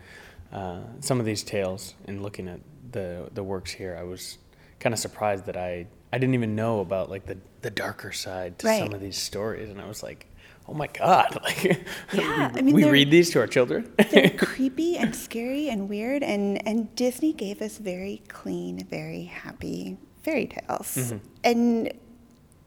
uh, 0.52 0.80
some 1.00 1.20
of 1.20 1.26
these 1.26 1.42
tales 1.42 1.94
and 2.06 2.22
looking 2.22 2.48
at 2.48 2.60
the 2.90 3.28
the 3.32 3.42
works 3.42 3.70
here, 3.70 3.96
I 3.98 4.02
was 4.02 4.38
kind 4.80 4.92
of 4.92 4.98
surprised 4.98 5.46
that 5.46 5.56
I 5.56 5.86
I 6.12 6.18
didn't 6.18 6.34
even 6.34 6.54
know 6.54 6.80
about 6.80 7.10
like 7.10 7.26
the 7.26 7.38
the 7.62 7.70
darker 7.70 8.12
side 8.12 8.58
to 8.60 8.66
some 8.66 8.92
of 8.92 9.00
these 9.00 9.16
stories, 9.18 9.70
and 9.70 9.80
I 9.80 9.86
was 9.86 10.02
like. 10.02 10.26
Oh 10.70 10.74
my 10.74 10.88
God! 10.88 11.40
Like, 11.42 11.64
Yeah, 12.12 12.52
we, 12.52 12.58
I 12.58 12.60
mean, 12.60 12.74
we 12.74 12.84
read 12.84 13.10
these 13.10 13.30
to 13.30 13.40
our 13.40 13.46
children. 13.46 13.90
They're 14.10 14.28
creepy 14.36 14.98
and 14.98 15.16
scary 15.16 15.70
and 15.70 15.88
weird, 15.88 16.22
and, 16.22 16.60
and 16.68 16.94
Disney 16.94 17.32
gave 17.32 17.62
us 17.62 17.78
very 17.78 18.20
clean, 18.28 18.84
very 18.84 19.22
happy 19.22 19.96
fairy 20.22 20.46
tales. 20.46 21.12
And 21.44 21.92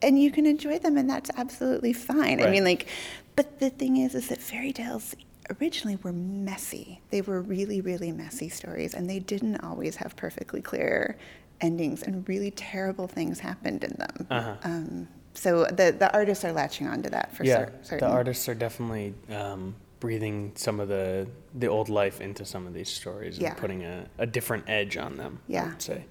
and 0.04 0.20
you 0.22 0.32
can 0.32 0.46
enjoy 0.46 0.80
them, 0.80 0.98
and 0.98 1.10
that's 1.10 1.30
absolutely 1.38 1.94
fine. 1.94 2.42
I 2.42 2.50
mean, 2.50 2.64
like, 2.64 2.88
but 3.36 3.60
the 3.60 3.70
thing 3.70 3.98
is, 3.98 4.16
is 4.16 4.30
that 4.30 4.42
fairy 4.42 4.74
tales 4.74 5.16
originally 5.60 5.98
were 5.98 6.14
messy. 6.14 7.02
They 7.12 7.22
were 7.22 7.42
really, 7.42 7.82
really 7.82 8.12
messy 8.12 8.50
stories, 8.50 8.94
and 8.96 9.10
they 9.10 9.20
didn't 9.20 9.58
always 9.64 9.98
have 9.98 10.16
perfectly 10.16 10.62
clear 10.62 11.18
endings, 11.60 12.02
and 12.02 12.28
really 12.28 12.52
terrible 12.52 13.08
things 13.08 13.40
happened 13.40 13.84
in 13.84 13.96
them. 13.98 14.28
Uh-huh. 14.30 14.56
Um, 14.64 15.08
so 15.34 15.66
the 15.66 15.96
the 15.98 16.12
artists 16.14 16.44
are 16.44 16.52
latching 16.52 16.88
onto 16.88 17.10
that 17.10 17.36
for 17.36 17.44
yeah, 17.46 17.58
cer- 17.66 17.74
certain. 17.84 18.10
the 18.10 18.14
artists 18.14 18.50
are 18.50 18.56
definitely 18.56 19.14
um, 19.30 19.76
breathing 20.00 20.52
some 20.56 20.80
of 20.80 20.88
the 20.90 21.28
the 21.54 21.68
old 21.68 21.90
life 21.90 22.22
into 22.22 22.44
some 22.44 22.66
of 22.68 22.74
these 22.74 22.90
stories 22.90 23.38
Yeah. 23.38 23.50
and 23.50 23.58
putting 23.58 23.84
a, 23.84 24.08
a 24.18 24.26
different 24.26 24.66
edge 24.68 24.98
on 24.98 25.18
them. 25.18 25.40
Yeah. 25.48 25.70
would 25.70 25.82
say. 25.82 26.06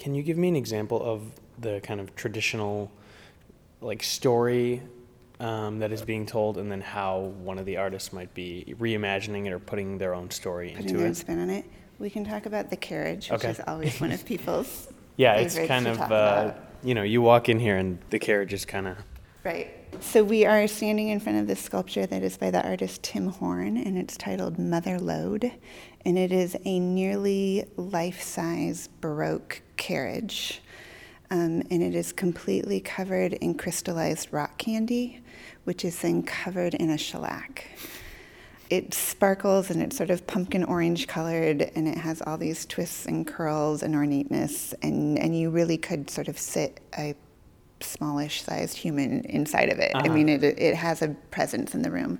Can 0.00 0.14
you 0.14 0.22
give 0.22 0.38
me 0.38 0.48
an 0.48 0.56
example 0.56 1.02
of 1.02 1.20
the 1.58 1.78
kind 1.82 2.00
of 2.00 2.16
traditional 2.16 2.90
like 3.82 4.02
story 4.02 4.80
um, 5.38 5.78
that 5.80 5.92
is 5.92 6.00
being 6.00 6.24
told, 6.24 6.56
and 6.56 6.72
then 6.72 6.80
how 6.80 7.18
one 7.44 7.58
of 7.58 7.66
the 7.66 7.76
artists 7.76 8.10
might 8.10 8.32
be 8.32 8.74
reimagining 8.78 9.46
it 9.46 9.52
or 9.52 9.58
putting 9.58 9.98
their 9.98 10.14
own 10.14 10.30
story 10.30 10.70
Putting 10.70 10.86
into 10.88 10.98
their 11.00 11.08
it? 11.08 11.16
spin 11.16 11.38
on 11.38 11.50
it. 11.50 11.66
We 11.98 12.08
can 12.08 12.24
talk 12.24 12.46
about 12.46 12.70
the 12.70 12.76
carriage, 12.78 13.30
which 13.30 13.40
Okay. 13.44 13.50
is 13.50 13.60
always 13.66 14.00
one 14.00 14.10
of 14.10 14.24
people's 14.24 14.88
Yeah, 15.16 15.34
it's 15.34 15.58
kind 15.58 15.86
of 15.86 16.00
uh, 16.00 16.54
you 16.82 16.94
know 16.94 17.02
you 17.02 17.20
walk 17.20 17.50
in 17.50 17.58
here 17.60 17.76
and 17.76 17.98
the 18.08 18.18
carriage 18.18 18.54
is 18.54 18.64
kind 18.64 18.88
of 18.88 18.96
Right. 19.44 19.68
So 19.98 20.22
we 20.22 20.46
are 20.46 20.66
standing 20.66 21.08
in 21.08 21.20
front 21.20 21.38
of 21.38 21.46
this 21.46 21.60
sculpture 21.60 22.06
that 22.06 22.22
is 22.22 22.36
by 22.36 22.50
the 22.50 22.66
artist 22.66 23.02
Tim 23.02 23.28
Horn, 23.28 23.76
and 23.76 23.98
it's 23.98 24.16
titled 24.16 24.58
Mother 24.58 24.98
Lode, 24.98 25.52
and 26.04 26.16
it 26.16 26.32
is 26.32 26.56
a 26.64 26.78
nearly 26.78 27.64
life-size 27.76 28.88
Baroque 29.00 29.62
carriage, 29.76 30.62
um, 31.30 31.62
and 31.70 31.82
it 31.82 31.94
is 31.94 32.12
completely 32.12 32.80
covered 32.80 33.34
in 33.34 33.54
crystallized 33.54 34.32
rock 34.32 34.58
candy, 34.58 35.20
which 35.64 35.84
is 35.84 36.00
then 36.00 36.22
covered 36.22 36.74
in 36.74 36.90
a 36.90 36.98
shellac. 36.98 37.66
It 38.70 38.94
sparkles 38.94 39.70
and 39.70 39.82
it's 39.82 39.96
sort 39.96 40.10
of 40.10 40.26
pumpkin 40.26 40.64
orange 40.64 41.08
colored, 41.08 41.70
and 41.74 41.88
it 41.88 41.98
has 41.98 42.22
all 42.22 42.38
these 42.38 42.64
twists 42.64 43.06
and 43.06 43.26
curls 43.26 43.82
and 43.82 43.94
ornateness, 43.94 44.72
and, 44.82 45.18
and 45.18 45.38
you 45.38 45.50
really 45.50 45.78
could 45.78 46.08
sort 46.08 46.28
of 46.28 46.38
sit 46.38 46.80
a 46.96 47.14
smallish 47.82 48.42
sized 48.42 48.76
human 48.76 49.20
inside 49.24 49.70
of 49.70 49.78
it. 49.78 49.92
I 49.94 50.00
Uh-huh. 50.00 50.14
mean, 50.14 50.28
it, 50.28 50.42
it 50.44 50.74
has 50.76 51.02
a 51.02 51.08
presence 51.30 51.74
in 51.74 51.82
the 51.82 51.90
room. 51.90 52.18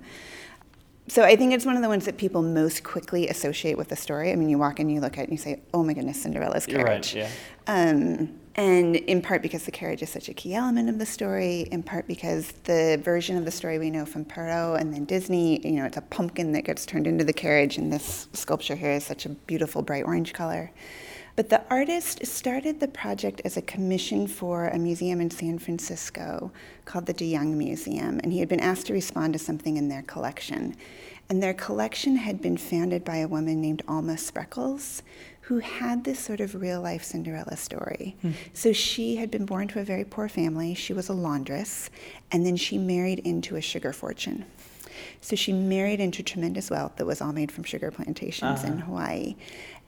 So 1.07 1.23
I 1.23 1.35
think 1.35 1.51
it's 1.53 1.65
one 1.65 1.75
of 1.75 1.81
the 1.81 1.89
ones 1.89 2.05
that 2.05 2.17
people 2.17 2.41
most 2.41 2.83
quickly 2.83 3.27
associate 3.27 3.77
with 3.77 3.89
the 3.89 3.95
story. 3.95 4.31
I 4.31 4.35
mean, 4.35 4.49
you 4.49 4.57
walk 4.57 4.79
in, 4.79 4.89
you 4.89 5.01
look 5.01 5.17
at 5.17 5.21
it, 5.21 5.29
and 5.29 5.31
you 5.31 5.37
say, 5.37 5.61
"Oh 5.73 5.83
my 5.83 5.93
goodness, 5.93 6.21
Cinderella's 6.21 6.65
carriage. 6.65 7.13
You're 7.15 7.23
right, 7.25 7.31
carriage." 7.31 7.31
yeah. 7.67 7.89
Um, 7.91 8.39
and 8.55 8.95
in 8.95 9.21
part 9.21 9.41
because 9.41 9.63
the 9.63 9.71
carriage 9.71 10.01
is 10.03 10.09
such 10.09 10.29
a 10.29 10.33
key 10.33 10.53
element 10.53 10.89
of 10.89 10.99
the 10.99 11.05
story, 11.05 11.61
in 11.71 11.83
part 11.83 12.07
because 12.07 12.51
the 12.63 12.99
version 13.03 13.35
of 13.37 13.45
the 13.45 13.51
story 13.51 13.77
we 13.79 13.89
know 13.89 14.05
from 14.05 14.23
Perrault 14.25 14.79
and 14.79 14.93
then 14.93 15.05
Disney, 15.05 15.65
you 15.67 15.77
know, 15.79 15.85
it's 15.85 15.97
a 15.97 16.01
pumpkin 16.01 16.51
that 16.53 16.63
gets 16.65 16.85
turned 16.85 17.07
into 17.07 17.23
the 17.25 17.33
carriage, 17.33 17.77
and 17.77 17.91
this 17.91 18.27
sculpture 18.33 18.75
here 18.75 18.91
is 18.91 19.05
such 19.05 19.25
a 19.25 19.29
beautiful 19.29 19.81
bright 19.81 20.05
orange 20.05 20.33
color. 20.33 20.71
But 21.35 21.49
the 21.49 21.61
artist 21.69 22.25
started 22.25 22.79
the 22.79 22.87
project 22.87 23.41
as 23.45 23.57
a 23.57 23.61
commission 23.61 24.27
for 24.27 24.67
a 24.67 24.77
museum 24.77 25.21
in 25.21 25.31
San 25.31 25.59
Francisco 25.59 26.51
called 26.85 27.05
the 27.05 27.13
DeYoung 27.13 27.53
Museum, 27.55 28.19
and 28.21 28.33
he 28.33 28.39
had 28.39 28.49
been 28.49 28.59
asked 28.59 28.87
to 28.87 28.93
respond 28.93 29.33
to 29.33 29.39
something 29.39 29.77
in 29.77 29.87
their 29.87 30.01
collection. 30.03 30.75
And 31.29 31.41
their 31.41 31.53
collection 31.53 32.17
had 32.17 32.41
been 32.41 32.57
founded 32.57 33.05
by 33.05 33.17
a 33.17 33.27
woman 33.27 33.61
named 33.61 33.83
Alma 33.87 34.15
Spreckels, 34.15 35.01
who 35.41 35.59
had 35.59 36.03
this 36.03 36.19
sort 36.19 36.41
of 36.41 36.55
real 36.55 36.81
life 36.81 37.03
Cinderella 37.03 37.55
story. 37.55 38.15
Hmm. 38.21 38.31
So 38.53 38.73
she 38.73 39.15
had 39.15 39.31
been 39.31 39.45
born 39.45 39.67
to 39.69 39.79
a 39.79 39.83
very 39.83 40.03
poor 40.03 40.27
family, 40.27 40.73
she 40.73 40.93
was 40.93 41.09
a 41.09 41.13
laundress, 41.13 41.89
and 42.31 42.45
then 42.45 42.57
she 42.57 42.77
married 42.77 43.19
into 43.19 43.55
a 43.55 43.61
sugar 43.61 43.93
fortune. 43.93 44.45
So 45.21 45.35
she 45.35 45.53
married 45.53 45.99
into 45.99 46.23
tremendous 46.23 46.69
wealth 46.69 46.97
that 46.97 47.05
was 47.05 47.21
all 47.21 47.33
made 47.33 47.51
from 47.51 47.63
sugar 47.63 47.91
plantations 47.91 48.63
in 48.63 48.81
ah. 48.81 48.85
Hawaii. 48.85 49.35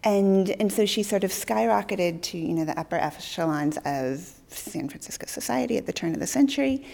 And, 0.03 0.49
and 0.59 0.71
so 0.71 0.85
she 0.85 1.01
sort 1.03 1.23
of 1.23 1.31
skyrocketed 1.31 2.21
to, 2.23 2.37
you 2.37 2.53
know, 2.53 2.65
the 2.65 2.77
upper 2.77 2.97
echelons 2.97 3.77
of 3.85 4.29
San 4.49 4.89
Francisco 4.89 5.25
society 5.27 5.77
at 5.77 5.85
the 5.85 5.93
turn 5.93 6.13
of 6.13 6.19
the 6.19 6.27
century 6.27 6.85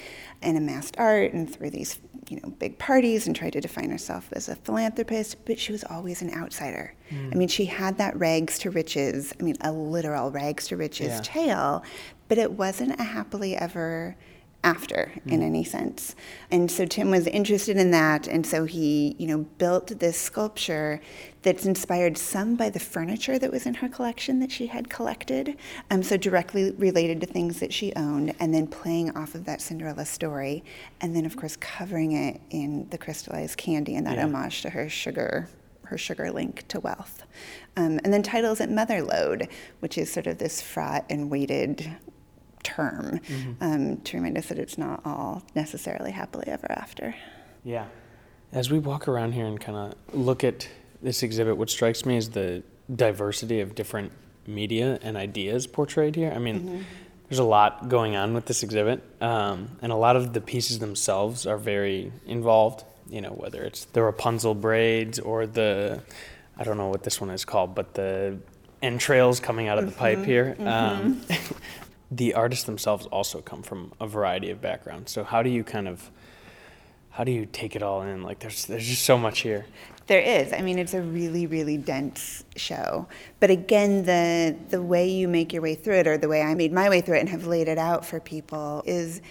and 0.41 0.55
amassed 0.57 0.95
art 0.97 1.33
and 1.33 1.51
threw 1.51 1.69
these, 1.69 1.99
you 2.29 2.39
know, 2.41 2.49
big 2.51 2.77
parties 2.77 3.25
and 3.25 3.35
tried 3.35 3.53
to 3.53 3.61
define 3.61 3.89
herself 3.89 4.29
as 4.33 4.47
a 4.47 4.55
philanthropist, 4.55 5.43
but 5.45 5.59
she 5.59 5.71
was 5.71 5.83
always 5.85 6.21
an 6.21 6.31
outsider. 6.33 6.93
Hmm. 7.09 7.29
I 7.31 7.35
mean, 7.35 7.47
she 7.47 7.65
had 7.65 7.97
that 7.97 8.15
rags 8.17 8.59
to 8.59 8.69
riches, 8.69 9.33
I 9.39 9.43
mean, 9.43 9.55
a 9.61 9.71
literal 9.71 10.29
rags 10.31 10.67
to 10.67 10.77
riches 10.77 11.07
Yeah. 11.07 11.21
tale, 11.23 11.83
but 12.27 12.37
it 12.37 12.51
wasn't 12.51 12.99
a 12.99 13.03
happily 13.03 13.55
ever 13.57 14.15
after 14.63 15.11
in 15.25 15.41
any 15.41 15.63
sense. 15.63 16.15
And 16.51 16.69
so 16.69 16.85
Tim 16.85 17.11
was 17.11 17.27
interested 17.27 17.77
in 17.77 17.91
that 17.91 18.27
and 18.27 18.45
so 18.45 18.65
he, 18.65 19.15
you 19.17 19.25
know, 19.25 19.39
built 19.57 19.99
this 19.99 20.19
sculpture 20.19 20.99
that's 21.43 21.65
inspired 21.65 22.17
some 22.17 22.55
by 22.55 22.69
the 22.69 22.79
furniture 22.79 23.39
that 23.39 23.51
was 23.51 23.65
in 23.65 23.75
her 23.75 23.87
collection 23.87 24.39
that 24.41 24.51
she 24.51 24.67
had 24.67 24.89
collected, 24.89 25.55
um, 25.89 26.03
so 26.03 26.17
directly 26.17 26.71
related 26.71 27.21
to 27.21 27.27
things 27.27 27.61
that 27.61 27.71
she 27.71 27.93
owned, 27.95 28.35
and 28.41 28.53
then 28.53 28.67
playing 28.67 29.15
off 29.15 29.33
of 29.35 29.45
that 29.45 29.61
Cinderella 29.61 30.05
story, 30.05 30.63
and 30.99 31.15
then 31.15 31.25
of 31.25 31.37
course 31.37 31.55
covering 31.55 32.11
it 32.11 32.41
in 32.49 32.89
the 32.89 32.97
crystallized 32.97 33.57
candy 33.57 33.95
and 33.95 34.05
that 34.05 34.17
Yeah. 34.17 34.25
homage 34.25 34.61
to 34.63 34.71
her 34.71 34.89
sugar 34.89 35.47
her 35.83 35.97
sugar 35.97 36.31
link 36.31 36.67
to 36.67 36.79
wealth. 36.79 37.23
Um, 37.75 37.99
and 38.03 38.13
then 38.13 38.21
titles 38.21 38.59
it 38.61 38.69
Mother 38.69 39.01
Lode, 39.01 39.47
which 39.79 39.97
is 39.97 40.11
sort 40.13 40.27
of 40.27 40.37
this 40.37 40.61
fraught 40.61 41.03
and 41.09 41.31
weighted 41.31 41.97
term 42.63 43.19
um, 43.61 43.97
to 43.97 44.17
remind 44.17 44.37
us 44.37 44.47
that 44.47 44.59
it's 44.59 44.77
not 44.77 45.01
all 45.05 45.43
necessarily 45.55 46.11
happily 46.11 46.47
ever 46.47 46.71
after. 46.71 47.15
Yeah. 47.63 47.85
As 48.51 48.71
we 48.71 48.79
walk 48.79 49.07
around 49.07 49.33
here 49.33 49.45
and 49.45 49.59
kind 49.59 49.77
of 49.77 50.15
look 50.15 50.43
at 50.43 50.67
this 51.01 51.23
exhibit, 51.23 51.57
what 51.57 51.69
strikes 51.69 52.05
me 52.05 52.17
is 52.17 52.31
the 52.31 52.63
diversity 52.93 53.61
of 53.61 53.75
different 53.75 54.11
media 54.47 54.99
and 55.01 55.15
ideas 55.15 55.67
portrayed 55.67 56.15
here. 56.15 56.31
I 56.31 56.39
mean, 56.39 56.85
there's 57.29 57.39
a 57.39 57.43
lot 57.43 57.89
going 57.89 58.15
on 58.15 58.33
with 58.33 58.45
this 58.45 58.63
exhibit, 58.63 59.03
um, 59.21 59.77
and 59.81 59.91
a 59.91 59.95
lot 59.95 60.15
of 60.15 60.33
the 60.33 60.41
pieces 60.41 60.79
themselves 60.79 61.45
are 61.45 61.57
very 61.57 62.11
involved. 62.25 62.83
You 63.07 63.21
know, 63.21 63.31
whether 63.31 63.63
it's 63.63 63.85
the 63.85 64.01
Rapunzel 64.03 64.55
braids 64.55 65.19
or 65.19 65.45
the, 65.47 66.01
I 66.57 66.63
don't 66.63 66.77
know 66.77 66.89
what 66.89 67.03
this 67.03 67.21
one 67.21 67.29
is 67.29 67.45
called, 67.45 67.75
but 67.75 67.93
the 67.93 68.39
entrails 68.81 69.39
coming 69.39 69.67
out 69.67 69.77
of 69.77 69.85
the 69.85 69.91
pipe 69.91 70.23
here. 70.23 70.55
Um, 70.59 71.21
the 72.11 72.33
artists 72.33 72.65
themselves 72.65 73.05
also 73.07 73.41
come 73.41 73.61
from 73.61 73.93
a 73.99 74.07
variety 74.07 74.49
of 74.49 74.61
backgrounds. 74.61 75.11
So 75.11 75.23
how 75.23 75.43
do 75.43 75.49
you 75.49 75.63
kind 75.63 75.87
of 75.87 76.09
how 77.11 77.23
do 77.23 77.31
you 77.31 77.45
take 77.45 77.75
it 77.75 77.83
all 77.83 78.01
in? 78.01 78.23
Like 78.23 78.39
there's 78.39 78.65
there's 78.65 78.87
just 78.87 79.03
so 79.03 79.17
much 79.17 79.39
here. 79.39 79.65
There 80.07 80.21
is. 80.21 80.53
I 80.53 80.61
mean, 80.61 80.79
it's 80.79 80.95
a 80.95 81.01
really, 81.01 81.45
really 81.45 81.77
dense 81.77 82.43
show. 82.55 83.07
But 83.39 83.51
again, 83.51 84.05
the 84.05 84.55
the 84.69 84.81
way 84.81 85.09
you 85.09 85.27
make 85.27 85.53
your 85.53 85.61
way 85.61 85.75
through 85.75 85.95
it, 85.95 86.07
or 86.07 86.17
the 86.17 86.29
way 86.29 86.41
I 86.41 86.55
made 86.55 86.71
my 86.71 86.89
way 86.89 87.01
through 87.01 87.17
it 87.17 87.19
and 87.19 87.29
have 87.29 87.45
laid 87.45 87.67
it 87.67 87.77
out 87.77 88.05
for 88.05 88.19
people, 88.19 88.83
is 88.85 89.21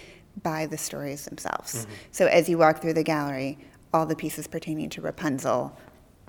by 0.43 0.67
the 0.67 0.77
stories 0.77 1.25
themselves. 1.25 1.75
Mm-hmm. 1.75 1.93
So 2.11 2.27
as 2.27 2.47
you 2.47 2.57
walk 2.57 2.81
through 2.81 2.93
the 2.93 3.03
gallery, 3.03 3.57
all 3.93 4.05
the 4.05 4.15
pieces 4.15 4.47
pertaining 4.47 4.89
to 4.91 5.01
Rapunzel 5.01 5.77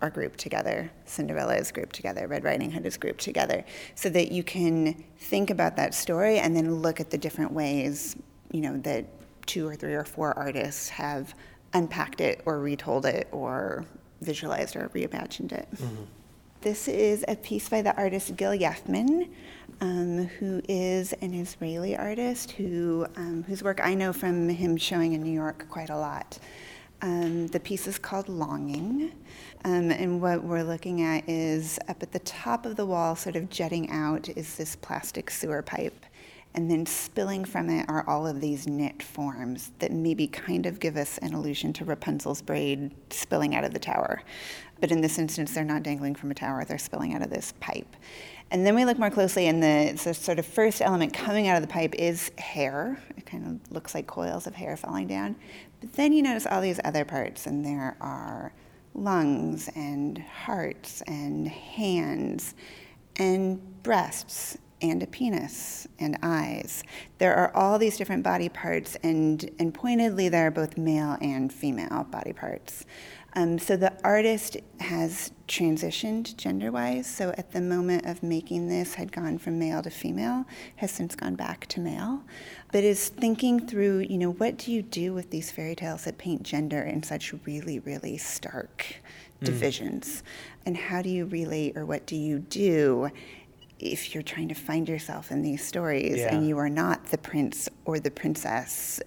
are 0.03 0.11
grouped 0.11 0.39
together. 0.39 0.91
Cinderella 1.05 1.57
is 1.57 1.71
grouped 1.73 1.95
together. 1.95 2.27
Red 2.27 2.45
Riding 2.45 2.71
Hood 2.71 2.87
is 2.87 2.97
grouped 2.97 3.21
together, 3.21 3.65
so 3.95 4.09
that 4.11 4.33
you 4.33 4.43
can 4.43 5.05
think 5.19 5.51
about 5.51 5.77
that 5.77 5.95
story 5.95 6.39
and 6.39 6.57
then 6.57 6.77
look 6.77 7.01
at 7.01 7.11
the 7.11 7.19
different 7.19 7.53
ways, 7.53 8.17
you 8.51 8.61
know, 8.61 8.77
that 8.79 9.07
two 9.47 9.67
or 9.67 9.75
three 9.75 9.95
or 9.95 10.05
four 10.05 10.37
artists 10.39 10.89
have 10.89 11.35
unpacked 11.73 12.21
it 12.21 12.43
or 12.47 12.61
retold 12.61 13.07
it 13.07 13.29
or 13.33 13.85
visualized 14.23 14.77
or 14.77 14.89
reimagined 14.91 15.53
it. 15.53 15.69
This 16.61 16.89
is 16.89 17.25
a 17.27 17.37
piece 17.37 17.69
by 17.69 17.81
the 17.81 17.97
artist 17.97 18.37
Gil 18.37 18.53
Yefman, 18.53 19.31
um, 19.81 20.27
who 20.27 20.61
is 20.69 21.15
an 21.15 21.33
Israeli 21.33 21.97
artist 21.97 22.51
who, 22.53 23.07
um, 23.17 23.45
whose 23.45 23.63
work 23.63 23.81
I 23.83 23.95
know 23.95 24.13
from 24.13 24.49
him 24.49 24.77
showing 24.77 25.15
in 25.15 25.23
New 25.23 25.33
York 25.33 25.67
quite 25.71 25.89
a 25.89 25.97
lot. 25.97 26.39
Um, 27.03 27.47
the 27.47 27.61
piece 27.61 27.87
is 27.87 27.99
called 27.99 28.29
Longing, 28.29 29.13
um, 29.65 29.91
and 29.91 30.21
what 30.21 30.45
we're 30.45 30.63
looking 30.63 31.03
at 31.03 31.27
is 31.27 31.79
up 31.89 32.03
at 32.03 32.13
the 32.13 32.19
top 32.21 32.67
of 32.67 32.77
the 32.77 32.85
wall, 32.85 33.17
sort 33.17 33.37
of 33.37 33.49
jutting 33.49 33.91
out, 33.91 34.29
is 34.29 34.57
this 34.57 34.77
plastic 34.77 35.31
sewer 35.31 35.63
pipe. 35.63 36.05
And 36.55 36.71
then 36.71 36.85
spilling 36.85 37.45
from 37.45 37.71
it 37.71 37.89
are 37.89 38.07
all 38.09 38.27
of 38.27 38.41
these 38.41 38.67
knit 38.67 39.03
forms 39.03 39.71
that 39.79 39.93
maybe 39.93 40.27
kind 40.27 40.67
of 40.67 40.81
give 40.81 40.97
us 40.97 41.17
an 41.19 41.33
allusion 41.33 41.73
to 41.75 41.85
Rapunzel's 41.85 42.43
braid 42.43 42.91
spilling 43.11 43.55
out 43.55 43.63
of 43.65 43.73
the 43.73 43.79
tower. 43.79 44.23
But 44.81 44.91
in 44.91 45.01
this 45.01 45.19
instance, 45.19 45.55
they're 45.55 45.65
not 45.65 45.85
dangling 45.85 46.17
from 46.17 46.31
a 46.31 46.35
tower, 46.35 46.65
they're 46.65 46.79
spilling 46.79 47.15
out 47.15 47.23
of 47.23 47.31
this 47.31 47.55
pipe. 47.61 47.97
And 48.51 48.67
then 48.67 48.75
we 48.75 48.85
look 48.85 48.99
more 48.99 49.11
closely, 49.11 49.47
and 49.47 49.63
the, 49.63 49.97
the 50.03 50.13
sort 50.13 50.41
of 50.41 50.47
first 50.47 50.83
element 50.83 51.15
coming 51.15 51.47
out 51.47 51.57
of 51.57 51.63
the 51.63 51.73
pipe 51.73 51.95
is 51.95 52.33
hair. 52.37 53.01
It 53.17 53.25
kind 53.25 53.47
of 53.47 53.73
looks 53.73 53.95
like 53.95 54.09
coils 54.09 54.49
of 54.49 54.57
hair 54.57 54.77
falling 54.77 55.07
down. 55.07 55.37
But 55.81 55.95
then 55.95 56.13
you 56.13 56.23
notice 56.23 56.47
all 56.47 56.61
these 56.61 56.81
other 56.85 57.05
parts, 57.05 57.47
and 57.47 57.65
there 57.65 57.97
are 58.01 58.53
lungs 58.95 59.69
and 59.75 60.19
hearts 60.19 61.03
and 61.07 61.49
hands 61.49 62.55
and 63.17 63.83
breasts 63.83 64.59
and 64.83 65.03
a 65.03 65.07
penis 65.07 65.87
and 65.99 66.19
eyes. 66.23 66.83
There 67.19 67.35
are 67.35 67.55
all 67.55 67.79
these 67.79 67.97
different 67.97 68.23
body 68.23 68.49
parts, 68.49 68.97
and, 69.03 69.51
and 69.59 69.75
pointedly, 69.75 70.29
there 70.29 70.47
are 70.47 70.51
both 70.51 70.77
male 70.79 71.17
and 71.21 71.53
female 71.53 72.05
body 72.11 72.33
parts. 72.33 72.87
Um, 73.35 73.59
so 73.59 73.77
the 73.77 73.93
artist 74.03 74.57
has 74.81 75.31
transitioned 75.47 76.37
gender 76.37 76.73
wise. 76.73 77.07
So 77.07 77.33
at 77.39 77.53
the 77.53 77.61
moment 77.61 78.07
of 78.07 78.23
making 78.23 78.69
this, 78.69 78.95
had 78.95 79.13
gone 79.13 79.39
from 79.39 79.59
male 79.59 79.83
to 79.83 79.91
female, 79.91 80.45
has 80.77 80.91
since 80.91 81.15
gone 81.15 81.37
back 81.37 81.67
to 81.69 81.81
male, 81.81 82.23
but 82.73 82.83
is 82.83 83.09
thinking 83.09 83.67
through, 83.67 84.01
you 84.01 84.19
know, 84.19 84.33
what 84.33 84.59
do 84.59 84.73
you 84.73 84.83
do 84.83 85.13
with 85.13 85.31
these 85.31 85.51
fairy 85.51 85.75
tales 85.77 86.05
that 86.05 86.19
paint 86.19 86.43
gender 86.43 86.83
in 86.83 87.03
such 87.03 87.33
really, 87.47 87.79
really 87.81 88.17
stark 88.17 88.97
divisions? 89.43 90.23
And 90.67 90.77
how 90.77 91.01
do 91.03 91.09
you 91.09 91.27
relate 91.27 91.77
or 91.77 91.87
what 91.87 92.07
do 92.07 92.17
you 92.17 92.41
do 92.41 93.11
if 93.79 94.13
you're 94.15 94.23
trying 94.23 94.49
to 94.49 94.55
find 94.55 94.89
yourself 94.89 95.31
in 95.31 95.41
these 95.43 95.65
stories 95.65 96.19
Yeah. 96.19 96.35
and 96.35 96.47
you 96.47 96.59
are 96.59 96.69
not 96.69 97.07
the 97.07 97.19
prince 97.19 97.69
or 97.87 97.99
the 97.99 98.11
princess 98.11 99.01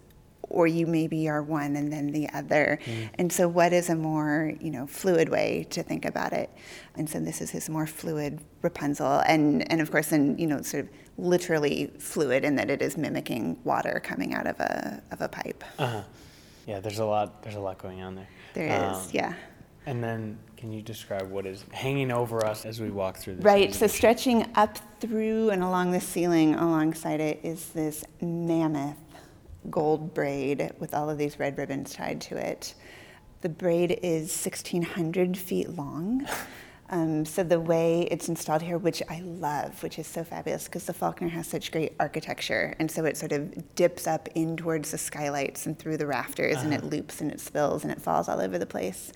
or 0.53 0.67
you 0.67 0.87
maybe 0.87 1.27
are 1.27 1.43
one 1.43 1.75
and 1.75 1.91
then 1.91 2.11
the 2.11 2.29
other. 2.33 2.79
And 3.19 3.31
so 3.31 3.47
what 3.47 3.73
is 3.73 3.89
a 3.89 3.95
more, 3.95 4.53
you 4.61 4.71
know, 4.71 4.87
fluid 4.87 5.29
way 5.29 5.67
to 5.71 5.83
think 5.83 6.05
about 6.05 6.31
it? 6.31 6.49
And 6.95 7.09
so 7.09 7.19
this 7.19 7.41
is 7.41 7.49
his 7.51 7.69
more 7.69 7.87
fluid 7.87 8.39
Rapunzel 8.61 9.21
and 9.27 9.69
and 9.71 9.81
of 9.81 9.91
course 9.91 10.07
then, 10.07 10.37
you 10.37 10.47
know, 10.47 10.61
sort 10.61 10.85
of 10.85 10.89
literally 11.17 11.91
fluid 11.99 12.43
in 12.45 12.55
that 12.55 12.69
it 12.69 12.81
is 12.81 12.97
mimicking 12.97 13.57
water 13.63 14.01
coming 14.03 14.33
out 14.33 14.47
of 14.47 14.59
a 14.59 15.01
of 15.11 15.21
a 15.21 15.27
pipe. 15.27 15.63
Uh-huh. 15.77 16.03
Yeah, 16.65 16.79
there's 16.79 16.99
a 16.99 17.05
lot. 17.05 17.43
There's 17.43 17.55
a 17.55 17.59
lot 17.59 17.77
going 17.77 18.01
on 18.01 18.15
there. 18.15 18.29
There 18.53 18.67
is, 18.67 18.97
Um, 18.97 19.07
yeah. 19.11 19.33
And 19.85 20.01
then, 20.01 20.37
can 20.55 20.71
you 20.71 20.81
describe 20.81 21.29
what 21.29 21.45
is 21.45 21.65
hanging 21.71 22.09
over 22.09 22.45
us 22.45 22.65
as 22.65 22.79
we 22.79 22.89
walk 22.89 23.17
through 23.17 23.35
this? 23.35 23.43
Right, 23.43 23.75
so 23.75 23.85
stretching 23.87 24.49
up 24.55 24.77
through 25.01 25.49
and 25.49 25.61
along 25.61 25.91
the 25.91 25.99
ceiling 25.99 26.55
alongside 26.55 27.19
it 27.19 27.41
is 27.43 27.67
this 27.69 28.05
mammoth 28.21 28.95
gold 29.69 30.13
braid 30.13 30.73
with 30.79 30.93
all 30.93 31.09
of 31.09 31.17
these 31.17 31.39
red 31.39 31.57
ribbons 31.57 31.93
tied 31.93 32.21
to 32.21 32.37
it. 32.37 32.73
The 33.41 33.49
braid 33.49 33.99
is 34.03 34.29
1,600 34.45 35.37
feet 35.37 35.69
long. 35.69 36.27
Um, 36.89 37.25
so 37.25 37.41
the 37.41 37.59
way 37.59 38.07
it's 38.11 38.29
installed 38.29 38.61
here, 38.61 38.77
which 38.77 39.01
I 39.09 39.21
love, 39.21 39.81
which 39.81 39.97
is 39.97 40.05
so 40.05 40.23
fabulous, 40.23 40.65
because 40.65 40.85
the 40.85 40.93
Faulconer 40.93 41.31
has 41.31 41.47
such 41.47 41.71
great 41.71 41.95
architecture, 41.99 42.75
and 42.77 42.91
so 42.91 43.05
it 43.05 43.17
sort 43.17 43.31
of 43.31 43.73
dips 43.73 44.05
up 44.05 44.29
in 44.35 44.55
towards 44.57 44.91
the 44.91 44.99
skylights 44.99 45.65
and 45.65 45.79
through 45.79 45.97
the 45.97 46.05
rafters, 46.05 46.57
and 46.57 46.71
it 46.71 46.83
loops 46.83 47.19
and 47.19 47.31
it 47.31 47.39
spills 47.39 47.83
and 47.83 47.91
it 47.91 47.99
falls 47.99 48.29
all 48.29 48.39
over 48.39 48.59
the 48.59 48.67
place. 48.67 49.11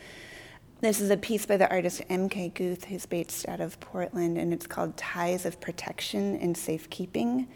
This 0.82 1.00
is 1.00 1.12
a 1.12 1.18
piece 1.18 1.46
by 1.46 1.58
the 1.58 1.70
artist 1.70 2.02
M.K. 2.10 2.50
Guth, 2.50 2.86
who's 2.86 3.06
based 3.06 3.48
out 3.48 3.60
of 3.60 3.80
Portland, 3.80 4.40
and 4.40 4.54
it's 4.54 4.66
called 4.66 4.98
Ties 4.98 5.46
of 5.46 5.60
Protection 5.60 6.36
and 6.38 6.56
Safekeeping. 6.56 7.48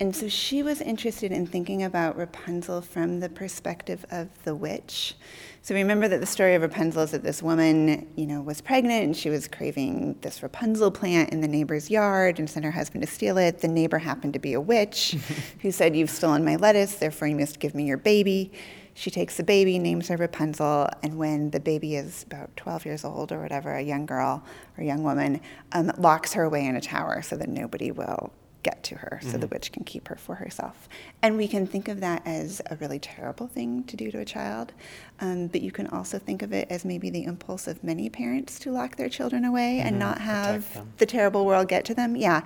And 0.00 0.14
so 0.14 0.28
she 0.28 0.62
was 0.62 0.80
interested 0.80 1.32
in 1.32 1.44
thinking 1.44 1.82
about 1.82 2.16
Rapunzel 2.16 2.82
from 2.82 3.18
the 3.18 3.28
perspective 3.28 4.06
of 4.12 4.28
the 4.44 4.54
witch. 4.54 5.16
So 5.62 5.74
remember 5.74 6.06
that 6.06 6.20
the 6.20 6.26
story 6.26 6.54
of 6.54 6.62
Rapunzel 6.62 7.02
is 7.02 7.10
that 7.10 7.24
this 7.24 7.42
woman, 7.42 8.06
you 8.14 8.24
know, 8.24 8.40
was 8.40 8.60
pregnant 8.60 9.04
and 9.04 9.16
she 9.16 9.28
was 9.28 9.48
craving 9.48 10.16
this 10.20 10.40
Rapunzel 10.40 10.92
plant 10.92 11.30
in 11.30 11.40
the 11.40 11.48
neighbor's 11.48 11.90
yard 11.90 12.38
and 12.38 12.48
sent 12.48 12.64
her 12.64 12.70
husband 12.70 13.02
to 13.02 13.10
steal 13.10 13.38
it. 13.38 13.58
The 13.58 13.66
neighbor 13.66 13.98
happened 13.98 14.34
to 14.34 14.38
be 14.38 14.52
a 14.52 14.60
witch 14.60 15.16
who 15.62 15.72
said, 15.72 15.96
You've 15.96 16.10
stolen 16.10 16.44
my 16.44 16.54
lettuce, 16.54 16.94
therefore 16.94 17.26
you 17.26 17.36
must 17.36 17.58
give 17.58 17.74
me 17.74 17.84
your 17.84 17.98
baby. 17.98 18.52
She 18.94 19.10
takes 19.10 19.36
the 19.36 19.44
baby, 19.44 19.80
names 19.80 20.08
her 20.08 20.16
Rapunzel, 20.16 20.88
and 21.02 21.18
when 21.18 21.50
the 21.50 21.60
baby 21.60 21.96
is 21.96 22.22
about 22.22 22.56
12 22.56 22.86
years 22.86 23.04
old 23.04 23.32
or 23.32 23.40
whatever, 23.40 23.74
a 23.74 23.82
young 23.82 24.06
girl 24.06 24.44
or 24.76 24.84
young 24.84 25.02
woman, 25.02 25.40
um, 25.72 25.92
locks 25.98 26.32
her 26.34 26.44
away 26.44 26.66
in 26.66 26.76
a 26.76 26.80
tower 26.80 27.20
so 27.22 27.36
that 27.36 27.48
nobody 27.48 27.90
will 27.90 28.32
get 28.62 28.82
to 28.84 28.96
her, 28.96 29.20
so 29.22 29.38
the 29.38 29.46
witch 29.46 29.72
can 29.72 29.84
keep 29.84 30.08
her 30.08 30.16
for 30.16 30.34
herself. 30.36 30.88
And 31.22 31.36
we 31.36 31.48
can 31.48 31.66
think 31.66 31.88
of 31.88 32.00
that 32.00 32.22
as 32.26 32.60
a 32.70 32.76
really 32.76 32.98
terrible 32.98 33.46
thing 33.46 33.84
to 33.84 33.96
do 33.96 34.10
to 34.10 34.18
a 34.18 34.24
child, 34.24 34.72
um, 35.20 35.46
but 35.46 35.60
you 35.60 35.70
can 35.70 35.86
also 35.88 36.18
think 36.18 36.42
of 36.42 36.52
it 36.52 36.66
as 36.70 36.84
maybe 36.84 37.10
the 37.10 37.24
impulse 37.24 37.66
of 37.66 37.82
many 37.84 38.08
parents 38.08 38.58
to 38.60 38.70
lock 38.70 38.96
their 38.96 39.08
children 39.08 39.44
away 39.44 39.80
and 39.80 39.98
not 39.98 40.20
have 40.20 40.82
the 40.98 41.06
terrible 41.06 41.46
world 41.46 41.68
get 41.68 41.84
to 41.86 41.94
them. 41.94 42.16
Yeah. 42.16 42.42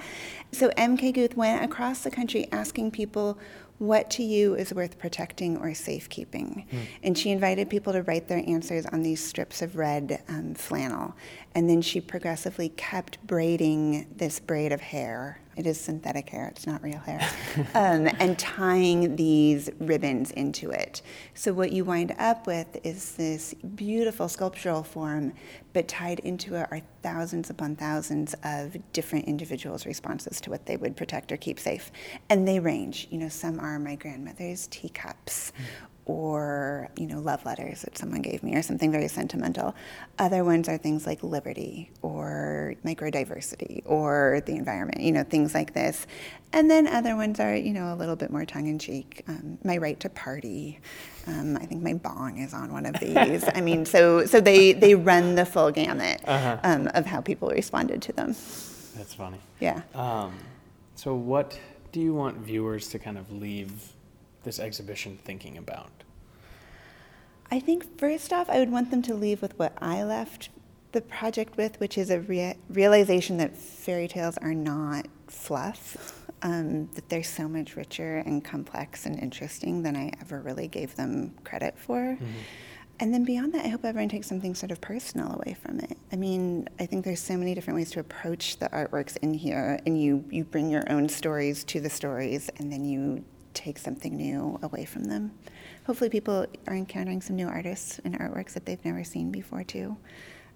So 0.52 0.70
MK 0.70 1.14
Guth 1.14 1.36
went 1.36 1.64
across 1.64 2.00
the 2.02 2.10
country 2.10 2.48
asking 2.52 2.90
people 2.90 3.38
what 3.78 4.10
to 4.10 4.22
you 4.22 4.54
is 4.54 4.72
worth 4.72 4.96
protecting 4.96 5.56
or 5.56 5.74
safekeeping. 5.74 6.66
And 7.02 7.18
she 7.18 7.30
invited 7.30 7.68
people 7.68 7.92
to 7.94 8.02
write 8.02 8.28
their 8.28 8.42
answers 8.46 8.86
on 8.86 9.02
these 9.02 9.22
strips 9.22 9.60
of 9.60 9.76
red 9.76 10.22
um, 10.28 10.54
flannel. 10.54 11.16
And 11.56 11.68
then 11.68 11.82
she 11.82 12.00
progressively 12.00 12.68
kept 12.68 13.18
braiding 13.26 14.06
this 14.14 14.38
braid 14.38 14.70
of 14.70 14.80
hair. 14.80 15.40
It 15.56 15.66
is 15.66 15.80
synthetic 15.80 16.30
hair, 16.30 16.48
it's 16.48 16.66
not 16.66 16.82
real 16.82 16.98
hair. 16.98 17.20
um, 17.74 18.08
and 18.18 18.38
tying 18.38 19.16
these 19.16 19.68
ribbons 19.78 20.30
into 20.30 20.70
it. 20.70 21.02
So, 21.34 21.52
what 21.52 21.72
you 21.72 21.84
wind 21.84 22.14
up 22.18 22.46
with 22.46 22.78
is 22.84 23.12
this 23.16 23.54
beautiful 23.54 24.28
sculptural 24.28 24.82
form, 24.82 25.34
but 25.72 25.88
tied 25.88 26.20
into 26.20 26.54
it 26.54 26.68
are 26.70 26.80
thousands 27.02 27.50
upon 27.50 27.76
thousands 27.76 28.34
of 28.44 28.76
different 28.92 29.26
individuals' 29.26 29.84
responses 29.84 30.40
to 30.40 30.50
what 30.50 30.66
they 30.66 30.76
would 30.76 30.96
protect 30.96 31.32
or 31.32 31.36
keep 31.36 31.60
safe. 31.60 31.92
And 32.30 32.48
they 32.48 32.58
range. 32.58 33.08
You 33.10 33.18
know, 33.18 33.28
some 33.28 33.60
are 33.60 33.78
my 33.78 33.96
grandmother's 33.96 34.66
teacups. 34.68 35.52
Or, 36.12 36.90
you 36.96 37.06
know, 37.06 37.20
love 37.20 37.44
letters 37.46 37.82
that 37.82 37.96
someone 37.96 38.20
gave 38.20 38.42
me, 38.42 38.54
or 38.54 38.62
something 38.62 38.92
very 38.92 39.08
sentimental. 39.08 39.74
Other 40.18 40.44
ones 40.44 40.68
are 40.68 40.76
things 40.76 41.06
like 41.06 41.22
liberty, 41.22 41.90
or 42.02 42.74
microdiversity, 42.84 43.82
or 43.86 44.42
the 44.44 44.52
environment, 44.52 45.00
you 45.00 45.12
know, 45.12 45.24
things 45.24 45.54
like 45.54 45.72
this. 45.72 46.06
And 46.52 46.70
then 46.70 46.86
other 46.86 47.16
ones 47.16 47.40
are, 47.40 47.56
you 47.56 47.72
know, 47.72 47.94
a 47.94 47.96
little 47.96 48.16
bit 48.16 48.30
more 48.30 48.44
tongue 48.44 48.66
in 48.66 48.78
cheek. 48.78 49.24
Um, 49.26 49.58
my 49.64 49.78
right 49.78 49.98
to 50.00 50.10
party. 50.10 50.80
Um, 51.26 51.56
I 51.56 51.64
think 51.64 51.82
my 51.82 51.94
bong 51.94 52.38
is 52.38 52.52
on 52.52 52.72
one 52.72 52.84
of 52.84 53.00
these. 53.00 53.44
I 53.54 53.62
mean, 53.62 53.86
so 53.86 54.26
so 54.26 54.40
they 54.40 54.72
they 54.74 54.94
run 54.94 55.34
the 55.34 55.46
full 55.46 55.70
gamut 55.70 56.20
um, 56.62 56.90
of 56.94 57.06
how 57.06 57.22
people 57.22 57.48
responded 57.48 58.02
to 58.02 58.12
them. 58.12 58.36
That's 58.96 59.14
funny. 59.14 59.38
Yeah. 59.60 59.80
Um, 59.94 60.34
so, 60.94 61.14
what 61.14 61.58
do 61.90 62.00
you 62.00 62.12
want 62.12 62.36
viewers 62.38 62.88
to 62.88 62.98
kind 62.98 63.16
of 63.16 63.32
leave 63.32 63.72
this 64.44 64.58
exhibition 64.58 65.18
thinking 65.24 65.56
about? 65.56 65.90
I 67.50 67.60
think 67.60 67.98
first 67.98 68.32
off, 68.32 68.48
I 68.48 68.58
would 68.58 68.72
want 68.72 68.90
them 68.90 69.02
to 69.02 69.14
leave 69.14 69.42
with 69.42 69.58
what 69.58 69.76
I 69.80 70.02
left 70.04 70.48
the 70.92 71.00
project 71.00 71.56
with, 71.56 71.78
which 71.80 71.98
is 71.98 72.10
a 72.10 72.20
rea- 72.20 72.56
realization 72.68 73.36
that 73.38 73.56
fairy 73.56 74.08
tales 74.08 74.38
are 74.38 74.54
not 74.54 75.06
fluff, 75.26 76.26
um, 76.42 76.88
that 76.94 77.08
they're 77.08 77.22
so 77.22 77.48
much 77.48 77.76
richer 77.76 78.18
and 78.18 78.44
complex 78.44 79.06
and 79.06 79.18
interesting 79.18 79.82
than 79.82 79.96
I 79.96 80.12
ever 80.20 80.40
really 80.40 80.68
gave 80.68 80.96
them 80.96 81.34
credit 81.44 81.78
for. 81.78 82.18
And 83.00 83.12
then 83.12 83.24
beyond 83.24 83.52
that, 83.54 83.64
I 83.64 83.68
hope 83.68 83.84
everyone 83.84 84.10
takes 84.10 84.28
something 84.28 84.54
sort 84.54 84.70
of 84.70 84.80
personal 84.80 85.32
away 85.32 85.56
from 85.60 85.80
it. 85.80 85.96
I 86.12 86.16
mean, 86.16 86.68
I 86.78 86.86
think 86.86 87.04
there's 87.04 87.20
so 87.20 87.36
many 87.36 87.54
different 87.54 87.76
ways 87.76 87.90
to 87.92 88.00
approach 88.00 88.58
the 88.58 88.68
artworks 88.68 89.16
in 89.18 89.34
here, 89.34 89.80
and 89.86 90.00
you, 90.00 90.24
you 90.30 90.44
bring 90.44 90.70
your 90.70 90.84
own 90.90 91.08
stories 91.08 91.64
to 91.64 91.80
the 91.80 91.90
stories, 91.90 92.48
and 92.58 92.70
then 92.70 92.84
you 92.84 93.24
take 93.54 93.78
something 93.78 94.16
new 94.16 94.58
away 94.62 94.84
from 94.84 95.04
them. 95.04 95.32
Hopefully, 95.86 96.10
people 96.10 96.46
are 96.66 96.74
encountering 96.74 97.20
some 97.20 97.36
new 97.36 97.48
artists 97.48 98.00
and 98.04 98.18
artworks 98.18 98.52
that 98.54 98.66
they've 98.66 98.84
never 98.84 99.04
seen 99.04 99.30
before, 99.30 99.64
too. 99.64 99.96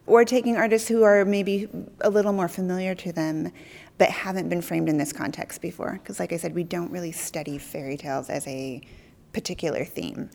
Or 0.06 0.24
taking 0.24 0.56
artists 0.56 0.88
who 0.88 1.02
are 1.02 1.24
maybe 1.24 1.68
a 2.00 2.10
little 2.10 2.32
more 2.32 2.48
familiar 2.48 2.94
to 2.94 3.12
them, 3.12 3.50
but 3.98 4.08
haven't 4.08 4.48
been 4.48 4.62
framed 4.62 4.88
in 4.88 4.98
this 4.98 5.12
context 5.12 5.60
before. 5.60 5.92
Because, 5.94 6.20
like 6.20 6.32
I 6.32 6.36
said, 6.36 6.54
we 6.54 6.62
don't 6.62 6.90
really 6.92 7.12
study 7.12 7.58
fairy 7.58 7.96
tales 7.96 8.30
as 8.30 8.46
a 8.46 8.80
particular 9.32 9.84
theme 9.84 10.30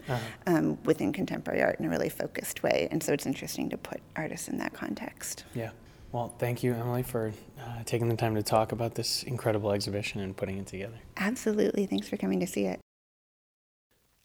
um, 0.45 0.77
within 0.83 1.11
contemporary 1.11 1.63
art 1.63 1.79
in 1.79 1.85
a 1.85 1.89
really 1.89 2.09
focused 2.09 2.61
way. 2.61 2.87
And 2.91 3.01
so 3.01 3.13
it's 3.13 3.25
interesting 3.25 3.69
to 3.69 3.77
put 3.77 3.99
artists 4.15 4.47
in 4.47 4.57
that 4.59 4.73
context. 4.73 5.45
Yeah. 5.55 5.71
Well, 6.11 6.35
thank 6.39 6.61
you, 6.61 6.73
Emily, 6.73 7.03
for 7.03 7.31
uh, 7.59 7.83
taking 7.85 8.09
the 8.09 8.17
time 8.17 8.35
to 8.35 8.43
talk 8.43 8.73
about 8.73 8.95
this 8.95 9.23
incredible 9.23 9.71
exhibition 9.71 10.19
and 10.19 10.35
putting 10.35 10.57
it 10.57 10.67
together. 10.67 10.99
Absolutely. 11.15 11.85
Thanks 11.85 12.09
for 12.09 12.17
coming 12.17 12.39
to 12.41 12.47
see 12.47 12.65
it. 12.65 12.81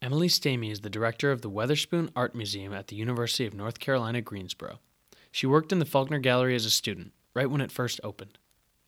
Emily 0.01 0.27
Stamey 0.27 0.71
is 0.71 0.81
the 0.81 0.89
director 0.89 1.31
of 1.31 1.41
the 1.41 1.49
Weatherspoon 1.49 2.09
Art 2.15 2.35
Museum 2.35 2.73
at 2.73 2.87
the 2.87 2.95
University 2.95 3.45
of 3.47 3.53
North 3.53 3.79
Carolina, 3.79 4.21
Greensboro. 4.21 4.79
She 5.31 5.47
worked 5.47 5.71
in 5.71 5.79
the 5.79 5.85
Faulconer 5.85 6.21
Gallery 6.21 6.55
as 6.55 6.65
a 6.65 6.69
student, 6.69 7.13
right 7.33 7.49
when 7.49 7.61
it 7.61 7.71
first 7.71 7.99
opened. 8.03 8.37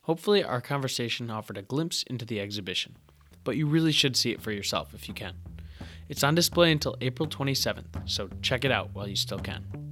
Hopefully, 0.04 0.44
our 0.44 0.62
conversation 0.62 1.32
offered 1.32 1.58
a 1.58 1.62
glimpse 1.62 2.04
into 2.04 2.26
the 2.26 2.40
exhibition, 2.40 2.98
but 3.44 3.56
you 3.56 3.66
really 3.66 3.92
should 3.92 4.16
see 4.16 4.32
it 4.32 4.42
for 4.42 4.52
yourself 4.52 4.94
if 4.94 5.08
you 5.08 5.14
can. 5.14 5.36
It's 6.10 6.24
on 6.24 6.36
display 6.36 6.72
until 6.72 6.98
April 7.02 7.28
27th, 7.28 8.10
so 8.10 8.30
check 8.42 8.66
it 8.66 8.72
out 8.72 8.90
while 8.94 9.08
you 9.08 9.16
still 9.16 9.40
can. 9.40 9.89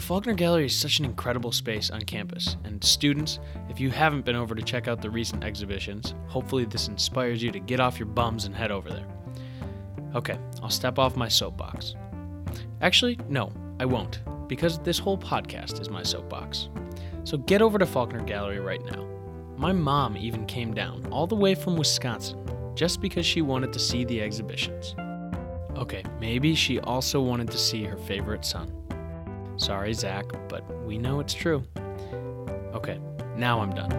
The 0.00 0.06
Faulconer 0.06 0.34
Gallery 0.34 0.64
is 0.64 0.74
such 0.74 0.98
an 0.98 1.04
incredible 1.04 1.52
space 1.52 1.90
on 1.90 2.00
campus, 2.00 2.56
and 2.64 2.82
students, 2.82 3.38
if 3.68 3.78
you 3.78 3.90
haven't 3.90 4.24
been 4.24 4.34
over 4.34 4.54
to 4.54 4.62
check 4.62 4.88
out 4.88 5.02
the 5.02 5.10
recent 5.10 5.44
exhibitions, 5.44 6.14
hopefully 6.26 6.64
this 6.64 6.88
inspires 6.88 7.42
you 7.42 7.50
to 7.50 7.60
get 7.60 7.80
off 7.80 7.98
your 7.98 8.06
bums 8.06 8.46
and 8.46 8.56
head 8.56 8.70
over 8.70 8.88
there. 8.88 9.04
Okay, 10.14 10.38
I'll 10.62 10.70
step 10.70 10.98
off 10.98 11.16
my 11.16 11.28
soapbox. 11.28 11.96
Actually, 12.80 13.18
no, 13.28 13.52
I 13.78 13.84
won't, 13.84 14.22
because 14.48 14.78
this 14.78 14.98
whole 14.98 15.18
podcast 15.18 15.82
is 15.82 15.90
my 15.90 16.02
soapbox. 16.02 16.70
So 17.24 17.36
get 17.36 17.60
over 17.60 17.78
to 17.78 17.84
Faulconer 17.84 18.26
Gallery 18.26 18.58
right 18.58 18.82
now. 18.82 19.06
My 19.58 19.72
mom 19.72 20.16
even 20.16 20.46
came 20.46 20.72
down 20.72 21.06
all 21.10 21.26
the 21.26 21.36
way 21.36 21.54
from 21.54 21.76
Wisconsin 21.76 22.42
just 22.74 23.02
because 23.02 23.26
she 23.26 23.42
wanted 23.42 23.70
to 23.74 23.78
see 23.78 24.06
the 24.06 24.22
exhibitions. 24.22 24.94
Okay, 25.76 26.02
maybe 26.18 26.54
she 26.54 26.80
also 26.80 27.20
wanted 27.20 27.50
to 27.50 27.58
see 27.58 27.84
her 27.84 27.98
favorite 27.98 28.46
son. 28.46 28.79
Sorry, 29.60 29.92
Zach, 29.92 30.24
but 30.48 30.64
we 30.86 30.96
know 30.96 31.20
it's 31.20 31.34
true. 31.34 31.62
Okay, 32.72 32.98
now 33.36 33.60
I'm 33.60 33.74
done. 33.74 33.90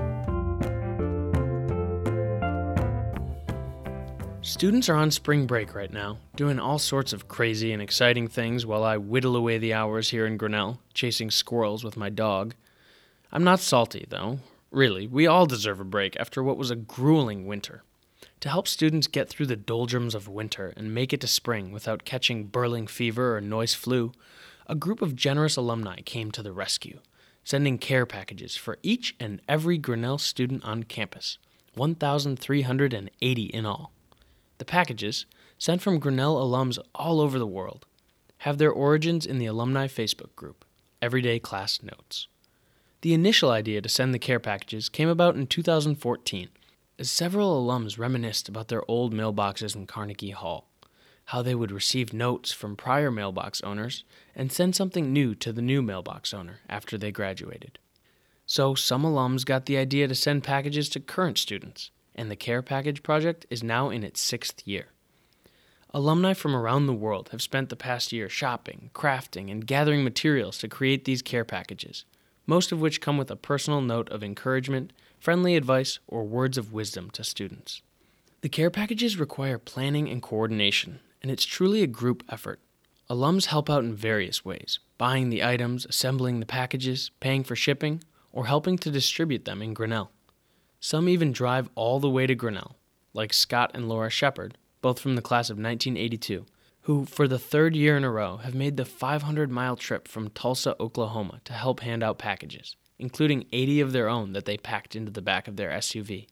Students 4.41 4.89
are 4.89 4.95
on 4.95 5.11
spring 5.11 5.45
break 5.45 5.75
right 5.75 5.93
now, 5.93 6.17
doing 6.35 6.59
all 6.59 6.79
sorts 6.79 7.13
of 7.13 7.27
crazy 7.27 7.71
and 7.71 7.81
exciting 7.81 8.27
things 8.27 8.65
while 8.65 8.83
I 8.83 8.97
whittle 8.97 9.35
away 9.35 9.59
the 9.59 9.75
hours 9.75 10.09
here 10.09 10.25
in 10.25 10.35
Grinnell, 10.35 10.79
chasing 10.95 11.29
squirrels 11.29 11.83
with 11.83 11.95
my 11.95 12.09
dog. 12.09 12.55
I'm 13.31 13.43
not 13.43 13.59
salty, 13.59 14.07
though. 14.09 14.39
Really, 14.71 15.05
we 15.05 15.27
all 15.27 15.45
deserve 15.45 15.79
a 15.79 15.85
break 15.85 16.19
after 16.19 16.41
what 16.41 16.57
was 16.57 16.71
a 16.71 16.75
grueling 16.75 17.45
winter. 17.45 17.83
To 18.39 18.49
help 18.49 18.67
students 18.67 19.05
get 19.05 19.29
through 19.29 19.45
the 19.45 19.55
doldrums 19.55 20.15
of 20.15 20.27
winter 20.27 20.73
and 20.75 20.95
make 20.95 21.13
it 21.13 21.21
to 21.21 21.27
spring 21.27 21.71
without 21.71 22.03
catching 22.03 22.45
burling 22.45 22.87
fever 22.87 23.37
or 23.37 23.41
noise 23.41 23.75
flu, 23.75 24.11
a 24.71 24.75
group 24.75 25.01
of 25.01 25.17
generous 25.17 25.57
alumni 25.57 25.99
came 25.99 26.31
to 26.31 26.41
the 26.41 26.53
rescue, 26.53 27.01
sending 27.43 27.77
care 27.77 28.05
packages 28.05 28.55
for 28.55 28.77
each 28.81 29.13
and 29.19 29.41
every 29.45 29.77
Grinnell 29.77 30.17
student 30.17 30.63
on 30.63 30.83
campus 30.83 31.37
1,380 31.75 33.43
in 33.43 33.65
all. 33.65 33.91
The 34.59 34.65
packages, 34.65 35.25
sent 35.57 35.81
from 35.81 35.99
Grinnell 35.99 36.37
alums 36.37 36.79
all 36.95 37.19
over 37.19 37.37
the 37.37 37.45
world, 37.45 37.85
have 38.39 38.59
their 38.59 38.71
origins 38.71 39.25
in 39.25 39.39
the 39.39 39.45
alumni 39.45 39.87
Facebook 39.87 40.33
group, 40.37 40.63
Everyday 41.01 41.37
Class 41.37 41.83
Notes. 41.83 42.29
The 43.01 43.13
initial 43.13 43.51
idea 43.51 43.81
to 43.81 43.89
send 43.89 44.13
the 44.13 44.19
care 44.19 44.39
packages 44.39 44.87
came 44.87 45.09
about 45.09 45.35
in 45.35 45.47
2014 45.47 46.47
as 46.97 47.11
several 47.11 47.61
alums 47.61 47.99
reminisced 47.99 48.47
about 48.47 48.69
their 48.69 48.89
old 48.89 49.13
mailboxes 49.13 49.75
in 49.75 49.85
Carnegie 49.85 50.29
Hall, 50.29 50.70
how 51.31 51.41
they 51.41 51.55
would 51.55 51.71
receive 51.71 52.11
notes 52.11 52.51
from 52.51 52.75
prior 52.75 53.09
mailbox 53.09 53.61
owners 53.61 54.03
and 54.35 54.51
send 54.51 54.75
something 54.75 55.13
new 55.13 55.33
to 55.33 55.53
the 55.53 55.61
new 55.61 55.81
mailbox 55.81 56.33
owner 56.33 56.59
after 56.67 56.97
they 56.97 57.09
graduated. 57.09 57.79
So 58.45 58.75
some 58.75 59.03
alums 59.03 59.45
got 59.45 59.65
the 59.65 59.77
idea 59.77 60.09
to 60.09 60.13
send 60.13 60.43
packages 60.43 60.89
to 60.89 60.99
current 60.99 61.37
students, 61.37 61.89
and 62.13 62.29
the 62.29 62.35
Care 62.35 62.61
Package 62.61 63.01
project 63.01 63.45
is 63.49 63.63
now 63.63 63.89
in 63.89 64.03
its 64.03 64.19
sixth 64.19 64.67
year. 64.67 64.87
Alumni 65.93 66.33
from 66.33 66.53
around 66.53 66.85
the 66.85 66.93
world 66.93 67.29
have 67.29 67.41
spent 67.41 67.69
the 67.69 67.77
past 67.77 68.11
year 68.11 68.27
shopping, 68.27 68.89
crafting, 68.93 69.49
and 69.49 69.65
gathering 69.65 70.03
materials 70.03 70.57
to 70.57 70.67
create 70.67 71.05
these 71.05 71.21
care 71.21 71.45
packages, 71.45 72.03
most 72.45 72.73
of 72.73 72.81
which 72.81 72.99
come 72.99 73.17
with 73.17 73.31
a 73.31 73.37
personal 73.37 73.79
note 73.79 74.09
of 74.09 74.21
encouragement, 74.21 74.91
friendly 75.17 75.55
advice, 75.55 75.99
or 76.09 76.25
words 76.25 76.57
of 76.57 76.73
wisdom 76.73 77.09
to 77.11 77.23
students. 77.23 77.81
The 78.41 78.49
care 78.49 78.69
packages 78.69 79.17
require 79.17 79.57
planning 79.57 80.09
and 80.09 80.21
coordination, 80.21 80.99
and 81.21 81.31
it's 81.31 81.45
truly 81.45 81.83
a 81.83 81.87
group 81.87 82.23
effort. 82.29 82.59
Alums 83.09 83.47
help 83.47 83.69
out 83.69 83.83
in 83.83 83.93
various 83.93 84.45
ways 84.45 84.79
buying 84.97 85.29
the 85.29 85.43
items, 85.43 85.85
assembling 85.85 86.39
the 86.39 86.45
packages, 86.45 87.11
paying 87.19 87.43
for 87.43 87.55
shipping, 87.55 88.03
or 88.31 88.45
helping 88.45 88.77
to 88.77 88.91
distribute 88.91 89.45
them 89.45 89.61
in 89.61 89.73
Grinnell. 89.73 90.11
Some 90.79 91.09
even 91.09 91.31
drive 91.31 91.69
all 91.75 91.99
the 91.99 92.09
way 92.09 92.27
to 92.27 92.35
Grinnell, 92.35 92.77
like 93.13 93.33
Scott 93.33 93.71
and 93.73 93.89
Laura 93.89 94.09
Shepard, 94.09 94.57
both 94.81 94.99
from 94.99 95.15
the 95.15 95.21
class 95.21 95.49
of 95.49 95.57
1982, 95.57 96.45
who, 96.81 97.05
for 97.05 97.27
the 97.27 97.39
third 97.39 97.75
year 97.75 97.97
in 97.97 98.03
a 98.03 98.11
row, 98.11 98.37
have 98.37 98.55
made 98.55 98.77
the 98.77 98.85
500 98.85 99.51
mile 99.51 99.75
trip 99.75 100.07
from 100.07 100.29
Tulsa, 100.29 100.75
Oklahoma 100.79 101.41
to 101.45 101.53
help 101.53 101.81
hand 101.81 102.03
out 102.03 102.17
packages, 102.17 102.75
including 102.97 103.45
80 103.51 103.81
of 103.81 103.91
their 103.91 104.07
own 104.07 104.33
that 104.33 104.45
they 104.45 104.57
packed 104.57 104.95
into 104.95 105.11
the 105.11 105.21
back 105.21 105.47
of 105.47 105.57
their 105.57 105.69
SUV. 105.71 106.27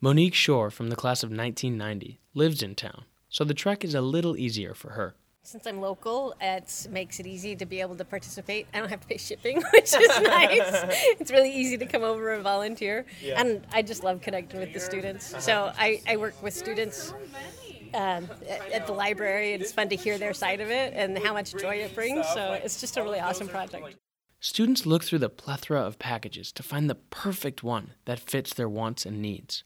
Monique 0.00 0.34
Shore, 0.34 0.70
from 0.70 0.90
the 0.90 0.96
class 0.96 1.22
of 1.22 1.30
1990, 1.30 2.20
lives 2.32 2.62
in 2.62 2.74
town, 2.74 3.04
so 3.28 3.44
the 3.44 3.54
trek 3.54 3.84
is 3.84 3.94
a 3.94 4.00
little 4.00 4.36
easier 4.36 4.74
for 4.74 4.90
her. 4.90 5.14
Since 5.42 5.66
I'm 5.66 5.80
local, 5.80 6.34
it 6.40 6.86
makes 6.90 7.20
it 7.20 7.26
easy 7.26 7.56
to 7.56 7.64
be 7.64 7.80
able 7.80 7.96
to 7.96 8.04
participate. 8.04 8.66
I 8.74 8.80
don't 8.80 8.90
have 8.90 9.00
to 9.00 9.06
pay 9.06 9.16
shipping, 9.16 9.62
which 9.72 9.94
is 9.94 9.94
nice. 10.20 10.84
It's 11.18 11.30
really 11.30 11.50
easy 11.50 11.78
to 11.78 11.86
come 11.86 12.02
over 12.02 12.34
and 12.34 12.42
volunteer. 12.42 13.06
Yeah. 13.22 13.40
And 13.40 13.66
I 13.72 13.80
just 13.80 14.04
love 14.04 14.20
connecting 14.20 14.60
with 14.60 14.74
the 14.74 14.80
students. 14.80 15.34
So 15.42 15.72
I, 15.78 16.02
I 16.06 16.18
work 16.18 16.34
with 16.42 16.52
students 16.52 17.14
um, 17.94 18.28
at, 18.46 18.72
at 18.72 18.86
the 18.86 18.92
library, 18.92 19.54
and 19.54 19.62
it's 19.62 19.72
fun 19.72 19.88
to 19.88 19.96
hear 19.96 20.18
their 20.18 20.34
side 20.34 20.60
of 20.60 20.70
it 20.70 20.92
and 20.94 21.16
how 21.18 21.32
much 21.32 21.54
joy 21.54 21.76
it 21.76 21.94
brings. 21.94 22.28
So 22.28 22.52
it's 22.52 22.80
just 22.80 22.98
a 22.98 23.02
really 23.02 23.20
awesome 23.20 23.48
project. 23.48 23.96
Students 24.40 24.86
look 24.86 25.02
through 25.02 25.18
the 25.18 25.28
plethora 25.30 25.80
of 25.80 25.98
packages 25.98 26.52
to 26.52 26.62
find 26.62 26.88
the 26.88 26.94
perfect 26.94 27.62
one 27.62 27.94
that 28.04 28.20
fits 28.20 28.54
their 28.54 28.68
wants 28.68 29.04
and 29.04 29.20
needs. 29.20 29.64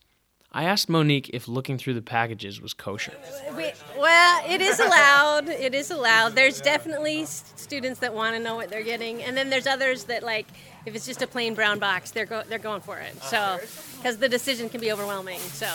I 0.54 0.64
asked 0.64 0.88
Monique 0.90 1.30
if 1.32 1.48
looking 1.48 1.78
through 1.78 1.94
the 1.94 2.02
packages 2.02 2.60
was 2.60 2.74
kosher. 2.74 3.14
We, 3.56 3.72
well, 3.98 4.44
it 4.50 4.60
is 4.60 4.78
allowed. 4.80 5.48
It 5.48 5.74
is 5.74 5.90
allowed. 5.90 6.34
There's 6.34 6.60
definitely 6.60 7.24
students 7.24 8.00
that 8.00 8.12
want 8.12 8.36
to 8.36 8.42
know 8.42 8.54
what 8.56 8.68
they're 8.68 8.82
getting, 8.82 9.22
and 9.22 9.34
then 9.34 9.48
there's 9.48 9.66
others 9.66 10.04
that 10.04 10.22
like 10.22 10.46
if 10.84 10.94
it's 10.94 11.06
just 11.06 11.22
a 11.22 11.26
plain 11.26 11.54
brown 11.54 11.78
box, 11.78 12.10
they're 12.10 12.26
go- 12.26 12.42
they're 12.48 12.58
going 12.58 12.82
for 12.82 12.98
it. 12.98 13.14
So, 13.22 13.60
because 13.96 14.18
the 14.18 14.28
decision 14.28 14.68
can 14.68 14.80
be 14.80 14.92
overwhelming. 14.92 15.38
So. 15.38 15.66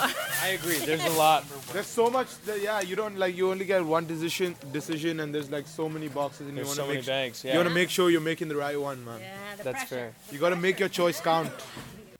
I 0.43 0.49
agree. 0.49 0.78
There's 0.78 1.03
a 1.05 1.09
lot. 1.17 1.43
There's 1.73 1.88
so 1.88 2.09
much. 2.11 2.28
That, 2.45 2.61
yeah, 2.61 2.82
you 2.82 2.95
don't 2.95 3.17
like. 3.17 3.36
You 3.36 3.49
only 3.49 3.65
get 3.65 3.84
one 3.84 4.05
decision. 4.05 4.55
Decision, 4.71 5.21
and 5.21 5.34
there's 5.34 5.49
like 5.49 5.65
so 5.65 5.89
many 5.89 6.07
boxes, 6.07 6.47
and 6.49 6.57
There's 6.57 6.65
you 6.65 6.69
want 6.69 6.75
so 6.78 6.84
to 6.84 6.88
many 6.89 6.99
make. 6.99 7.07
bags, 7.07 7.43
You 7.43 7.55
want 7.55 7.67
to 7.69 7.73
make 7.73 7.89
sure 7.89 8.11
you're 8.11 8.21
making 8.21 8.49
the 8.49 8.55
right 8.57 8.80
one, 8.80 9.03
man. 9.03 9.21
Yeah, 9.21 9.63
that's 9.63 9.84
fair. 9.89 10.13
You 10.32 10.38
got 10.38 10.49
to 10.49 10.55
make 10.55 10.80
your 10.80 10.89
choice 10.89 11.19
count. 11.19 11.49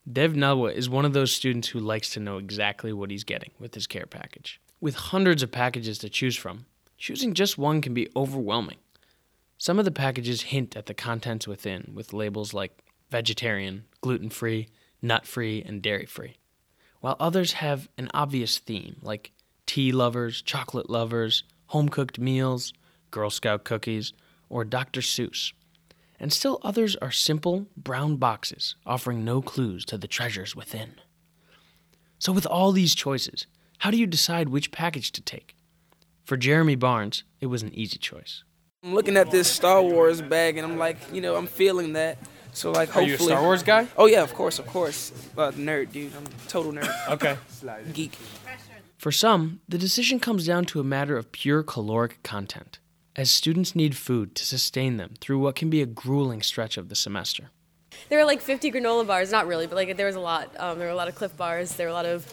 Dev 0.10 0.34
Nalwa 0.34 0.74
is 0.74 0.90
one 0.90 1.04
of 1.04 1.12
those 1.12 1.34
students 1.34 1.68
who 1.68 1.80
likes 1.80 2.12
to 2.12 2.22
know 2.22 2.38
exactly 2.38 2.94
what 2.94 3.12
he's 3.12 3.26
getting 3.26 3.52
with 3.60 3.74
his 3.74 3.88
care 3.88 4.06
package. 4.06 4.62
With 4.80 4.96
hundreds 4.96 5.44
of 5.44 5.52
packages 5.52 5.98
to 5.98 6.10
choose 6.10 6.38
from, 6.38 6.66
choosing 6.98 7.34
just 7.34 7.58
one 7.58 7.82
can 7.82 7.94
be 7.94 8.08
overwhelming. 8.16 8.78
Some 9.58 9.80
of 9.80 9.86
the 9.86 9.92
packages 9.92 10.44
hint 10.44 10.78
at 10.78 10.86
the 10.86 10.94
contents 10.94 11.46
within 11.46 11.92
with 11.94 12.14
labels 12.14 12.54
like 12.54 12.80
vegetarian, 13.12 13.84
gluten 14.00 14.30
free, 14.30 14.70
nut 15.02 15.26
free, 15.26 15.62
and 15.62 15.82
dairy 15.82 16.06
free, 16.06 16.38
while 17.02 17.18
others 17.20 17.54
have 17.54 17.90
an 17.98 18.10
obvious 18.14 18.60
theme 18.60 18.98
like 19.02 19.34
tea 19.66 19.92
lovers, 19.92 20.42
chocolate 20.42 20.90
lovers, 20.90 21.44
home 21.68 21.90
cooked 21.90 22.18
meals, 22.18 22.72
Girl 23.12 23.30
Scout 23.30 23.66
cookies, 23.66 24.14
or 24.48 24.64
Dr. 24.64 25.02
Seuss 25.02 25.52
and 26.20 26.34
still 26.34 26.60
others 26.64 26.96
are 26.98 27.12
simple, 27.12 27.68
brown 27.76 28.18
boxes 28.18 28.76
offering 28.86 29.24
no 29.24 29.42
clues 29.42 29.86
to 29.86 29.98
the 29.98 30.08
treasures 30.08 30.56
within. 30.56 30.96
So, 32.20 32.32
with 32.32 32.46
all 32.48 32.72
these 32.72 32.96
choices, 32.96 33.46
how 33.80 33.92
do 33.92 33.98
you 33.98 34.08
decide 34.08 34.50
which 34.50 34.72
package 34.72 35.12
to 35.14 35.22
take? 35.22 35.56
For 36.24 36.36
Jeremy 36.36 36.76
Barnes, 36.76 37.24
it 37.40 37.46
was 37.46 37.62
an 37.62 37.74
easy 37.74 37.98
choice. 37.98 38.44
I'm 38.84 38.94
looking 38.94 39.18
at 39.18 39.32
this 39.32 39.50
Star 39.50 39.82
Wars 39.82 40.22
bag 40.22 40.58
and 40.58 40.66
I'm 40.66 40.78
like, 40.78 40.98
you 41.14 41.22
know, 41.22 41.36
I'm 41.36 41.48
feeling 41.48 41.94
that. 41.94 42.18
So 42.54 42.72
like, 42.72 42.90
hopefully. 42.90 43.04
Are 43.04 43.08
you 43.08 43.14
a 43.14 43.18
hopefully. 43.18 43.32
Star 43.32 43.44
Wars 43.44 43.64
guy? 43.64 43.88
Oh 43.98 44.08
yeah, 44.08 44.24
of 44.24 44.34
course, 44.34 44.60
of 44.60 44.68
course. 44.68 45.12
Uh, 45.38 45.52
nerd, 45.52 45.92
dude. 45.92 46.12
I'm 46.16 46.24
a 46.26 46.50
total 46.50 46.74
nerd. 46.74 46.92
Okay. 47.10 47.38
Geek. 47.94 48.14
For 48.98 49.12
some, 49.12 49.62
the 49.70 49.78
decision 49.78 50.20
comes 50.20 50.48
down 50.48 50.66
to 50.66 50.80
a 50.80 50.84
matter 50.84 51.18
of 51.18 51.32
pure 51.32 51.62
caloric 51.62 52.24
content, 52.24 52.80
as 53.18 53.32
students 53.32 53.76
need 53.76 53.98
food 53.98 54.36
to 54.36 54.46
sustain 54.46 54.98
them 54.98 55.16
through 55.20 55.40
what 55.40 55.56
can 55.56 55.70
be 55.70 55.82
a 55.82 55.88
grueling 55.88 56.44
stretch 56.44 56.78
of 56.78 56.88
the 56.88 56.96
semester. 56.96 57.50
There 58.10 58.20
were 58.20 58.26
like 58.26 58.42
50 58.42 58.72
granola 58.72 59.08
bars, 59.08 59.32
not 59.32 59.48
really, 59.48 59.66
but 59.66 59.76
like 59.76 59.98
there 59.98 60.06
was 60.06 60.16
a 60.16 60.20
lot. 60.20 60.56
Um, 60.60 60.78
there 60.78 60.88
were 60.88 60.94
a 60.94 60.96
lot 60.96 61.08
of 61.08 61.16
Clif 61.16 61.36
bars. 61.36 61.76
There 61.76 61.88
were 61.88 61.92
a 61.92 61.96
lot 61.96 62.06
of 62.06 62.32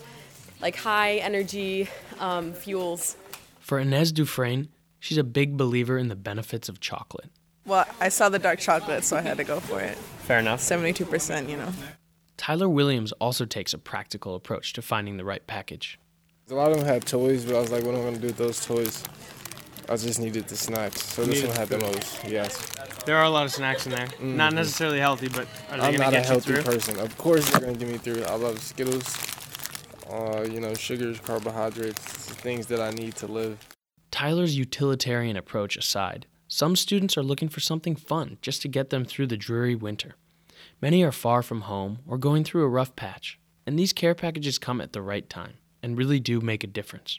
like 0.60 0.76
high 0.76 1.16
energy 1.16 1.88
um, 2.20 2.52
fuels. 2.52 3.16
For 3.60 3.78
Inez 3.78 4.12
Dufresne, 4.12 4.68
she's 5.00 5.16
a 5.16 5.24
big 5.24 5.56
believer 5.56 5.96
in 5.96 6.08
the 6.08 6.16
benefits 6.16 6.68
of 6.68 6.80
chocolate. 6.80 7.30
Well, 7.64 7.86
I 7.98 8.10
saw 8.10 8.28
the 8.28 8.38
dark 8.38 8.58
chocolate, 8.58 9.04
so 9.04 9.16
I 9.16 9.22
had 9.22 9.38
to 9.38 9.44
go 9.44 9.58
for 9.58 9.80
it. 9.80 9.96
Fair 9.96 10.38
enough. 10.38 10.60
72%, 10.60 11.48
you 11.48 11.56
know. 11.56 11.72
Tyler 12.36 12.68
Williams 12.68 13.12
also 13.12 13.46
takes 13.46 13.72
a 13.72 13.78
practical 13.78 14.34
approach 14.34 14.74
to 14.74 14.82
finding 14.82 15.16
the 15.16 15.24
right 15.24 15.46
package. 15.46 15.98
A 16.50 16.54
lot 16.54 16.72
of 16.72 16.76
them 16.76 16.86
had 16.86 17.06
toys, 17.06 17.46
but 17.46 17.56
I 17.56 17.60
was 17.60 17.72
like, 17.72 17.84
what 17.84 17.94
am 17.94 18.02
I 18.02 18.04
going 18.04 18.14
to 18.16 18.20
do 18.20 18.26
with 18.26 18.36
those 18.36 18.66
toys? 18.66 19.02
I 19.88 19.96
just 19.96 20.18
needed 20.20 20.48
the 20.48 20.56
snacks. 20.56 21.02
So 21.02 21.24
this 21.24 21.42
one 21.44 21.54
had 21.56 21.68
the 21.68 21.78
most, 21.78 22.24
yes. 22.26 22.56
There 23.04 23.16
are 23.16 23.24
a 23.24 23.30
lot 23.30 23.44
of 23.44 23.52
snacks 23.52 23.84
in 23.86 23.92
there. 23.92 24.08
Not 24.20 24.52
Mhm. 24.52 24.56
necessarily 24.56 24.98
healthy, 24.98 25.28
but 25.28 25.46
are 25.70 25.76
they 25.78 25.84
I'm 25.86 25.92
going 25.92 25.92
to 25.94 25.98
not 25.98 26.08
a 26.08 26.10
get 26.12 26.24
you 26.24 26.30
healthy 26.30 26.62
person. 26.62 26.98
Of 26.98 27.16
course 27.18 27.48
they're 27.50 27.60
going 27.60 27.74
to 27.74 27.78
get 27.84 27.92
me 27.92 27.98
through. 27.98 28.24
I 28.24 28.34
love 28.36 28.58
Skittles, 28.62 29.04
uh, 30.10 30.46
you 30.50 30.60
know, 30.60 30.72
sugars, 30.74 31.20
carbohydrates, 31.20 31.98
things 32.00 32.66
that 32.68 32.80
I 32.80 32.90
need 32.90 33.14
to 33.16 33.26
live. 33.26 33.58
Tyler's 34.10 34.56
utilitarian 34.56 35.36
approach 35.36 35.76
aside, 35.76 36.26
some 36.48 36.76
students 36.76 37.18
are 37.18 37.22
looking 37.22 37.48
for 37.48 37.60
something 37.60 37.96
fun 37.96 38.38
just 38.40 38.62
to 38.62 38.68
get 38.68 38.90
them 38.90 39.04
through 39.04 39.26
the 39.26 39.36
dreary 39.36 39.74
winter. 39.74 40.14
Many 40.80 41.02
are 41.02 41.12
far 41.12 41.42
from 41.42 41.62
home 41.62 41.98
or 42.06 42.16
going 42.16 42.44
through 42.44 42.62
a 42.64 42.68
rough 42.68 42.94
patch, 42.96 43.38
and 43.66 43.78
these 43.78 43.92
care 43.92 44.14
packages 44.14 44.58
come 44.58 44.80
at 44.80 44.92
the 44.92 45.02
right 45.02 45.28
time 45.28 45.54
and 45.82 45.98
really 45.98 46.20
do 46.20 46.40
make 46.40 46.64
a 46.64 46.68
difference. 46.68 47.18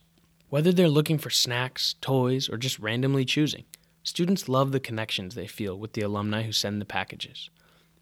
Whether 0.49 0.71
they're 0.71 0.87
looking 0.87 1.17
for 1.17 1.29
snacks, 1.29 1.95
toys, 2.01 2.49
or 2.49 2.57
just 2.57 2.77
randomly 2.79 3.25
choosing, 3.25 3.65
students 4.03 4.47
love 4.47 4.71
the 4.71 4.79
connections 4.79 5.33
they 5.33 5.47
feel 5.47 5.77
with 5.77 5.93
the 5.93 6.01
alumni 6.01 6.43
who 6.43 6.51
send 6.51 6.79
the 6.79 6.85
packages. 6.85 7.49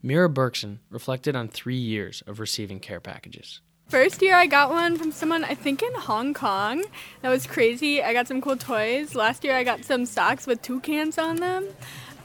Mira 0.02 0.30
Berkson 0.30 0.80
reflected 0.90 1.36
on 1.36 1.48
three 1.48 1.78
years 1.78 2.22
of 2.28 2.42
receiving 2.42 2.82
care 2.82 3.00
packages. 3.00 3.62
First 3.88 4.22
year, 4.22 4.36
I 4.36 4.48
got 4.48 4.70
one 4.70 4.98
from 4.98 5.14
someone, 5.14 5.46
I 5.46 5.56
think 5.56 5.82
in 5.82 5.94
Hong 5.94 6.34
Kong. 6.34 6.84
That 7.22 7.30
was 7.30 7.48
crazy. 7.48 8.04
I 8.04 8.12
got 8.12 8.28
some 8.28 8.42
cool 8.42 8.58
toys. 8.58 9.16
Last 9.16 9.46
year, 9.46 9.56
I 9.56 9.64
got 9.64 9.86
some 9.86 10.06
socks 10.06 10.46
with 10.46 10.62
toucans 10.62 11.18
on 11.18 11.38
them. 11.38 11.68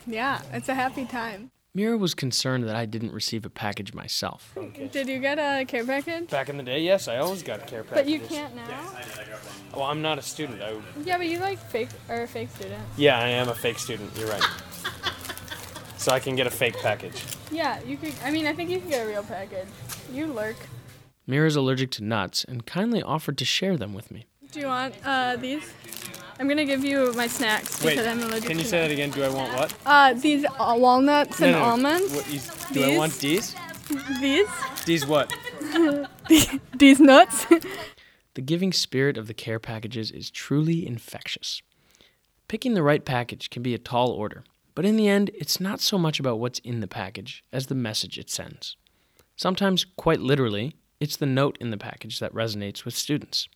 Yeah, 0.07 0.43
it's 0.53 0.69
a 0.69 0.75
happy 0.75 1.05
time. 1.05 1.51
Mira 1.75 1.97
was 1.97 2.15
concerned 2.15 2.65
that 2.65 2.75
I 2.75 2.87
didn't 2.87 3.13
receive 3.13 3.45
a 3.45 3.51
package 3.51 3.93
myself. 3.95 4.57
Did 4.91 5.07
you 5.09 5.19
get 5.19 5.39
a 5.39 5.65
care 5.65 5.85
package? 5.85 6.29
Back 6.31 6.49
in 6.49 6.57
the 6.57 6.63
day, 6.63 6.81
yes, 6.81 7.09
I 7.09 7.19
always 7.19 7.43
got 7.43 7.67
care 7.67 7.85
packages. 7.85 8.05
But 8.05 8.09
you 8.09 8.21
can't 8.21 8.55
now. 8.57 8.97
Well, 9.75 9.85
I'm 9.85 10.01
not 10.01 10.19
a 10.19 10.23
student. 10.23 10.63
I, 10.63 10.75
Yeah, 11.05 11.19
but 11.19 11.29
you 11.29 11.39
like 11.39 11.59
fake 11.59 11.91
or 12.09 12.23
a 12.23 12.27
fake 12.29 12.51
student. 12.51 12.83
yeah, 12.97 13.19
I 13.19 13.29
am 13.29 13.49
a 13.49 13.55
fake 13.55 13.79
student. 13.79 14.11
You're 14.17 14.29
right. 14.29 14.43
so 15.99 16.11
I 16.13 16.19
can 16.21 16.37
get 16.37 16.47
a 16.47 16.51
fake 16.51 16.79
package. 16.81 17.23
Yeah, 17.53 17.81
you 17.83 17.97
could. 17.97 18.15
I 18.25 18.31
mean, 18.31 18.47
I 18.47 18.55
think 18.55 18.71
you 18.71 18.81
can 18.81 18.89
get 18.89 19.05
a 19.05 19.09
real 19.09 19.23
package. 19.23 19.69
You 20.13 20.27
lurk. 20.27 20.57
Mira's 21.27 21.57
allergic 21.57 21.91
to 21.93 22.05
nuts 22.05 22.45
and 22.45 22.65
kindly 22.65 23.03
offered 23.03 23.37
to 23.39 23.45
share 23.45 23.77
them 23.77 23.93
with 23.93 24.11
me. 24.11 24.27
Do 24.51 24.61
you 24.61 24.67
want 24.67 24.95
uh, 25.05 25.37
these? 25.37 25.71
I'm 26.39 26.47
gonna 26.49 26.65
give 26.65 26.85
you 26.85 27.13
my 27.15 27.27
snacks 27.27 27.83
because 27.83 28.07
I'm 28.07 28.23
allergic 28.23 28.45
can 28.49 28.59
you 28.59 28.65
to 28.65 28.69
say 28.71 28.81
that 28.81 28.91
again? 28.93 29.11
Do 29.11 29.23
I 29.25 29.29
want 29.29 29.53
what? 29.55 29.75
Uh, 29.85 30.13
these 30.15 30.45
uh, 30.45 30.75
walnuts 30.79 31.41
and 31.41 31.53
No, 31.53 31.59
no, 31.59 31.65
no. 31.65 31.71
almonds. 31.71 32.15
What, 32.15 32.33
you- 32.33 32.41
do 32.73 32.85
I 32.85 32.97
want 32.97 33.15
these? 33.19 33.55
These? 34.21 34.47
These 34.85 35.07
what? 35.07 35.33
these 36.79 37.01
nuts? 37.01 37.47
The 38.35 38.43
giving 38.43 38.73
spirit 38.73 39.17
of 39.19 39.27
the 39.27 39.35
care 39.35 39.59
packages 39.59 40.11
is 40.11 40.31
truly 40.31 40.87
infectious. 40.87 41.61
Picking 42.47 42.75
the 42.75 42.83
right 42.83 43.05
package 43.05 43.51
can 43.51 43.63
be 43.63 43.75
a 43.75 43.79
tall 43.79 44.11
order, 44.11 44.45
but 44.75 44.85
in 44.85 44.97
the 44.97 45.09
end, 45.09 45.31
it's 45.35 45.61
not 45.61 45.81
so 45.81 45.99
much 45.99 46.21
about 46.21 46.39
what's 46.39 46.61
in 46.61 46.81
the 46.81 46.87
package 46.87 47.43
as 47.53 47.67
the 47.67 47.75
message 47.75 48.17
it 48.17 48.31
sends. 48.31 48.77
Sometimes, 49.37 49.85
quite 49.97 50.21
literally, 50.21 50.77
it's 51.01 51.17
the 51.17 51.27
note 51.27 51.59
in 51.61 51.71
the 51.71 51.77
package 51.79 52.21
that 52.21 52.33
resonates 52.33 52.85
with 52.85 52.95
students. 52.95 53.49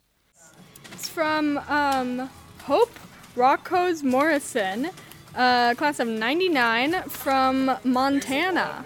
It's 0.91 1.07
from 1.09 1.57
um, 1.69 2.29
Hope 2.65 2.91
Rockos 3.35 4.03
Morrison, 4.03 4.89
uh, 5.35 5.73
class 5.75 5.99
of 5.99 6.07
99 6.07 7.03
from 7.09 7.71
Montana. 7.83 8.85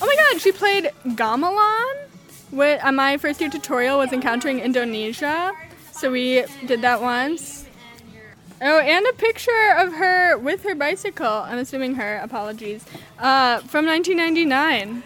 Oh 0.00 0.06
my 0.06 0.16
god, 0.16 0.40
she 0.40 0.52
played 0.52 0.90
Gamelan. 1.04 1.94
With, 2.52 2.82
uh, 2.82 2.92
my 2.92 3.16
first 3.16 3.40
year 3.40 3.50
tutorial 3.50 3.98
was 3.98 4.12
encountering 4.12 4.60
Indonesia, 4.60 5.52
so 5.92 6.10
we 6.10 6.44
did 6.66 6.80
that 6.82 7.02
once. 7.02 7.66
Oh, 8.62 8.78
and 8.78 9.06
a 9.06 9.12
picture 9.12 9.74
of 9.76 9.92
her 9.94 10.38
with 10.38 10.62
her 10.62 10.74
bicycle. 10.74 11.26
I'm 11.26 11.58
assuming 11.58 11.96
her, 11.96 12.18
apologies. 12.22 12.84
Uh, 13.18 13.58
from 13.60 13.84
1999. 13.84 15.02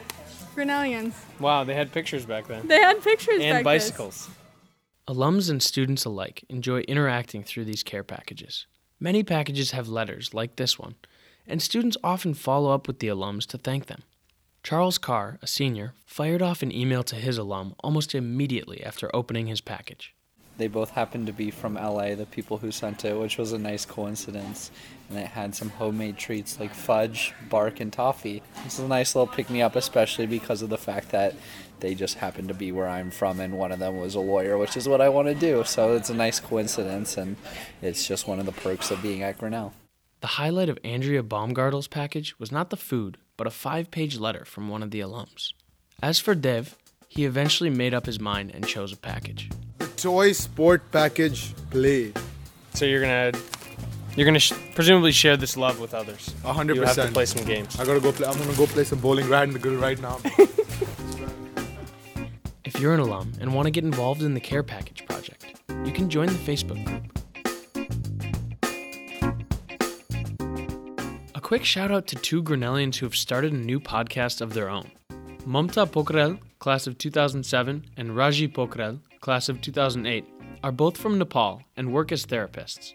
Grinnellians. 0.55 1.15
Wow, 1.41 1.65
they 1.65 1.75
had 1.75 1.91
pictures 1.91 2.25
back 2.25 2.47
then. 2.47 2.69
They 2.69 2.81
had 2.81 3.03
pictures 3.03 3.39
back 3.39 3.47
and 3.47 3.57
then. 3.59 3.65
bicycles. 3.65 4.29
Alums 5.11 5.51
and 5.51 5.61
students 5.61 6.05
alike 6.05 6.45
enjoy 6.49 6.83
interacting 6.83 7.43
through 7.43 7.65
these 7.65 7.83
care 7.83 8.05
packages. 8.05 8.67
Many 9.01 9.25
packages 9.25 9.73
have 9.73 9.89
letters 9.89 10.33
like 10.35 10.55
this 10.55 10.79
one, 10.79 10.95
and 11.49 11.61
students 11.61 11.97
often 12.05 12.33
follow 12.33 12.73
up 12.73 12.87
with 12.87 13.01
the 13.01 13.09
alums 13.09 13.45
to 13.47 13.59
thank 13.59 13.87
them. 13.87 14.05
Charles 14.63 14.99
Carr, 14.99 15.41
a 15.43 15.49
senior, 15.49 15.95
fired 16.07 16.43
off 16.43 16.63
an 16.63 16.71
email 16.71 17.03
to 17.03 17.17
his 17.17 17.39
alum 17.39 17.75
almost 17.83 18.15
immediately 18.15 18.85
after 18.85 19.11
opening 19.13 19.49
his 19.49 19.61
package. 19.61 20.15
They 20.59 20.69
both 20.69 20.91
happened 20.91 21.27
to 21.27 21.33
be 21.33 21.51
from 21.51 21.75
LA, 21.75 22.15
the 22.15 22.27
people 22.27 22.59
who 22.59 22.71
sent 22.71 23.05
it, 23.05 23.19
which 23.19 23.37
was 23.37 23.53
a 23.53 23.59
nice 23.59 23.85
coincidence. 23.85 24.71
And 25.09 25.19
it 25.19 25.27
had 25.27 25.57
some 25.57 25.71
homemade 25.71 26.19
treats 26.19 26.61
like 26.61 26.73
fudge, 26.73 27.33
bark, 27.49 27.81
and 27.81 27.93
toffee. 27.93 28.43
This 28.63 28.75
is 28.75 28.85
a 28.85 28.89
nice 28.89 29.17
little 29.17 29.27
pick 29.27 29.51
me 29.51 29.63
up, 29.63 29.75
especially 29.75 30.27
because 30.27 30.61
of 30.61 30.69
the 30.69 30.79
fact 30.79 31.11
that 31.11 31.35
they 31.81 31.95
just 31.95 32.17
happened 32.19 32.49
to 32.49 32.55
be 32.55 32.73
where 32.73 32.89
I'm 32.89 33.11
from, 33.11 33.41
and 33.41 33.59
one 33.59 33.73
of 33.73 33.79
them 33.79 33.99
was 33.99 34.15
a 34.15 34.21
lawyer, 34.21 34.57
which 34.59 34.77
is 34.77 34.89
what 34.89 35.01
I 35.01 35.09
want 35.09 35.29
to 35.29 35.35
do. 35.35 35.65
So 35.65 35.95
it's 35.95 36.11
a 36.11 36.15
nice 36.15 36.41
coincidence, 36.41 37.17
and 37.17 37.37
it's 37.83 38.07
just 38.07 38.27
one 38.29 38.39
of 38.41 38.47
the 38.47 38.53
perks 38.53 38.91
of 38.91 39.03
being 39.03 39.23
at 39.23 39.39
Grinnell. 39.39 39.73
The 40.21 40.27
highlight 40.27 40.69
of 40.69 40.79
Andrea 40.85 41.23
Baumgartel's 41.23 41.89
package 41.89 42.39
was 42.39 42.53
not 42.53 42.71
the 42.71 42.77
food, 42.77 43.17
but 43.37 43.47
a 43.47 43.51
five 43.51 43.91
page 43.91 44.19
letter 44.19 44.45
from 44.45 44.69
one 44.69 44.83
of 44.83 44.91
the 44.91 45.01
alums. 45.01 45.53
As 46.03 46.19
for 46.19 46.35
Dev, 46.35 46.77
he 47.09 47.25
eventually 47.25 47.71
made 47.71 47.95
up 47.95 48.07
his 48.07 48.21
mind 48.21 48.51
and 48.55 48.67
chose 48.67 48.93
a 48.93 48.97
package. 48.97 49.49
The 49.79 49.87
toy 49.89 50.33
sport 50.33 50.83
package 50.93 51.55
play. 51.71 52.13
So 52.75 52.85
you're 52.85 53.01
gonna 53.01 53.33
you're 54.15 54.27
gonna 54.27 54.39
sh- 54.39 54.53
presumably 54.75 55.13
share 55.13 55.37
this 55.39 55.57
love 55.57 55.81
with 55.81 55.95
others. 55.95 56.35
A 56.45 56.53
hundred 56.53 56.77
You 56.77 56.83
have 56.83 56.91
percent. 56.91 57.09
to 57.09 57.15
play 57.15 57.25
some 57.27 57.45
games. 57.47 57.81
I 57.81 57.85
gotta 57.87 58.01
go 58.01 58.13
play. 58.13 58.29
I'm 58.29 58.37
gonna 58.39 58.55
go 58.55 58.67
play 58.67 58.85
some 58.85 58.99
bowling 59.01 59.29
right 59.29 59.45
in 59.45 59.53
the 59.55 59.59
grill 59.59 59.81
right 59.81 59.99
now. 60.01 60.19
If 62.81 62.85
you're 62.85 62.95
an 62.95 63.01
alum 63.01 63.35
and 63.43 63.53
want 63.53 63.67
to 63.67 63.71
get 63.71 63.85
involved 63.85 64.23
in 64.23 64.33
the 64.33 64.41
Care 64.41 64.63
Package 64.63 65.05
project, 65.05 65.61
you 65.85 65.93
can 65.93 66.09
join 66.09 66.29
the 66.29 66.33
Facebook 66.33 66.83
group. 66.87 67.19
A 71.35 71.41
quick 71.43 71.63
shout 71.63 71.91
out 71.91 72.07
to 72.07 72.17
two 72.17 72.43
Grinnellians 72.43 72.97
who 72.97 73.05
have 73.05 73.15
started 73.15 73.53
a 73.53 73.57
new 73.57 73.81
podcast 73.81 74.41
of 74.41 74.55
their 74.55 74.71
own. 74.71 74.91
Mamta 75.47 75.87
Pokhrel, 75.87 76.41
class 76.59 76.87
of 76.87 76.97
2007, 76.97 77.85
and 77.99 78.17
Raji 78.17 78.49
Pokhrel, 78.49 78.99
class 79.21 79.51
of 79.51 79.61
2008, 79.61 80.25
are 80.65 80.73
both 80.73 80.97
from 80.97 81.19
Nepal 81.19 81.63
and 81.77 81.93
work 81.93 82.13
as 82.13 82.25
therapists. 82.25 82.95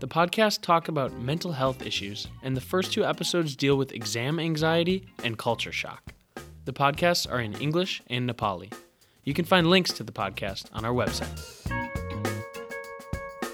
The 0.00 0.08
podcast 0.08 0.62
talk 0.62 0.88
about 0.88 1.20
mental 1.20 1.52
health 1.52 1.84
issues, 1.84 2.26
and 2.42 2.56
the 2.56 2.62
first 2.62 2.90
two 2.90 3.04
episodes 3.04 3.54
deal 3.54 3.76
with 3.76 3.92
exam 3.92 4.40
anxiety 4.40 5.04
and 5.22 5.36
culture 5.36 5.72
shock. 5.72 6.14
The 6.64 6.72
podcasts 6.72 7.30
are 7.30 7.42
in 7.42 7.52
English 7.60 8.00
and 8.06 8.26
Nepali. 8.26 8.72
You 9.26 9.34
can 9.34 9.44
find 9.44 9.68
links 9.68 9.92
to 9.94 10.04
the 10.04 10.12
podcast 10.12 10.66
on 10.72 10.84
our 10.84 10.92
website. 10.92 11.26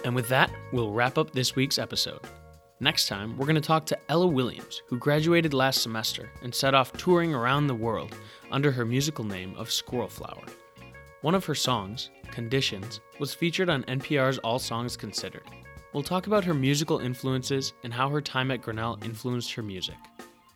And 0.05 0.15
with 0.15 0.29
that, 0.29 0.53
we'll 0.71 0.93
wrap 0.93 1.17
up 1.17 1.33
this 1.33 1.57
week's 1.57 1.79
episode. 1.79 2.21
Next 2.81 3.07
time, 3.07 3.39
we're 3.39 3.47
going 3.47 3.55
to 3.55 3.63
talk 3.63 3.87
to 3.87 3.99
Ella 4.11 4.27
Williams, 4.27 4.83
who 4.87 4.99
graduated 4.99 5.55
last 5.55 5.81
semester 5.81 6.29
and 6.43 6.55
set 6.55 6.75
off 6.75 6.93
touring 6.93 7.35
around 7.35 7.69
the 7.69 7.75
world 7.75 8.15
under 8.51 8.71
her 8.71 8.85
musical 8.85 9.25
name 9.25 9.55
of 9.57 9.71
Squirrel 9.71 10.09
Flower. 10.09 10.45
One 11.23 11.35
of 11.35 11.47
her 11.47 11.55
songs, 11.55 12.11
Conditions, 12.31 13.01
was 13.19 13.33
featured 13.33 13.71
on 13.71 13.85
NPR's 13.85 14.37
All 14.41 14.59
Songs 14.59 14.95
Considered. 14.95 15.49
We'll 15.95 16.03
talk 16.03 16.27
about 16.27 16.45
her 16.45 16.53
musical 16.53 16.99
influences 16.99 17.73
and 17.83 17.95
how 17.95 18.11
her 18.11 18.21
time 18.21 18.51
at 18.51 18.61
Grinnell 18.61 18.99
influenced 19.03 19.55
her 19.55 19.63
music. 19.63 19.97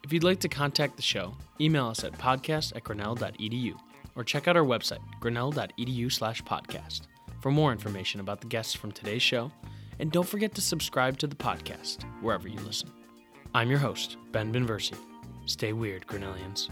If 0.05 0.13
you'd 0.13 0.25
like 0.25 0.41
to 0.41 0.49
contact 0.51 0.97
the 0.97 1.03
show, 1.03 1.35
email 1.59 1.87
us 1.87 2.05
at 2.05 2.13
podcast 2.19 2.77
at 2.77 2.85
grinnell.edu 2.85 3.77
or 4.17 4.25
check 4.25 4.49
out 4.49 4.57
our 4.57 4.65
website, 4.65 4.99
grinnell.edu 5.21 6.11
slash 6.11 6.43
podcast, 6.43 7.03
for 7.41 7.51
more 7.51 7.73
information 7.73 8.21
about 8.21 8.41
the 8.41 8.47
guests 8.47 8.75
from 8.75 8.91
today's 8.91 9.23
show. 9.23 9.51
And 9.99 10.11
don't 10.11 10.29
forget 10.29 10.55
to 10.55 10.61
subscribe 10.61 11.19
to 11.19 11.27
the 11.27 11.37
podcast 11.37 12.03
wherever 12.21 12.49
you 12.49 12.59
listen. 12.61 12.91
I'm 13.55 13.71
your 13.71 13.79
host, 13.79 14.17
Ben 14.33 14.53
Binversie. 14.53 14.99
Stay 15.47 15.73
weird, 15.73 16.07
Grinnellians. 16.07 16.69